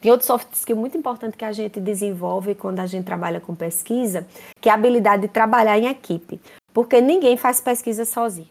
Tem 0.00 0.12
outro 0.12 0.26
soft 0.26 0.52
skill 0.52 0.76
muito 0.76 0.96
importante 0.96 1.36
que 1.36 1.44
a 1.44 1.52
gente 1.52 1.80
desenvolve 1.80 2.54
quando 2.54 2.80
a 2.80 2.86
gente 2.86 3.04
trabalha 3.04 3.40
com 3.40 3.54
pesquisa, 3.54 4.26
que 4.60 4.68
é 4.68 4.72
a 4.72 4.74
habilidade 4.74 5.22
de 5.22 5.28
trabalhar 5.28 5.78
em 5.78 5.86
equipe. 5.86 6.40
Porque 6.72 7.00
ninguém 7.00 7.36
faz 7.36 7.60
pesquisa 7.60 8.04
sozinho, 8.04 8.48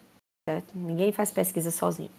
certo? 0.47 0.73
Ninguém 0.75 1.12
faz 1.12 1.31
pesquisa 1.31 1.71
sozinho. 1.71 2.10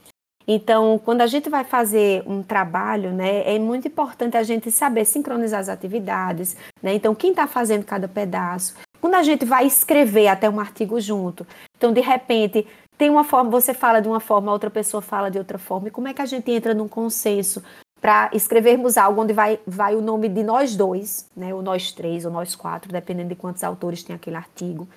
Então, 0.50 0.98
quando 0.98 1.20
a 1.20 1.26
gente 1.26 1.50
vai 1.50 1.62
fazer 1.62 2.22
um 2.26 2.42
trabalho, 2.42 3.12
né, 3.12 3.42
é 3.54 3.58
muito 3.58 3.86
importante 3.86 4.34
a 4.34 4.42
gente 4.42 4.70
saber 4.70 5.04
sincronizar 5.04 5.60
as 5.60 5.68
atividades, 5.68 6.56
né? 6.82 6.94
Então, 6.94 7.14
quem 7.14 7.30
está 7.30 7.46
fazendo 7.46 7.84
cada 7.84 8.08
pedaço, 8.08 8.74
quando 8.98 9.16
a 9.16 9.22
gente 9.22 9.44
vai 9.44 9.66
escrever 9.66 10.28
até 10.28 10.48
um 10.48 10.58
artigo 10.58 10.98
junto, 10.98 11.46
então 11.76 11.92
de 11.92 12.00
repente 12.00 12.66
tem 12.96 13.10
uma 13.10 13.24
forma, 13.24 13.50
você 13.50 13.74
fala 13.74 14.00
de 14.00 14.08
uma 14.08 14.20
forma, 14.20 14.50
outra 14.50 14.70
pessoa 14.70 15.02
fala 15.02 15.30
de 15.30 15.38
outra 15.38 15.58
forma, 15.58 15.88
e 15.88 15.90
como 15.90 16.08
é 16.08 16.14
que 16.14 16.22
a 16.22 16.26
gente 16.26 16.50
entra 16.50 16.72
num 16.72 16.88
consenso 16.88 17.62
para 18.00 18.30
escrevermos 18.32 18.96
algo 18.96 19.22
onde 19.22 19.32
vai, 19.32 19.58
vai 19.66 19.94
o 19.94 20.00
nome 20.00 20.28
de 20.28 20.42
nós 20.42 20.76
dois, 20.76 21.28
né, 21.36 21.52
ou 21.54 21.62
nós 21.62 21.92
três, 21.92 22.24
ou 22.24 22.30
nós 22.30 22.54
quatro, 22.54 22.92
dependendo 22.92 23.30
de 23.30 23.34
quantos 23.34 23.64
autores 23.64 24.02
tem 24.02 24.14
aquele 24.14 24.36
artigo. 24.36 24.88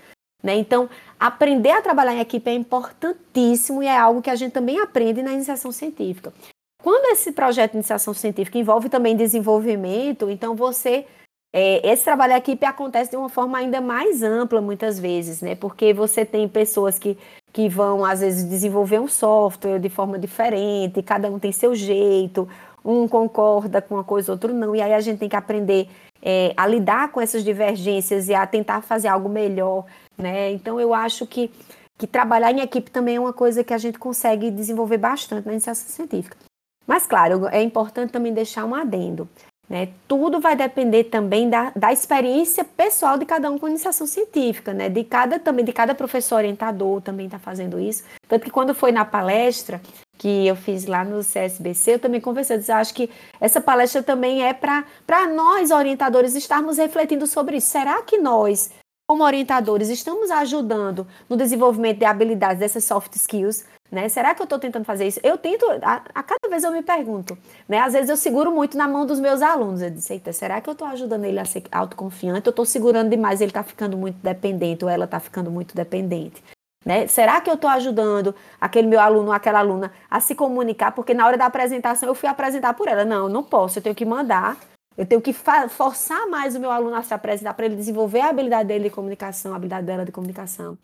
Né? 0.44 0.56
Então, 0.56 0.90
aprender 1.20 1.72
a 1.72 1.82
trabalhar 1.82 2.14
em 2.14 2.20
equipe 2.20 2.50
é 2.50 2.54
importantíssimo 2.54 3.84
e 3.84 3.88
é 3.88 3.98
algo 3.98 4.22
que 4.22 4.30
a 4.30 4.36
gente 4.36 4.52
também 4.52 4.80
aprende 4.80 5.22
na 5.22 5.34
iniciação 5.34 5.72
científica. 5.72 6.34
Quando 6.82 7.12
esse 7.12 7.32
projeto 7.32 7.72
de 7.72 7.78
iniciação 7.78 8.14
científica 8.14 8.58
envolve 8.58 8.90
também 8.90 9.16
desenvolvimento, 9.16 10.30
então 10.30 10.56
você 10.56 11.06
é, 11.54 11.92
esse 11.92 12.06
trabalho 12.06 12.34
em 12.34 12.38
equipe 12.38 12.66
acontece 12.66 13.12
de 13.12 13.18
uma 13.18 13.28
forma 13.28 13.58
ainda 13.58 13.82
mais 13.82 14.24
ampla, 14.24 14.62
muitas 14.62 14.98
vezes, 14.98 15.42
né? 15.42 15.54
Porque 15.54 15.94
você 15.94 16.24
tem 16.24 16.48
pessoas 16.48 16.98
que, 16.98 17.18
que 17.52 17.68
vão, 17.68 18.06
às 18.06 18.22
vezes, 18.22 18.48
desenvolver 18.48 19.00
um 19.00 19.08
software 19.08 19.78
de 19.78 19.90
forma 19.90 20.18
diferente, 20.18 21.04
cada 21.04 21.30
um 21.30 21.38
tem 21.38 21.52
seu 21.52 21.76
jeito, 21.76 22.48
um 22.84 23.08
concorda 23.08 23.82
com 23.82 23.96
uma 23.96 24.04
coisa, 24.04 24.32
outro 24.32 24.54
não, 24.54 24.76
e 24.76 24.82
aí 24.82 24.94
a 24.94 25.00
gente 25.00 25.20
tem 25.20 25.30
que 25.30 25.36
aprender 25.36 25.88
é, 26.22 26.54
a 26.56 26.67
lidar 26.67 27.12
com 27.12 27.20
essas 27.20 27.44
divergências 27.44 28.30
e 28.30 28.34
a 28.34 28.46
tentar 28.46 28.82
fazer 28.82 29.08
algo 29.08 29.28
melhor, 29.28 29.86
né? 30.17 30.52
Então, 30.52 30.80
eu 30.80 30.94
acho 30.94 31.26
que, 31.26 31.52
que 31.98 32.06
trabalhar 32.06 32.52
em 32.52 32.62
equipe 32.62 32.91
também 32.91 33.15
é 33.15 33.20
uma 33.20 33.34
coisa 33.34 33.63
que 33.63 33.74
a 33.74 33.78
gente 33.78 33.98
consegue 33.98 34.52
desenvolver 34.52 34.98
bastante 34.98 35.46
na 35.46 35.54
iniciação 35.54 35.88
científica. 35.88 36.38
Mas, 36.86 37.08
claro, 37.08 37.48
é 37.48 37.62
importante 37.62 38.12
também 38.12 38.34
deixar 38.34 38.65
um 38.65 38.76
adendo. 38.76 39.28
Né? 39.72 39.88
Tudo 40.06 40.41
vai 40.41 40.54
depender 40.54 41.06
também 41.06 41.50
da, 41.50 41.72
da 41.74 41.94
experiência 41.94 42.62
pessoal 42.62 43.17
de 43.17 43.26
cada 43.26 43.50
um 43.50 43.58
com 43.58 43.70
iniciação 43.70 44.06
científica, 44.06 44.74
né? 44.74 44.89
De 44.89 45.02
cada 45.06 45.39
também 45.39 45.63
de 45.63 45.72
cada 45.72 45.96
professor 45.96 46.36
orientador 46.36 47.00
também 47.02 47.28
está 47.28 47.39
fazendo 47.39 47.80
isso. 47.80 48.04
Tanto 48.28 48.44
que 48.44 48.52
quando 48.52 48.76
foi 48.76 48.91
na 48.91 49.06
palestra 49.06 49.80
que 50.22 50.46
eu 50.46 50.56
fiz 50.56 50.86
lá 50.86 51.04
no 51.04 51.24
CSBC, 51.24 51.96
eu 51.96 52.00
também 52.00 52.22
conversei, 52.22 52.56
eu 52.56 52.60
disse, 52.60 52.72
acho 52.72 52.94
que 52.94 53.10
essa 53.40 53.60
palestra 53.60 54.04
também 54.04 54.44
é 54.44 54.54
para 54.54 54.86
nós 55.34 55.72
orientadores 55.72 56.36
estarmos 56.36 56.78
refletindo 56.78 57.26
sobre 57.26 57.58
isso. 57.58 57.72
Será 57.72 58.04
que 58.04 58.20
nós 58.20 58.70
como 59.10 59.24
orientadores, 59.24 59.90
estamos 59.90 60.30
ajudando 60.30 61.06
no 61.28 61.36
desenvolvimento 61.36 61.98
de 61.98 62.06
habilidades 62.06 62.60
dessas 62.60 62.84
soft 62.84 63.16
skills, 63.16 63.66
né? 63.92 64.08
Será 64.08 64.34
que 64.34 64.42
eu 64.42 64.46
estou 64.46 64.60
tentando 64.60 64.86
fazer 64.86 65.08
isso? 65.08 65.20
Eu 65.24 65.38
tento, 65.40 65.66
a, 65.82 66.02
a, 66.14 66.24
cada 66.24 66.48
vez 66.50 66.64
eu 66.64 66.72
me 66.72 66.84
pergunto, 66.84 67.38
né? 67.68 67.80
Às 67.80 67.92
vezes 67.92 68.10
eu 68.10 68.16
seguro 68.16 68.52
muito 68.54 68.78
na 68.78 68.88
mão 68.88 69.06
dos 69.06 69.20
meus 69.20 69.42
alunos. 69.42 69.82
Eu 69.82 69.90
disse, 69.90 70.14
eita, 70.14 70.32
será 70.32 70.62
que 70.62 70.70
eu 70.70 70.74
estou 70.74 70.88
ajudando 70.88 71.26
ele 71.26 71.40
a 71.40 71.46
ser 71.46 71.64
autoconfiante? 71.72 72.46
Eu 72.46 72.52
estou 72.52 72.64
segurando 72.64 73.10
demais, 73.10 73.42
ele 73.42 73.50
está 73.50 73.64
ficando 73.64 73.98
muito 73.98 74.16
dependente 74.22 74.86
ou 74.86 74.90
ela 74.90 75.04
está 75.06 75.20
ficando 75.20 75.52
muito 75.52 75.76
dependente. 75.76 76.42
Né? 76.84 77.08
Será 77.08 77.39
que 77.39 77.50
eu 77.50 77.54
estou 77.54 77.70
ajudando 77.70 78.34
aquele 78.60 78.88
meu 78.88 79.00
aluno 79.00 79.32
aquela 79.32 79.60
aluna 79.60 79.91
a 80.10 80.20
se 80.20 80.34
comunicar? 80.34 80.91
Porque 80.91 81.13
na 81.13 81.28
hora 81.28 81.38
da 81.38 81.46
apresentação 81.46 82.10
eu 82.10 82.15
fui 82.15 82.28
apresentar 82.28 82.74
por 82.74 82.88
ela. 82.88 83.06
Não, 83.06 83.30
não 83.30 83.44
posso, 83.44 83.80
eu 83.80 83.84
tenho 83.84 83.96
que 83.96 84.06
mandar 84.06 84.58
eu 84.98 85.06
tenho 85.06 85.22
que 85.22 85.34
forçar 85.34 86.28
mais 86.28 86.56
o 86.56 86.60
meu 86.60 86.70
aluno 86.70 86.96
a 86.96 87.02
se 87.02 87.13
apresentar 87.13 87.54
para 87.54 87.65
ele 87.65 87.76
desenvolver 87.76 88.20
a 88.20 88.30
habilidade 88.30 88.67
dele 88.67 88.86
de 88.86 88.89
comunicação, 88.89 89.54
a 89.54 89.56
habilidade 89.56 89.88
dela 89.88 90.06
de 90.06 90.12
comunicação. 90.12 90.78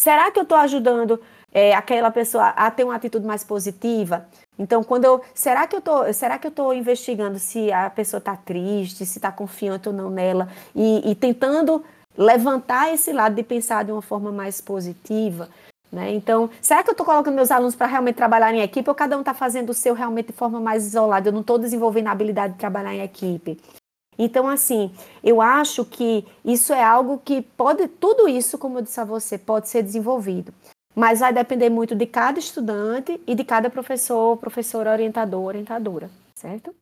Será 0.00 0.30
que 0.32 0.38
eu 0.38 0.42
estou 0.42 0.58
ajudando 0.58 1.20
é, 1.52 1.74
aquela 1.74 2.10
pessoa 2.10 2.48
a 2.48 2.70
ter 2.70 2.82
uma 2.82 2.96
atitude 2.96 3.24
mais 3.24 3.44
positiva? 3.44 4.26
Então, 4.58 4.82
quando 4.82 5.04
eu, 5.04 5.22
será 5.32 5.66
que 5.66 5.76
eu 5.76 5.80
tô, 5.80 6.12
será 6.12 6.38
que 6.38 6.46
eu 6.46 6.50
estou 6.50 6.74
investigando 6.74 7.38
se 7.38 7.70
a 7.72 7.88
pessoa 7.88 8.18
está 8.18 8.36
triste, 8.36 9.06
se 9.06 9.18
está 9.18 9.30
confiante 9.30 9.88
ou 9.88 9.94
não 9.94 10.10
nela 10.10 10.48
e, 10.74 11.10
e 11.10 11.14
tentando 11.14 11.84
levantar 12.16 12.92
esse 12.92 13.12
lado 13.12 13.34
de 13.34 13.42
pensar 13.42 13.84
de 13.84 13.92
uma 13.92 14.02
forma 14.02 14.30
mais 14.30 14.60
positiva? 14.60 15.48
Né? 15.92 16.14
Então, 16.14 16.48
será 16.60 16.82
que 16.82 16.88
eu 16.88 16.92
estou 16.92 17.04
colocando 17.04 17.34
meus 17.34 17.50
alunos 17.50 17.74
para 17.74 17.86
realmente 17.86 18.16
trabalhar 18.16 18.52
em 18.54 18.62
equipe 18.62 18.88
ou 18.88 18.94
cada 18.94 19.16
um 19.16 19.20
está 19.20 19.34
fazendo 19.34 19.70
o 19.70 19.74
seu 19.74 19.94
realmente 19.94 20.28
de 20.28 20.32
forma 20.32 20.58
mais 20.58 20.86
isolada? 20.86 21.28
Eu 21.28 21.32
não 21.32 21.42
estou 21.42 21.58
desenvolvendo 21.58 22.06
a 22.06 22.12
habilidade 22.12 22.54
de 22.54 22.58
trabalhar 22.58 22.94
em 22.94 23.02
equipe. 23.02 23.60
Então, 24.18 24.48
assim, 24.48 24.90
eu 25.22 25.40
acho 25.40 25.84
que 25.84 26.24
isso 26.44 26.72
é 26.72 26.82
algo 26.82 27.20
que 27.22 27.42
pode, 27.42 27.88
tudo 27.88 28.28
isso, 28.28 28.56
como 28.56 28.78
eu 28.78 28.82
disse 28.82 29.00
a 29.00 29.04
você, 29.04 29.36
pode 29.36 29.68
ser 29.68 29.82
desenvolvido. 29.82 30.52
Mas 30.94 31.20
vai 31.20 31.32
depender 31.32 31.70
muito 31.70 31.94
de 31.94 32.06
cada 32.06 32.38
estudante 32.38 33.20
e 33.26 33.34
de 33.34 33.44
cada 33.44 33.70
professor, 33.70 34.36
professora, 34.36 34.92
orientador, 34.92 35.42
orientadora, 35.42 36.10
certo? 36.34 36.74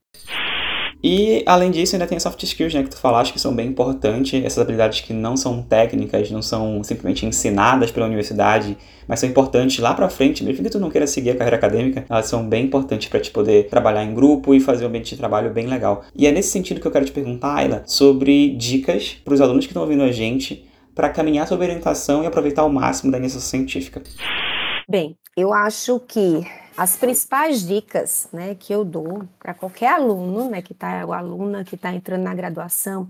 E, 1.02 1.42
além 1.46 1.70
disso, 1.70 1.94
ainda 1.94 2.06
tem 2.06 2.16
as 2.16 2.22
soft 2.22 2.42
skills, 2.42 2.74
né, 2.74 2.82
que 2.82 2.90
tu 2.90 2.98
falaste 2.98 3.32
que 3.32 3.40
são 3.40 3.54
bem 3.54 3.68
importantes, 3.68 4.44
essas 4.44 4.58
habilidades 4.58 5.00
que 5.00 5.12
não 5.12 5.36
são 5.36 5.62
técnicas, 5.62 6.30
não 6.30 6.42
são 6.42 6.84
simplesmente 6.84 7.24
ensinadas 7.24 7.90
pela 7.90 8.06
universidade, 8.06 8.76
mas 9.08 9.20
são 9.20 9.28
importantes 9.28 9.78
lá 9.78 9.94
para 9.94 10.08
frente, 10.10 10.44
mesmo 10.44 10.62
que 10.62 10.70
tu 10.70 10.78
não 10.78 10.90
queira 10.90 11.06
seguir 11.06 11.30
a 11.30 11.36
carreira 11.36 11.56
acadêmica, 11.56 12.04
elas 12.08 12.26
são 12.26 12.46
bem 12.46 12.66
importantes 12.66 13.08
para 13.08 13.18
te 13.18 13.30
poder 13.30 13.68
trabalhar 13.68 14.04
em 14.04 14.14
grupo 14.14 14.54
e 14.54 14.60
fazer 14.60 14.85
um 14.85 14.88
ambiente 14.88 15.10
de 15.10 15.16
trabalho 15.16 15.50
bem 15.50 15.66
legal. 15.66 16.04
E 16.14 16.27
é 16.27 16.33
nesse 16.33 16.50
sentido 16.50 16.81
que 16.81 16.87
eu 16.87 16.92
quero 16.92 17.06
te 17.06 17.12
perguntar, 17.12 17.56
Ayla, 17.56 17.83
sobre 17.87 18.50
dicas 18.50 19.16
para 19.25 19.35
os 19.35 19.40
alunos 19.40 19.64
que 19.64 19.72
estão 19.72 19.83
ouvindo 19.83 20.02
a 20.02 20.12
gente 20.12 20.68
para 20.94 21.08
caminhar 21.08 21.48
sobre 21.48 21.64
orientação 21.64 22.22
e 22.22 22.27
aproveitar 22.27 22.62
ao 22.62 22.70
máximo 22.70 23.10
da 23.10 23.16
iniciação 23.16 23.48
científica. 23.48 24.02
Bem, 24.88 25.16
eu 25.37 25.54
acho 25.54 25.98
que 26.00 26.44
as 26.77 26.96
principais 26.96 27.66
dicas 27.66 28.29
né, 28.33 28.56
que 28.58 28.73
eu 28.73 28.85
dou 28.85 29.25
para 29.38 29.54
qualquer 29.54 29.92
aluno, 29.92 30.48
né, 30.48 30.62
que 30.62 30.73
está, 30.73 31.04
o 31.04 31.12
aluna 31.12 31.64
que 31.64 31.75
está 31.75 31.92
entrando 31.92 32.23
na 32.23 32.35
graduação, 32.35 33.08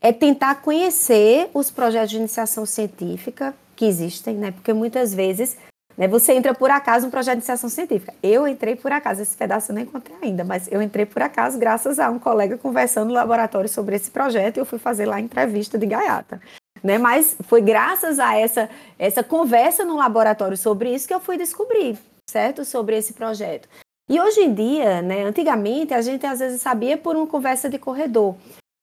é 0.00 0.12
tentar 0.12 0.56
conhecer 0.56 1.50
os 1.54 1.70
projetos 1.70 2.10
de 2.10 2.16
iniciação 2.16 2.66
científica 2.66 3.54
que 3.74 3.84
existem, 3.84 4.36
né? 4.36 4.50
Porque 4.50 4.72
muitas 4.72 5.14
vezes 5.14 5.56
né, 5.96 6.06
você 6.06 6.32
entra 6.32 6.54
por 6.54 6.70
acaso 6.70 7.06
no 7.06 7.10
projeto 7.10 7.34
de 7.34 7.38
iniciação 7.38 7.68
científica. 7.68 8.14
Eu 8.22 8.46
entrei 8.46 8.76
por 8.76 8.92
acaso, 8.92 9.22
esse 9.22 9.36
pedaço 9.36 9.70
eu 9.70 9.74
não 9.74 9.82
encontrei 9.82 10.16
ainda, 10.22 10.44
mas 10.44 10.70
eu 10.70 10.82
entrei 10.82 11.06
por 11.06 11.22
acaso 11.22 11.58
graças 11.58 11.98
a 11.98 12.10
um 12.10 12.18
colega 12.18 12.58
conversando 12.58 13.08
no 13.08 13.14
laboratório 13.14 13.68
sobre 13.68 13.96
esse 13.96 14.10
projeto 14.10 14.56
e 14.56 14.60
eu 14.60 14.66
fui 14.66 14.78
fazer 14.78 15.06
lá 15.06 15.16
a 15.16 15.20
entrevista 15.20 15.78
de 15.78 15.86
gaiata. 15.86 16.40
Né? 16.82 16.98
Mas 16.98 17.36
foi 17.48 17.62
graças 17.62 18.18
a 18.18 18.36
essa, 18.36 18.68
essa 18.98 19.24
conversa 19.24 19.84
no 19.84 19.96
laboratório 19.96 20.56
sobre 20.56 20.94
isso 20.94 21.08
que 21.08 21.14
eu 21.14 21.20
fui 21.20 21.38
descobrir 21.38 21.98
certo? 22.28 22.64
Sobre 22.64 22.96
esse 22.96 23.12
projeto. 23.12 23.68
E 24.08 24.20
hoje 24.20 24.40
em 24.40 24.54
dia, 24.54 25.02
né, 25.02 25.24
antigamente, 25.24 25.92
a 25.92 26.00
gente 26.00 26.24
às 26.24 26.38
vezes 26.38 26.60
sabia 26.60 26.96
por 26.96 27.16
uma 27.16 27.26
conversa 27.26 27.68
de 27.68 27.78
corredor. 27.78 28.36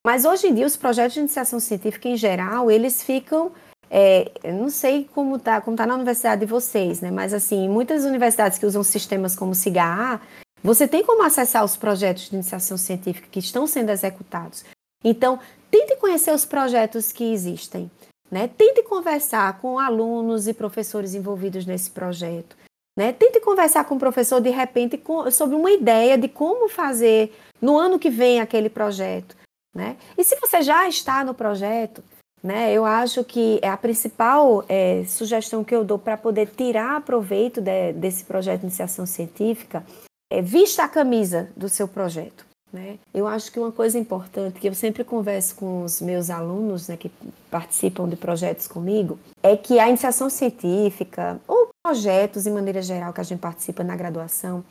Mas 0.05 0.25
hoje 0.25 0.47
em 0.47 0.53
dia, 0.53 0.65
os 0.65 0.75
projetos 0.75 1.13
de 1.13 1.21
iniciação 1.21 1.59
científica 1.59 2.09
em 2.09 2.17
geral, 2.17 2.69
eles 2.69 3.01
ficam 3.01 3.51
é, 3.89 4.31
não 4.51 4.69
sei 4.69 5.07
como 5.13 5.35
está 5.35 5.61
como 5.61 5.77
tá 5.77 5.85
na 5.85 5.93
universidade 5.93 6.41
de 6.41 6.47
vocês, 6.47 6.99
né? 6.99 7.11
Mas 7.11 7.33
assim, 7.33 7.69
muitas 7.69 8.03
universidades 8.03 8.57
que 8.57 8.65
usam 8.65 8.83
sistemas 8.83 9.35
como 9.35 9.53
SIGA 9.53 10.19
você 10.63 10.87
tem 10.87 11.03
como 11.03 11.23
acessar 11.23 11.63
os 11.65 11.75
projetos 11.75 12.29
de 12.29 12.35
iniciação 12.35 12.77
científica 12.77 13.27
que 13.29 13.39
estão 13.39 13.67
sendo 13.67 13.91
executados. 13.91 14.63
Então, 15.03 15.37
tente 15.69 15.97
conhecer 15.97 16.33
os 16.33 16.45
projetos 16.45 17.11
que 17.11 17.33
existem. 17.33 17.91
Né? 18.31 18.47
Tente 18.47 18.81
conversar 18.83 19.59
com 19.59 19.77
alunos 19.77 20.47
e 20.47 20.53
professores 20.53 21.13
envolvidos 21.13 21.65
nesse 21.65 21.91
projeto. 21.91 22.55
Né? 22.95 23.11
Tente 23.11 23.39
conversar 23.39 23.85
com 23.85 23.95
o 23.95 23.99
professor, 23.99 24.39
de 24.39 24.49
repente, 24.49 24.97
com, 24.97 25.29
sobre 25.31 25.55
uma 25.55 25.71
ideia 25.71 26.17
de 26.17 26.27
como 26.27 26.69
fazer 26.69 27.35
no 27.61 27.77
ano 27.77 27.97
que 27.97 28.09
vem 28.09 28.39
aquele 28.39 28.69
projeto. 28.69 29.35
Né? 29.73 29.97
E 30.17 30.23
se 30.23 30.35
você 30.39 30.61
já 30.61 30.87
está 30.87 31.23
no 31.23 31.33
projeto, 31.33 32.03
né, 32.43 32.71
eu 32.71 32.85
acho 32.85 33.23
que 33.23 33.59
é 33.61 33.69
a 33.69 33.77
principal 33.77 34.63
é, 34.67 35.03
sugestão 35.05 35.63
que 35.63 35.73
eu 35.73 35.83
dou 35.83 35.97
para 35.97 36.17
poder 36.17 36.47
tirar 36.47 37.01
proveito 37.01 37.61
de, 37.61 37.93
desse 37.93 38.25
projeto 38.25 38.59
de 38.59 38.67
iniciação 38.67 39.05
científica 39.05 39.83
é 40.31 40.41
vista 40.41 40.83
a 40.83 40.89
camisa 40.89 41.49
do 41.55 41.69
seu 41.69 41.87
projeto. 41.87 42.45
Né? 42.71 42.97
Eu 43.13 43.27
acho 43.27 43.51
que 43.51 43.59
uma 43.59 43.71
coisa 43.71 43.99
importante 43.99 44.59
que 44.59 44.67
eu 44.67 44.73
sempre 44.73 45.03
converso 45.03 45.55
com 45.55 45.83
os 45.83 46.01
meus 46.01 46.31
alunos 46.31 46.87
né, 46.87 46.97
que 46.97 47.11
participam 47.51 48.09
de 48.09 48.15
projetos 48.15 48.67
comigo 48.67 49.19
é 49.43 49.55
que 49.55 49.79
a 49.79 49.87
iniciação 49.87 50.27
científica 50.27 51.39
ou 51.47 51.62
projetos, 51.85 52.43
de 52.43 52.49
maneira 52.49 52.81
geral, 52.81 53.11
que 53.11 53.19
a 53.19 53.23
gente 53.23 53.39
participa 53.39 53.83
na 53.83 53.95
graduação, 53.95 54.63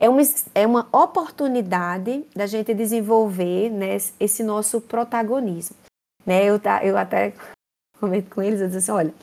é 0.00 0.08
uma, 0.08 0.22
é 0.54 0.66
uma 0.66 0.88
oportunidade 0.92 2.24
da 2.34 2.46
gente 2.46 2.74
desenvolver 2.74 3.70
né, 3.70 3.96
esse 4.18 4.42
nosso 4.42 4.80
protagonismo. 4.80 5.76
Né? 6.26 6.44
Eu, 6.44 6.58
tá, 6.58 6.84
eu 6.84 6.96
até 6.98 7.32
comento 7.98 8.34
com 8.34 8.42
eles, 8.42 8.60
eu 8.60 8.66
digo 8.66 8.78
assim, 8.78 8.90
olha, 8.90 9.14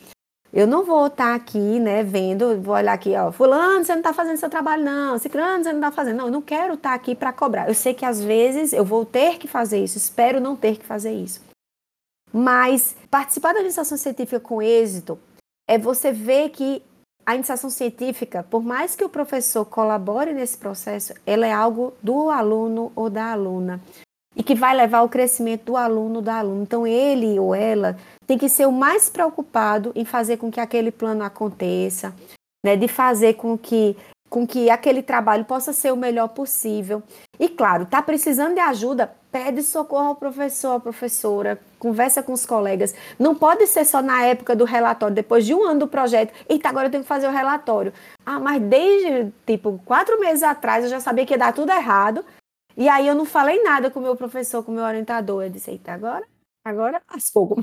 eu 0.53 0.65
não 0.65 0.86
vou 0.86 1.07
estar 1.07 1.31
tá 1.31 1.36
aqui, 1.36 1.79
né, 1.79 2.03
vendo, 2.03 2.61
vou 2.61 2.73
olhar 2.73 2.93
aqui, 2.93 3.13
ó, 3.15 3.29
fulano, 3.31 3.83
você 3.83 3.91
não 3.91 3.99
está 3.99 4.13
fazendo 4.13 4.38
seu 4.38 4.49
trabalho, 4.49 4.86
não, 4.86 5.17
ciclano, 5.17 5.63
você 5.63 5.73
não 5.73 5.79
está 5.79 5.91
fazendo. 5.91 6.17
Não, 6.17 6.25
eu 6.27 6.31
não 6.31 6.41
quero 6.41 6.75
estar 6.75 6.89
tá 6.91 6.95
aqui 6.95 7.13
para 7.13 7.33
cobrar. 7.33 7.67
Eu 7.67 7.75
sei 7.75 7.93
que 7.93 8.05
às 8.05 8.23
vezes 8.23 8.71
eu 8.71 8.86
vou 8.86 9.05
ter 9.05 9.38
que 9.38 9.47
fazer 9.47 9.83
isso, 9.83 9.97
espero 9.97 10.39
não 10.39 10.55
ter 10.55 10.77
que 10.77 10.86
fazer 10.86 11.11
isso. 11.11 11.41
Mas 12.31 12.95
participar 13.11 13.53
da 13.53 13.61
iniciação 13.61 13.97
científica 13.97 14.39
com 14.39 14.61
êxito 14.61 15.19
é 15.69 15.77
você 15.77 16.11
ver 16.11 16.49
que 16.49 16.81
a 17.26 17.36
iniciação 17.36 17.69
científica, 17.69 18.45
por 18.49 18.63
mais 18.63 18.95
que 18.95 19.03
o 19.03 19.09
professor 19.09 19.65
colabore 19.65 20.34
nesse 20.34 20.57
processo, 20.57 21.13
ela 21.26 21.47
é 21.47 21.51
algo 21.51 21.93
do 22.01 22.30
aluno 22.30 22.91
ou 22.95 23.09
da 23.09 23.32
aluna 23.32 23.82
e 24.36 24.43
que 24.43 24.53
vai 24.53 24.76
levar 24.76 24.99
ao 24.99 25.09
crescimento 25.09 25.65
do 25.65 25.78
aluno 25.78 26.21
da 26.21 26.39
aluna. 26.39 26.61
Então 26.63 26.86
ele 26.86 27.39
ou 27.39 27.55
ela 27.55 27.97
tem 28.28 28.38
que 28.38 28.49
ser 28.49 28.67
o 28.67 28.71
mais 28.71 29.09
preocupado 29.09 29.91
em 29.95 30.05
fazer 30.05 30.38
com 30.38 30.51
que 30.51 30.59
aquele 30.59 30.91
plano 30.91 31.23
aconteça, 31.23 32.13
né, 32.63 32.76
de 32.76 32.88
fazer 32.88 33.36
com 33.36 33.57
que 33.57 33.95
com 34.30 34.45
que 34.45 34.69
aquele 34.69 35.01
trabalho 35.01 35.45
possa 35.45 35.71
ser 35.71 35.91
o 35.93 35.97
melhor 35.97 36.30
possível. 36.30 37.01
E 37.39 37.47
claro, 37.47 37.84
está 37.84 38.01
precisando 38.01 38.55
de 38.55 38.59
ajuda, 38.59 39.13
pede 39.32 39.61
socorro 39.63 40.07
ao 40.07 40.15
professor, 40.15 40.76
à 40.76 40.80
professora, 40.80 41.59
conversa 41.78 42.23
com 42.23 42.34
os 42.34 42.45
colegas. 42.45 42.95
Não 43.19 43.36
pode 43.36 43.67
ser 43.67 43.86
só 43.86 44.01
na 44.01 44.23
época 44.23 44.55
do 44.55 44.65
relatório, 44.65 45.15
depois 45.15 45.45
de 45.45 45.53
um 45.53 45.63
ano 45.63 45.82
do 45.82 45.88
projeto, 45.88 46.34
eita, 46.49 46.69
agora 46.69 46.88
eu 46.88 46.91
tenho 46.91 47.03
que 47.03 47.09
fazer 47.09 47.28
o 47.28 47.32
relatório. 47.32 47.93
Ah, 48.26 48.39
mas 48.39 48.61
desde, 48.61 49.32
tipo, 49.45 49.80
quatro 49.86 50.19
meses 50.19 50.43
atrás 50.43 50.84
eu 50.84 50.89
já 50.89 50.99
sabia 50.99 51.26
que 51.26 51.34
ia 51.34 51.38
dar 51.38 51.53
tudo 51.53 51.71
errado, 51.71 52.26
e 52.78 52.89
aí 52.89 53.07
eu 53.07 53.15
não 53.15 53.26
falei 53.26 53.63
nada 53.63 53.89
com 53.89 53.99
o 53.99 54.03
meu 54.03 54.15
professor, 54.15 54.63
com 54.63 54.71
o 54.71 54.76
meu 54.76 54.84
orientador. 54.84 55.43
Eu 55.43 55.49
disse, 55.49 55.71
eita, 55.71 55.93
agora 55.93 56.26
Agora 56.66 56.99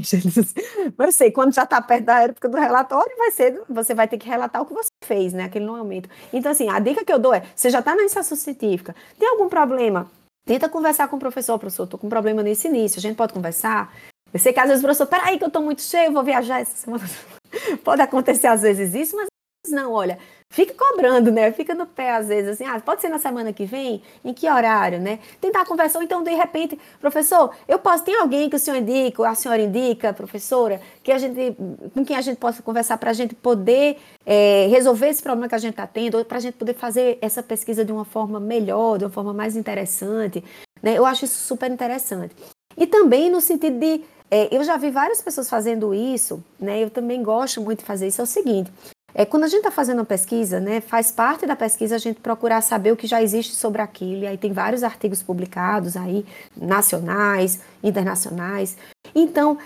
diz. 0.01 0.55
Mas 0.97 1.07
eu 1.09 1.13
sei, 1.13 1.33
quando 1.33 1.53
já 1.53 1.65
está 1.65 1.83
perto 1.83 2.05
da 2.05 2.23
época 2.23 2.49
do 2.49 2.57
relatório, 2.57 3.17
vai 3.19 3.33
ser, 3.33 3.61
você 3.69 3.95
vai 3.95 4.07
ter 4.07 4.17
que 4.17 4.29
relatar 4.29 4.63
o 4.63 4.67
que 4.67 4.73
você 4.73 4.91
fez, 5.03 5.33
né? 5.33 5.45
Aquele 5.45 5.67
momento. 5.67 6.09
Então, 6.33 6.53
assim, 6.53 6.69
a 6.69 6.79
dica 6.79 7.05
que 7.05 7.13
eu 7.13 7.19
dou 7.19 7.35
é: 7.35 7.43
você 7.55 7.69
já 7.69 7.81
está 7.81 7.97
na 7.97 8.03
iniciação 8.03 8.37
científica, 8.37 8.95
tem 9.19 9.29
algum 9.29 9.49
problema? 9.49 10.09
Tenta 10.47 10.69
conversar 10.69 11.09
com 11.09 11.17
o 11.17 11.19
professor, 11.19 11.59
professor, 11.59 11.85
estou 11.85 11.99
com 11.99 12.07
um 12.07 12.11
problema 12.11 12.45
nesse 12.45 12.69
início, 12.69 12.99
a 12.99 13.03
gente 13.03 13.17
pode 13.17 13.33
conversar? 13.33 13.93
Eu 14.33 14.39
sei 14.39 14.53
que 14.53 14.61
às 14.61 14.69
vezes 14.69 14.83
o 14.83 14.87
professor, 14.87 15.07
peraí, 15.07 15.37
que 15.37 15.45
eu 15.45 15.49
estou 15.49 15.63
muito 15.63 15.83
cheio, 15.83 16.13
vou 16.13 16.23
viajar 16.23 16.61
essa 16.61 16.77
semana. 16.77 17.05
pode 17.85 18.01
acontecer 18.01 18.47
às 18.47 18.63
vezes 18.63 18.95
isso, 18.95 19.17
mas 19.17 19.27
não, 19.69 19.93
olha, 19.93 20.19
fica 20.53 20.75
cobrando, 20.75 21.33
né? 21.33 21.51
Fica 21.51 21.75
no 21.75 21.87
pé 21.87 22.15
às 22.15 22.29
vezes, 22.29 22.51
assim, 22.51 22.65
ah, 22.65 22.79
pode 22.79 23.01
ser 23.01 23.09
na 23.09 23.19
semana 23.19 23.53
que 23.53 23.65
vem? 23.65 24.03
Em 24.23 24.35
que 24.35 24.49
horário, 24.49 25.01
né? 25.01 25.19
Tentar 25.41 25.65
conversar, 25.65 26.05
então, 26.05 26.23
de 26.23 26.31
repente, 26.31 26.79
professor, 27.01 27.51
eu 27.67 27.79
posso, 27.79 28.05
tem 28.05 28.15
alguém 28.15 28.51
que 28.51 28.57
o 28.57 28.59
senhor 28.59 28.77
indica, 28.77 29.23
ou 29.23 29.27
a 29.27 29.35
senhora 29.35 29.63
indica, 29.63 30.13
professora, 30.13 30.81
que 31.03 31.11
a 31.11 31.17
gente, 31.17 31.57
com 31.95 32.05
quem 32.05 32.17
a 32.17 32.21
gente 32.21 32.37
possa 32.37 32.63
conversar 32.63 32.99
para 32.99 33.11
a 33.11 33.15
gente 33.15 33.35
poder 33.35 33.97
é, 34.27 34.67
resolver 34.71 35.09
esse 35.09 35.23
problema 35.23 35.49
que 35.49 35.55
a 35.55 35.59
gente 35.59 35.73
está 35.73 35.87
tendo, 35.87 36.23
para 36.25 36.37
a 36.37 36.41
gente 36.41 36.55
poder 36.55 36.75
fazer 36.75 37.19
essa 37.23 37.43
pesquisa 37.43 37.83
de 37.83 37.91
uma 37.91 38.05
forma 38.05 38.39
melhor, 38.39 38.99
de 38.99 39.05
uma 39.05 39.11
forma 39.11 39.33
mais 39.33 39.57
interessante, 39.57 40.45
né? 40.83 40.99
Eu 40.99 41.07
acho 41.07 41.25
isso 41.25 41.47
super 41.47 41.71
interessante. 41.71 42.37
E 42.77 42.87
também 42.87 43.31
no 43.31 43.41
sentido 43.41 43.79
de, 43.79 44.05
é, 44.31 44.55
eu 44.55 44.63
já 44.65 44.77
vi 44.77 44.91
várias 44.91 45.23
pessoas 45.23 45.49
fazendo 45.49 45.95
isso, 45.95 46.45
né? 46.61 46.83
Eu 46.83 46.91
também 46.91 47.23
gosto 47.23 47.59
muito 47.63 47.79
de 47.79 47.87
fazer 47.87 48.07
isso, 48.07 48.21
é 48.21 48.25
o 48.25 48.27
seguinte, 48.27 48.71
é, 49.15 49.25
quando 49.25 49.45
a 49.45 49.49
gente 49.49 49.59
está 49.59 49.71
fazendo 49.71 49.99
uma 49.99 50.05
pesquisa, 50.05 50.59
né, 50.59 50.81
faz 50.81 51.11
parte 51.11 51.47
da 51.47 51.55
pesquisa 51.55 51.97
a 51.97 51.99
gente 51.99 52.21
procurar 52.21 52.61
saber 52.61 52.93
o 52.93 52.97
que 52.97 53.07
já 53.07 53.23
existe 53.23 53.55
sobre 53.55 53.83
aquilo, 53.83 54.23
e 54.23 54.27
aí 54.27 54.39
tem 54.39 54.53
vários 54.53 54.83
artigos 54.83 55.23
publicados 55.23 55.97
aí, 55.97 56.25
nacionais, 56.57 57.61
internacionais. 57.83 58.77
Então, 59.15 59.59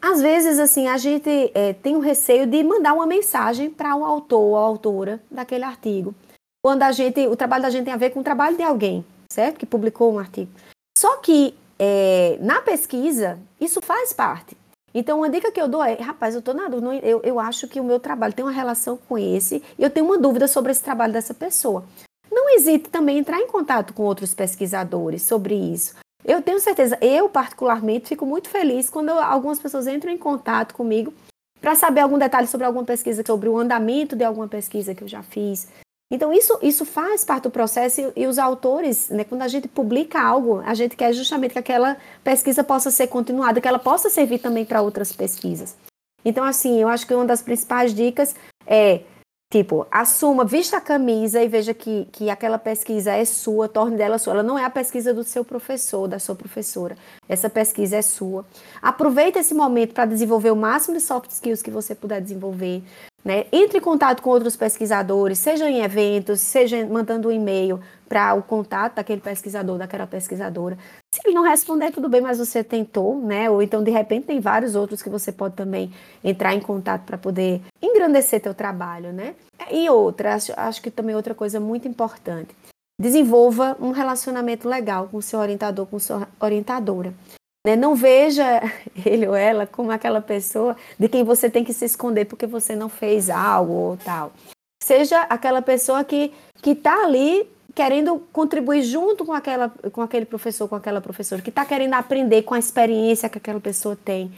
às 0.00 0.20
vezes, 0.20 0.58
assim, 0.58 0.88
a 0.88 0.96
gente 0.96 1.50
é, 1.54 1.72
tem 1.72 1.96
o 1.96 2.00
receio 2.00 2.46
de 2.46 2.62
mandar 2.62 2.94
uma 2.94 3.06
mensagem 3.06 3.70
para 3.70 3.94
o 3.96 4.04
autor 4.04 4.40
ou 4.40 4.56
autora 4.56 5.20
daquele 5.30 5.64
artigo. 5.64 6.14
Quando 6.64 6.82
a 6.82 6.92
gente, 6.92 7.26
o 7.26 7.36
trabalho 7.36 7.62
da 7.62 7.70
gente 7.70 7.84
tem 7.84 7.94
a 7.94 7.98
ver 7.98 8.10
com 8.10 8.20
o 8.20 8.24
trabalho 8.24 8.56
de 8.56 8.62
alguém, 8.62 9.04
certo? 9.30 9.58
Que 9.58 9.66
publicou 9.66 10.12
um 10.12 10.18
artigo. 10.18 10.50
Só 10.96 11.16
que 11.18 11.54
é, 11.78 12.38
na 12.40 12.60
pesquisa, 12.62 13.38
isso 13.60 13.80
faz 13.80 14.12
parte. 14.12 14.56
Então, 14.98 15.18
uma 15.18 15.28
dica 15.28 15.52
que 15.52 15.60
eu 15.60 15.68
dou 15.68 15.84
é, 15.84 15.92
rapaz, 15.92 16.32
eu 16.32 16.38
estou 16.38 16.54
na 16.54 16.68
dúvida, 16.68 17.06
eu, 17.06 17.20
eu 17.22 17.38
acho 17.38 17.68
que 17.68 17.78
o 17.78 17.84
meu 17.84 18.00
trabalho 18.00 18.32
tem 18.32 18.42
uma 18.42 18.50
relação 18.50 18.96
com 18.96 19.18
esse, 19.18 19.62
e 19.78 19.82
eu 19.82 19.90
tenho 19.90 20.06
uma 20.06 20.16
dúvida 20.16 20.48
sobre 20.48 20.72
esse 20.72 20.82
trabalho 20.82 21.12
dessa 21.12 21.34
pessoa. 21.34 21.84
Não 22.32 22.48
hesite 22.54 22.88
também 22.88 23.18
em 23.18 23.20
entrar 23.20 23.38
em 23.38 23.46
contato 23.46 23.92
com 23.92 24.04
outros 24.04 24.32
pesquisadores 24.32 25.20
sobre 25.20 25.54
isso. 25.54 25.94
Eu 26.24 26.40
tenho 26.40 26.58
certeza, 26.60 26.96
eu 27.02 27.28
particularmente 27.28 28.08
fico 28.08 28.24
muito 28.24 28.48
feliz 28.48 28.88
quando 28.88 29.10
algumas 29.10 29.58
pessoas 29.58 29.86
entram 29.86 30.10
em 30.10 30.16
contato 30.16 30.74
comigo 30.74 31.12
para 31.60 31.74
saber 31.74 32.00
algum 32.00 32.16
detalhe 32.16 32.46
sobre 32.46 32.66
alguma 32.66 32.84
pesquisa, 32.86 33.22
sobre 33.26 33.50
o 33.50 33.58
andamento 33.58 34.16
de 34.16 34.24
alguma 34.24 34.48
pesquisa 34.48 34.94
que 34.94 35.04
eu 35.04 35.08
já 35.08 35.22
fiz, 35.22 35.68
então, 36.10 36.32
isso, 36.32 36.56
isso 36.62 36.84
faz 36.84 37.24
parte 37.24 37.44
do 37.44 37.50
processo 37.50 38.00
e, 38.00 38.22
e, 38.22 38.26
os 38.26 38.38
autores, 38.38 39.08
né, 39.10 39.24
quando 39.24 39.42
a 39.42 39.48
gente 39.48 39.66
publica 39.66 40.20
algo, 40.20 40.62
a 40.64 40.72
gente 40.72 40.94
quer 40.96 41.12
justamente 41.12 41.52
que 41.52 41.58
aquela 41.58 41.96
pesquisa 42.22 42.62
possa 42.62 42.90
ser 42.92 43.08
continuada, 43.08 43.60
que 43.60 43.66
ela 43.66 43.78
possa 43.78 44.08
servir 44.08 44.38
também 44.38 44.64
para 44.64 44.82
outras 44.82 45.12
pesquisas. 45.12 45.76
Então, 46.24 46.44
assim, 46.44 46.80
eu 46.80 46.88
acho 46.88 47.06
que 47.06 47.14
uma 47.14 47.24
das 47.24 47.42
principais 47.42 47.92
dicas 47.92 48.36
é, 48.64 49.00
tipo, 49.52 49.84
assuma, 49.90 50.44
vista 50.44 50.76
a 50.76 50.80
camisa 50.80 51.42
e 51.42 51.48
veja 51.48 51.74
que, 51.74 52.06
que 52.12 52.30
aquela 52.30 52.58
pesquisa 52.58 53.12
é 53.12 53.24
sua, 53.24 53.68
torne 53.68 53.96
dela 53.96 54.18
sua. 54.18 54.34
Ela 54.34 54.42
não 54.44 54.58
é 54.58 54.64
a 54.64 54.70
pesquisa 54.70 55.12
do 55.12 55.24
seu 55.24 55.44
professor, 55.44 56.06
da 56.06 56.20
sua 56.20 56.36
professora. 56.36 56.96
Essa 57.28 57.50
pesquisa 57.50 57.96
é 57.96 58.02
sua. 58.02 58.44
Aproveite 58.80 59.38
esse 59.38 59.54
momento 59.54 59.92
para 59.92 60.06
desenvolver 60.06 60.52
o 60.52 60.56
máximo 60.56 60.96
de 60.96 61.02
soft 61.02 61.30
skills 61.30 61.62
que 61.62 61.70
você 61.70 61.96
puder 61.96 62.20
desenvolver. 62.20 62.82
Né? 63.26 63.46
Entre 63.50 63.78
em 63.78 63.80
contato 63.80 64.22
com 64.22 64.30
outros 64.30 64.54
pesquisadores, 64.54 65.40
seja 65.40 65.68
em 65.68 65.82
eventos, 65.82 66.40
seja 66.40 66.86
mandando 66.86 67.26
um 67.26 67.32
e-mail 67.32 67.80
para 68.08 68.32
o 68.34 68.40
contato 68.40 68.94
daquele 68.94 69.20
pesquisador, 69.20 69.76
daquela 69.78 70.06
pesquisadora. 70.06 70.78
Se 71.12 71.20
ele 71.24 71.34
não 71.34 71.42
responder, 71.42 71.90
tudo 71.90 72.08
bem, 72.08 72.20
mas 72.20 72.38
você 72.38 72.62
tentou, 72.62 73.20
né? 73.20 73.50
Ou 73.50 73.60
então, 73.60 73.82
de 73.82 73.90
repente, 73.90 74.28
tem 74.28 74.38
vários 74.38 74.76
outros 74.76 75.02
que 75.02 75.10
você 75.10 75.32
pode 75.32 75.56
também 75.56 75.92
entrar 76.22 76.54
em 76.54 76.60
contato 76.60 77.02
para 77.02 77.18
poder 77.18 77.62
engrandecer 77.82 78.40
teu 78.40 78.54
trabalho, 78.54 79.12
né? 79.12 79.34
E 79.72 79.90
outra, 79.90 80.36
acho, 80.36 80.52
acho 80.56 80.80
que 80.80 80.88
também 80.88 81.16
outra 81.16 81.34
coisa 81.34 81.58
muito 81.58 81.88
importante. 81.88 82.54
Desenvolva 82.96 83.76
um 83.80 83.90
relacionamento 83.90 84.68
legal 84.68 85.08
com 85.08 85.16
o 85.16 85.22
seu 85.22 85.40
orientador, 85.40 85.84
com 85.86 85.98
sua 85.98 86.28
orientadora. 86.38 87.12
Né? 87.66 87.74
Não 87.74 87.96
veja 87.96 88.62
ele 89.04 89.26
ou 89.26 89.34
ela 89.34 89.66
como 89.66 89.90
aquela 89.90 90.20
pessoa 90.20 90.76
de 90.96 91.08
quem 91.08 91.24
você 91.24 91.50
tem 91.50 91.64
que 91.64 91.72
se 91.72 91.84
esconder 91.84 92.24
porque 92.24 92.46
você 92.46 92.76
não 92.76 92.88
fez 92.88 93.28
algo 93.28 93.72
ou 93.72 93.96
tal. 93.96 94.32
Seja 94.80 95.22
aquela 95.22 95.60
pessoa 95.60 96.04
que 96.04 96.32
está 96.64 97.04
ali 97.04 97.50
querendo 97.74 98.20
contribuir 98.32 98.82
junto 98.82 99.24
com, 99.24 99.32
aquela, 99.32 99.68
com 99.90 100.00
aquele 100.00 100.24
professor, 100.24 100.68
com 100.68 100.76
aquela 100.76 101.00
professora, 101.00 101.42
que 101.42 101.50
está 101.50 101.64
querendo 101.66 101.94
aprender 101.94 102.42
com 102.42 102.54
a 102.54 102.58
experiência 102.58 103.28
que 103.28 103.36
aquela 103.36 103.60
pessoa 103.60 103.98
tem, 104.02 104.32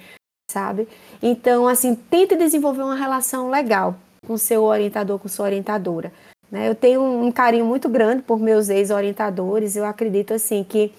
sabe? 0.51 0.89
Então, 1.23 1.69
assim, 1.69 1.95
tente 1.95 2.35
desenvolver 2.35 2.83
uma 2.83 2.97
relação 2.97 3.51
legal 3.51 3.95
com 4.27 4.39
seu 4.39 4.65
orientador, 4.65 5.19
com 5.19 5.29
sua 5.29 5.45
orientadora. 5.45 6.13
Né? 6.51 6.69
Eu 6.69 6.75
tenho 6.75 7.03
um 7.03 7.31
carinho 7.31 7.67
muito 7.67 7.89
grande 7.89 8.23
por 8.23 8.41
meus 8.41 8.71
ex-orientadores, 8.71 9.77
eu 9.77 9.85
acredito, 9.85 10.35
assim, 10.35 10.65
que 10.65 10.93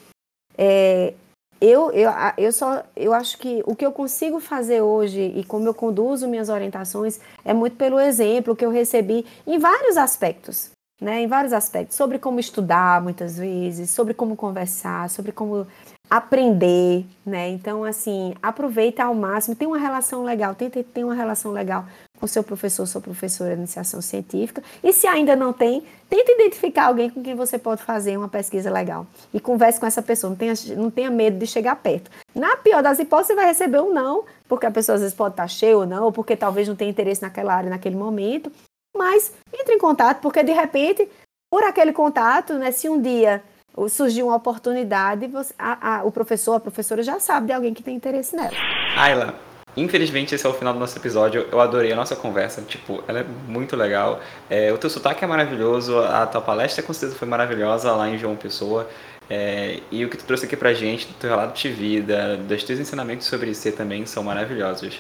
é, 0.58 1.14
eu, 1.62 1.92
eu, 1.92 2.12
eu 2.38 2.52
só 2.52 2.84
eu 2.96 3.14
acho 3.14 3.38
que 3.38 3.62
o 3.66 3.76
que 3.76 3.86
eu 3.86 3.92
consigo 3.92 4.40
fazer 4.40 4.82
hoje 4.82 5.34
e 5.36 5.44
como 5.44 5.68
eu 5.68 5.74
conduzo 5.74 6.28
minhas 6.28 6.50
orientações 6.50 7.20
é 7.44 7.54
muito 7.54 7.76
pelo 7.76 8.00
exemplo 8.00 8.56
que 8.56 8.66
eu 8.66 8.72
recebi 8.72 9.26
em 9.46 9.60
vários 9.60 9.98
aspectos, 9.98 10.72
né? 11.02 11.22
Em 11.22 11.28
vários 11.28 11.52
aspectos, 11.54 11.98
sobre 11.98 12.18
como 12.18 12.40
estudar 12.40 13.02
muitas 13.02 13.38
vezes, 13.38 13.90
sobre 13.90 14.14
como 14.14 14.36
conversar, 14.36 15.10
sobre 15.10 15.32
como 15.32 15.68
aprender, 16.10 17.06
né? 17.26 17.50
Então, 17.50 17.84
assim, 17.84 18.34
aproveita 18.42 19.04
ao 19.04 19.14
máximo, 19.14 19.56
tem 19.56 19.68
uma 19.68 19.78
relação 19.78 20.24
legal, 20.24 20.56
tenta 20.56 20.84
ter 20.84 21.04
uma 21.04 21.14
relação 21.14 21.52
legal 21.52 21.86
com 22.20 22.28
seu 22.28 22.44
professor, 22.44 22.86
sua 22.86 23.02
professora 23.02 23.52
de 23.52 23.60
iniciação 23.60 24.02
científica. 24.02 24.62
E 24.84 24.92
se 24.92 25.08
ainda 25.08 25.36
não 25.36 25.54
tem, 25.54 25.84
tenta 26.10 26.32
identificar 26.32 26.88
alguém 26.88 27.10
com 27.10 27.24
quem 27.24 27.36
você 27.36 27.58
pode 27.58 27.82
fazer 27.84 28.18
uma 28.18 28.28
pesquisa 28.28 28.70
legal. 28.70 29.08
E 29.34 29.40
converse 29.40 29.80
com 29.80 29.86
essa 29.86 30.02
pessoa, 30.02 30.30
não 30.30 30.38
tenha, 30.38 30.54
não 30.76 30.92
tenha 30.92 31.10
medo 31.10 31.38
de 31.38 31.48
chegar 31.48 31.76
perto. 31.78 32.12
Na 32.36 32.58
pior 32.58 32.84
das 32.84 33.00
hipóteses, 33.00 33.28
você 33.28 33.36
vai 33.36 33.46
receber 33.46 33.80
um 33.80 33.94
não, 33.94 34.26
porque 34.48 34.66
a 34.66 34.72
pessoa 34.72 34.96
às 34.96 35.02
vezes 35.02 35.16
pode 35.16 35.34
estar 35.34 35.48
cheia 35.48 35.78
ou 35.78 35.86
não, 35.86 36.06
ou 36.06 36.12
porque 36.12 36.36
talvez 36.36 36.68
não 36.68 36.76
tenha 36.76 36.92
interesse 36.92 37.22
naquela 37.22 37.54
área 37.54 37.70
naquele 37.70 37.96
momento. 37.96 38.52
Mas 38.96 39.34
entre 39.54 39.76
em 39.76 39.80
contato, 39.80 40.20
porque 40.20 40.44
de 40.44 40.52
repente, 40.52 41.08
por 41.50 41.64
aquele 41.64 41.94
contato, 41.94 42.54
né, 42.56 42.72
se 42.72 42.90
um 42.90 43.02
dia 43.02 43.42
surgir 43.88 44.24
uma 44.24 44.36
oportunidade, 44.36 45.28
você, 45.28 45.54
a, 45.58 45.98
a, 45.98 46.04
o 46.04 46.12
professor, 46.12 46.56
a 46.56 46.60
professora 46.60 47.02
já 47.02 47.20
sabe 47.20 47.48
de 47.48 47.54
alguém 47.54 47.74
que 47.74 47.84
tem 47.84 47.96
interesse 47.96 48.36
nela. 48.36 48.52
Ayla, 48.98 49.36
Infelizmente, 49.80 50.36
esse 50.36 50.46
é 50.46 50.50
o 50.50 50.54
final 50.54 50.74
do 50.74 50.80
nosso 50.80 50.98
episódio. 50.98 51.48
Eu 51.50 51.60
adorei 51.62 51.92
a 51.94 51.96
nossa 51.96 52.16
conversa. 52.16 52.62
Tipo, 52.62 53.02
ela 53.08 53.20
é 53.20 53.24
muito 53.24 53.76
legal. 53.76 54.20
É, 54.50 54.72
o 54.74 54.78
teu 54.78 54.90
sotaque 54.90 55.24
é 55.24 55.28
maravilhoso. 55.28 55.98
A 56.00 56.28
tua 56.28 56.42
palestra, 56.42 56.84
com 56.84 56.92
certeza, 56.92 57.18
foi 57.18 57.28
maravilhosa 57.28 57.92
lá 57.94 58.10
em 58.10 58.18
João 58.18 58.36
Pessoa. 58.36 58.90
É, 59.30 59.80
e 59.90 60.04
o 60.04 60.10
que 60.10 60.18
tu 60.18 60.26
trouxe 60.26 60.46
aqui 60.46 60.58
pra 60.58 60.74
gente, 60.74 61.08
do 61.08 61.14
teu 61.14 61.30
relato 61.30 61.58
de 61.58 61.70
vida, 61.70 62.36
dos 62.36 62.64
teus 62.64 62.80
ensinamentos 62.80 63.28
sobre 63.28 63.54
ser 63.54 63.72
também, 63.72 64.06
são 64.06 64.24
maravilhosos. 64.24 65.00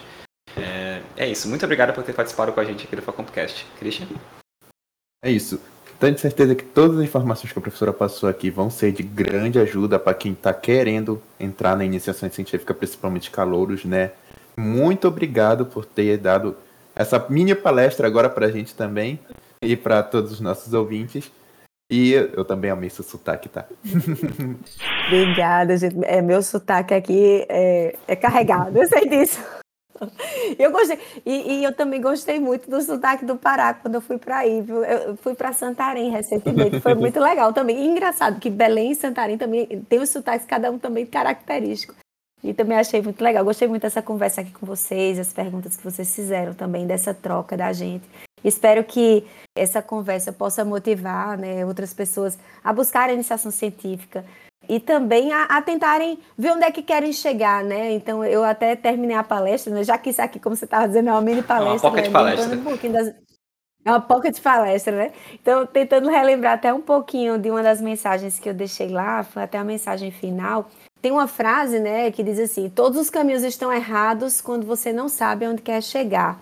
É, 0.56 1.02
é, 1.18 1.28
isso. 1.28 1.50
Muito 1.50 1.66
obrigado 1.66 1.94
por 1.94 2.04
ter 2.04 2.14
participado 2.14 2.54
com 2.54 2.60
a 2.60 2.64
gente 2.64 2.86
aqui 2.86 2.96
do 2.96 3.02
Facompcast. 3.02 3.66
Christian? 3.80 4.08
É 5.24 5.30
isso. 5.30 5.60
Tenho 6.00 6.18
certeza 6.18 6.56
que 6.56 6.64
todas 6.64 6.98
as 6.98 7.04
informações 7.04 7.52
que 7.52 7.60
a 7.60 7.62
professora 7.62 7.92
passou 7.92 8.30
aqui 8.30 8.50
vão 8.50 8.70
ser 8.70 8.94
de 8.94 9.04
grande 9.04 9.60
ajuda 9.60 10.00
para 10.00 10.14
quem 10.14 10.32
está 10.32 10.54
querendo 10.54 11.22
entrar 11.38 11.76
na 11.76 11.84
iniciação 11.84 12.32
científica, 12.32 12.74
principalmente 12.74 13.30
calouros, 13.30 13.84
né? 13.84 14.12
Muito 14.60 15.08
obrigado 15.08 15.66
por 15.66 15.86
ter 15.86 16.18
dado 16.18 16.58
essa 16.94 17.26
mini 17.30 17.56
palestra 17.56 18.06
agora 18.06 18.30
para 18.30 18.48
a 18.48 18.52
gente 18.52 18.76
também 18.76 19.18
e 19.62 19.78
para 19.78 20.04
todos 20.04 20.34
os 20.34 20.42
nossos 20.42 20.74
ouvintes. 20.74 21.32
E 21.90 22.12
eu 22.12 22.44
também 22.44 22.70
amei 22.70 22.90
seu 22.90 23.04
sotaque, 23.04 23.48
tá? 23.48 23.66
Obrigada, 25.08 25.78
gente. 25.78 25.96
É, 26.04 26.22
meu 26.22 26.44
sotaque 26.44 26.94
aqui 26.94 27.46
é, 27.48 27.96
é 28.06 28.16
carregado, 28.18 28.78
eu 28.78 28.86
sei 28.88 29.08
disso. 29.08 29.40
Eu 30.58 30.72
gostei. 30.72 30.98
E, 31.26 31.56
e, 31.56 31.64
eu 31.66 31.74
também 31.74 32.00
gostei 32.00 32.40
muito 32.40 32.70
do 32.70 32.82
sotaque 32.82 33.26
do 33.26 33.36
Pará 33.36 33.74
quando 33.74 33.96
eu 33.96 34.02
fui 34.02 34.18
para 34.18 34.38
aí, 34.38 34.62
viu? 34.62 34.82
Eu 34.82 35.18
fui 35.18 35.36
para 35.36 35.52
Santarém 35.52 36.10
recentemente, 36.10 36.80
foi 36.80 36.96
muito 36.96 37.20
legal 37.20 37.52
também. 37.52 37.78
E 37.78 37.86
engraçado 37.86 38.40
que 38.40 38.50
Belém 38.50 38.92
e 38.92 38.96
Santarém 38.96 39.38
também 39.38 39.68
tem 39.90 40.00
os 40.00 40.08
sotaques, 40.08 40.48
cada 40.48 40.72
um 40.72 40.80
também 40.80 41.06
característico. 41.06 41.96
E 42.44 42.54
também 42.54 42.78
achei 42.78 43.02
muito 43.02 43.22
legal. 43.24 43.44
Gostei 43.44 43.68
muito 43.68 43.82
dessa 43.82 44.02
conversa 44.02 44.42
aqui 44.42 44.52
com 44.52 44.66
vocês, 44.66 45.20
as 45.20 45.34
perguntas 45.34 45.76
que 45.76 45.84
vocês 45.84 46.14
fizeram 46.16 46.54
também, 46.54 46.88
dessa 46.88 47.14
troca 47.14 47.58
da 47.58 47.74
gente. 47.74 48.08
Espero 48.44 48.84
que 48.84 49.26
essa 49.58 49.82
conversa 49.82 50.32
possa 50.32 50.64
motivar 50.64 51.38
né, 51.38 51.66
outras 51.66 51.94
pessoas 51.94 52.40
a 52.64 52.72
buscar 52.72 53.10
a 53.10 53.14
iniciação 53.14 53.52
científica, 53.52 54.24
e 54.70 54.80
também 54.80 55.34
a, 55.34 55.46
a, 55.46 55.62
tentarem 55.62 56.20
ver 56.38 56.52
onde 56.52 56.64
é 56.64 56.72
que 56.72 56.84
querem 56.84 57.12
chegar, 57.12 57.64
né? 57.64 57.92
Então 57.92 58.24
eu 58.24 58.44
até 58.44 58.76
terminei 58.76 59.16
a 59.16 59.24
palestra, 59.24 59.74
né? 59.74 59.84
já 59.84 59.98
que 59.98 60.12
isso 60.12 60.22
aqui, 60.22 60.40
como 60.40 60.56
você 60.56 60.66
estava 60.66 60.88
dizendo, 60.88 61.10
é 61.10 61.12
uma 61.12 61.22
mini 61.22 61.42
palestra. 61.42 61.88
É 61.88 61.92
uma 61.92 61.92
pocket 61.92 62.06
né? 62.06 62.12
palestra. 62.12 62.56
Um 62.56 62.92
das... 62.92 63.08
É 63.86 63.92
uma 63.92 64.02
pocket 64.02 64.40
palestra, 64.42 64.96
né? 64.96 65.12
Então, 65.34 65.66
tentando 65.66 66.10
relembrar 66.10 66.54
até 66.54 66.72
um 66.72 66.82
pouquinho 66.82 67.40
de 67.40 67.50
uma 67.50 67.64
das 67.64 67.82
mensagens 67.82 68.38
que 68.38 68.50
eu 68.50 68.54
deixei 68.54 68.90
lá, 68.90 69.24
foi 69.24 69.42
até 69.42 69.58
a 69.58 69.64
mensagem 69.64 70.12
final. 70.12 70.70
Tem 71.02 71.12
uma 71.12 71.28
frase, 71.28 71.80
né, 71.80 72.12
que 72.12 72.24
diz 72.24 72.40
assim: 72.40 72.70
todos 72.70 73.00
os 73.00 73.10
caminhos 73.10 73.44
estão 73.44 73.72
errados 73.72 74.42
quando 74.42 74.66
você 74.66 74.92
não 74.92 75.08
sabe 75.08 75.48
onde 75.48 75.62
quer 75.62 75.82
chegar. 75.82 76.40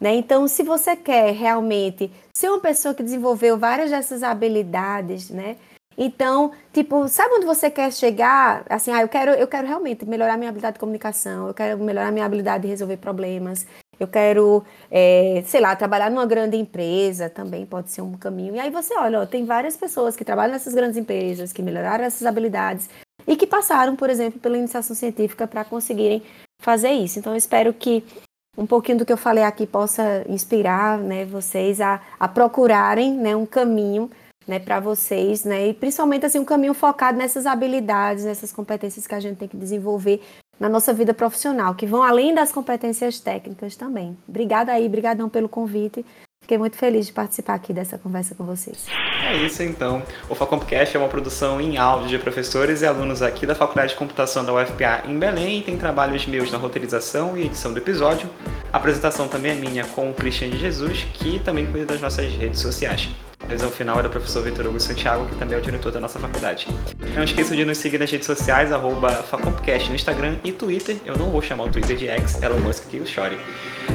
Né? 0.00 0.14
Então, 0.14 0.46
se 0.46 0.62
você 0.62 0.94
quer 0.94 1.32
realmente 1.32 2.10
ser 2.36 2.50
uma 2.50 2.60
pessoa 2.60 2.94
que 2.94 3.02
desenvolveu 3.02 3.58
várias 3.58 3.90
dessas 3.90 4.22
habilidades, 4.22 5.30
né? 5.30 5.56
Então, 5.98 6.52
tipo, 6.74 7.08
sabe 7.08 7.36
onde 7.36 7.46
você 7.46 7.70
quer 7.70 7.90
chegar? 7.90 8.62
Assim, 8.68 8.92
ah, 8.92 9.00
eu 9.00 9.08
quero, 9.08 9.30
eu 9.30 9.48
quero 9.48 9.66
realmente 9.66 10.04
melhorar 10.04 10.36
minha 10.36 10.50
habilidade 10.50 10.74
de 10.74 10.80
comunicação, 10.80 11.48
eu 11.48 11.54
quero 11.54 11.82
melhorar 11.82 12.12
minha 12.12 12.26
habilidade 12.26 12.64
de 12.64 12.68
resolver 12.68 12.98
problemas, 12.98 13.66
eu 13.98 14.06
quero, 14.06 14.62
é, 14.90 15.42
sei 15.46 15.60
lá, 15.60 15.74
trabalhar 15.74 16.10
numa 16.10 16.26
grande 16.26 16.58
empresa 16.58 17.30
também 17.30 17.64
pode 17.64 17.90
ser 17.90 18.02
um 18.02 18.12
caminho. 18.12 18.54
E 18.54 18.60
aí 18.60 18.70
você 18.70 18.94
olha, 18.94 19.22
ó, 19.22 19.26
tem 19.26 19.46
várias 19.46 19.74
pessoas 19.74 20.14
que 20.14 20.22
trabalham 20.24 20.52
nessas 20.52 20.74
grandes 20.74 20.98
empresas, 20.98 21.50
que 21.50 21.62
melhoraram 21.62 22.04
essas 22.04 22.26
habilidades 22.26 22.90
e 23.26 23.36
que 23.36 23.46
passaram, 23.46 23.96
por 23.96 24.08
exemplo, 24.10 24.40
pela 24.40 24.56
iniciação 24.56 24.94
científica 24.94 25.46
para 25.46 25.64
conseguirem 25.64 26.22
fazer 26.58 26.92
isso. 26.92 27.18
Então, 27.18 27.32
eu 27.32 27.36
espero 27.36 27.72
que 27.72 28.04
um 28.56 28.66
pouquinho 28.66 28.98
do 28.98 29.04
que 29.04 29.12
eu 29.12 29.16
falei 29.16 29.44
aqui 29.44 29.66
possa 29.66 30.24
inspirar 30.28 30.98
né, 30.98 31.24
vocês 31.24 31.80
a, 31.80 32.00
a 32.18 32.26
procurarem 32.26 33.12
né, 33.12 33.36
um 33.36 33.44
caminho 33.44 34.10
né, 34.46 34.58
para 34.58 34.80
vocês, 34.80 35.44
né, 35.44 35.68
e 35.68 35.74
principalmente 35.74 36.24
assim 36.24 36.38
um 36.38 36.44
caminho 36.44 36.72
focado 36.72 37.18
nessas 37.18 37.46
habilidades, 37.46 38.24
nessas 38.24 38.52
competências 38.52 39.06
que 39.06 39.14
a 39.14 39.20
gente 39.20 39.36
tem 39.36 39.48
que 39.48 39.56
desenvolver 39.56 40.22
na 40.58 40.68
nossa 40.68 40.92
vida 40.94 41.12
profissional, 41.12 41.74
que 41.74 41.84
vão 41.84 42.02
além 42.02 42.34
das 42.34 42.50
competências 42.50 43.20
técnicas 43.20 43.76
também. 43.76 44.16
Obrigada 44.26 44.72
aí, 44.72 44.88
brigadão 44.88 45.28
pelo 45.28 45.48
convite. 45.48 46.04
Fiquei 46.46 46.58
muito 46.58 46.76
feliz 46.76 47.06
de 47.06 47.12
participar 47.12 47.54
aqui 47.54 47.72
dessa 47.72 47.98
conversa 47.98 48.32
com 48.36 48.44
vocês. 48.44 48.86
É 49.24 49.34
isso 49.34 49.64
então. 49.64 50.00
O 50.28 50.34
Facompcast 50.36 50.96
é 50.96 51.00
uma 51.00 51.08
produção 51.08 51.60
em 51.60 51.76
áudio 51.76 52.06
de 52.06 52.18
professores 52.20 52.82
e 52.82 52.86
alunos 52.86 53.20
aqui 53.20 53.44
da 53.44 53.52
Faculdade 53.56 53.94
de 53.94 53.98
Computação 53.98 54.44
da 54.44 54.54
UFPA 54.54 55.02
em 55.08 55.18
Belém 55.18 55.58
e 55.58 55.62
tem 55.62 55.76
trabalhos 55.76 56.24
meus 56.24 56.52
na 56.52 56.56
roteirização 56.56 57.36
e 57.36 57.46
edição 57.46 57.72
do 57.72 57.78
episódio. 57.80 58.30
A 58.72 58.76
apresentação 58.76 59.26
também 59.26 59.50
é 59.50 59.54
minha 59.56 59.84
com 59.86 60.08
o 60.08 60.14
Christian 60.14 60.50
de 60.50 60.58
Jesus, 60.58 61.04
que 61.14 61.40
também 61.40 61.66
cuida 61.66 61.86
das 61.86 62.00
nossas 62.00 62.32
redes 62.32 62.60
sociais. 62.60 63.08
Revisão 63.40 63.70
final 63.70 64.00
é 64.00 64.02
do 64.02 64.10
professor 64.10 64.42
Vitor 64.42 64.66
Hugo 64.66 64.80
Santiago, 64.80 65.26
que 65.26 65.36
também 65.36 65.56
é 65.56 65.60
o 65.60 65.62
diretor 65.62 65.92
da 65.92 66.00
nossa 66.00 66.18
faculdade. 66.18 66.66
Não 67.14 67.22
esqueça 67.22 67.54
de 67.54 67.64
nos 67.64 67.78
seguir 67.78 67.98
nas 67.98 68.10
redes 68.10 68.26
sociais, 68.26 68.72
arroba 68.72 69.10
Facompcast 69.10 69.88
no 69.88 69.94
Instagram 69.94 70.36
e 70.42 70.52
Twitter. 70.52 70.96
Eu 71.04 71.16
não 71.16 71.30
vou 71.30 71.40
chamar 71.40 71.64
o 71.64 71.68
Twitter 71.68 71.96
de 71.96 72.08
X, 72.08 72.42
Elon 72.42 72.58
Musk 72.58 72.88
que 72.88 72.98
o 72.98 73.06
chore. 73.06 73.38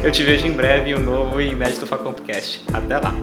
Eu 0.03 0.11
te 0.11 0.23
vejo 0.23 0.47
em 0.47 0.53
breve 0.53 0.91
em 0.91 0.95
um 0.95 0.99
novo 0.99 1.41
e 1.41 1.51
inédito 1.51 1.85
Facompcast. 1.85 2.63
Até 2.73 2.97
lá! 2.97 3.13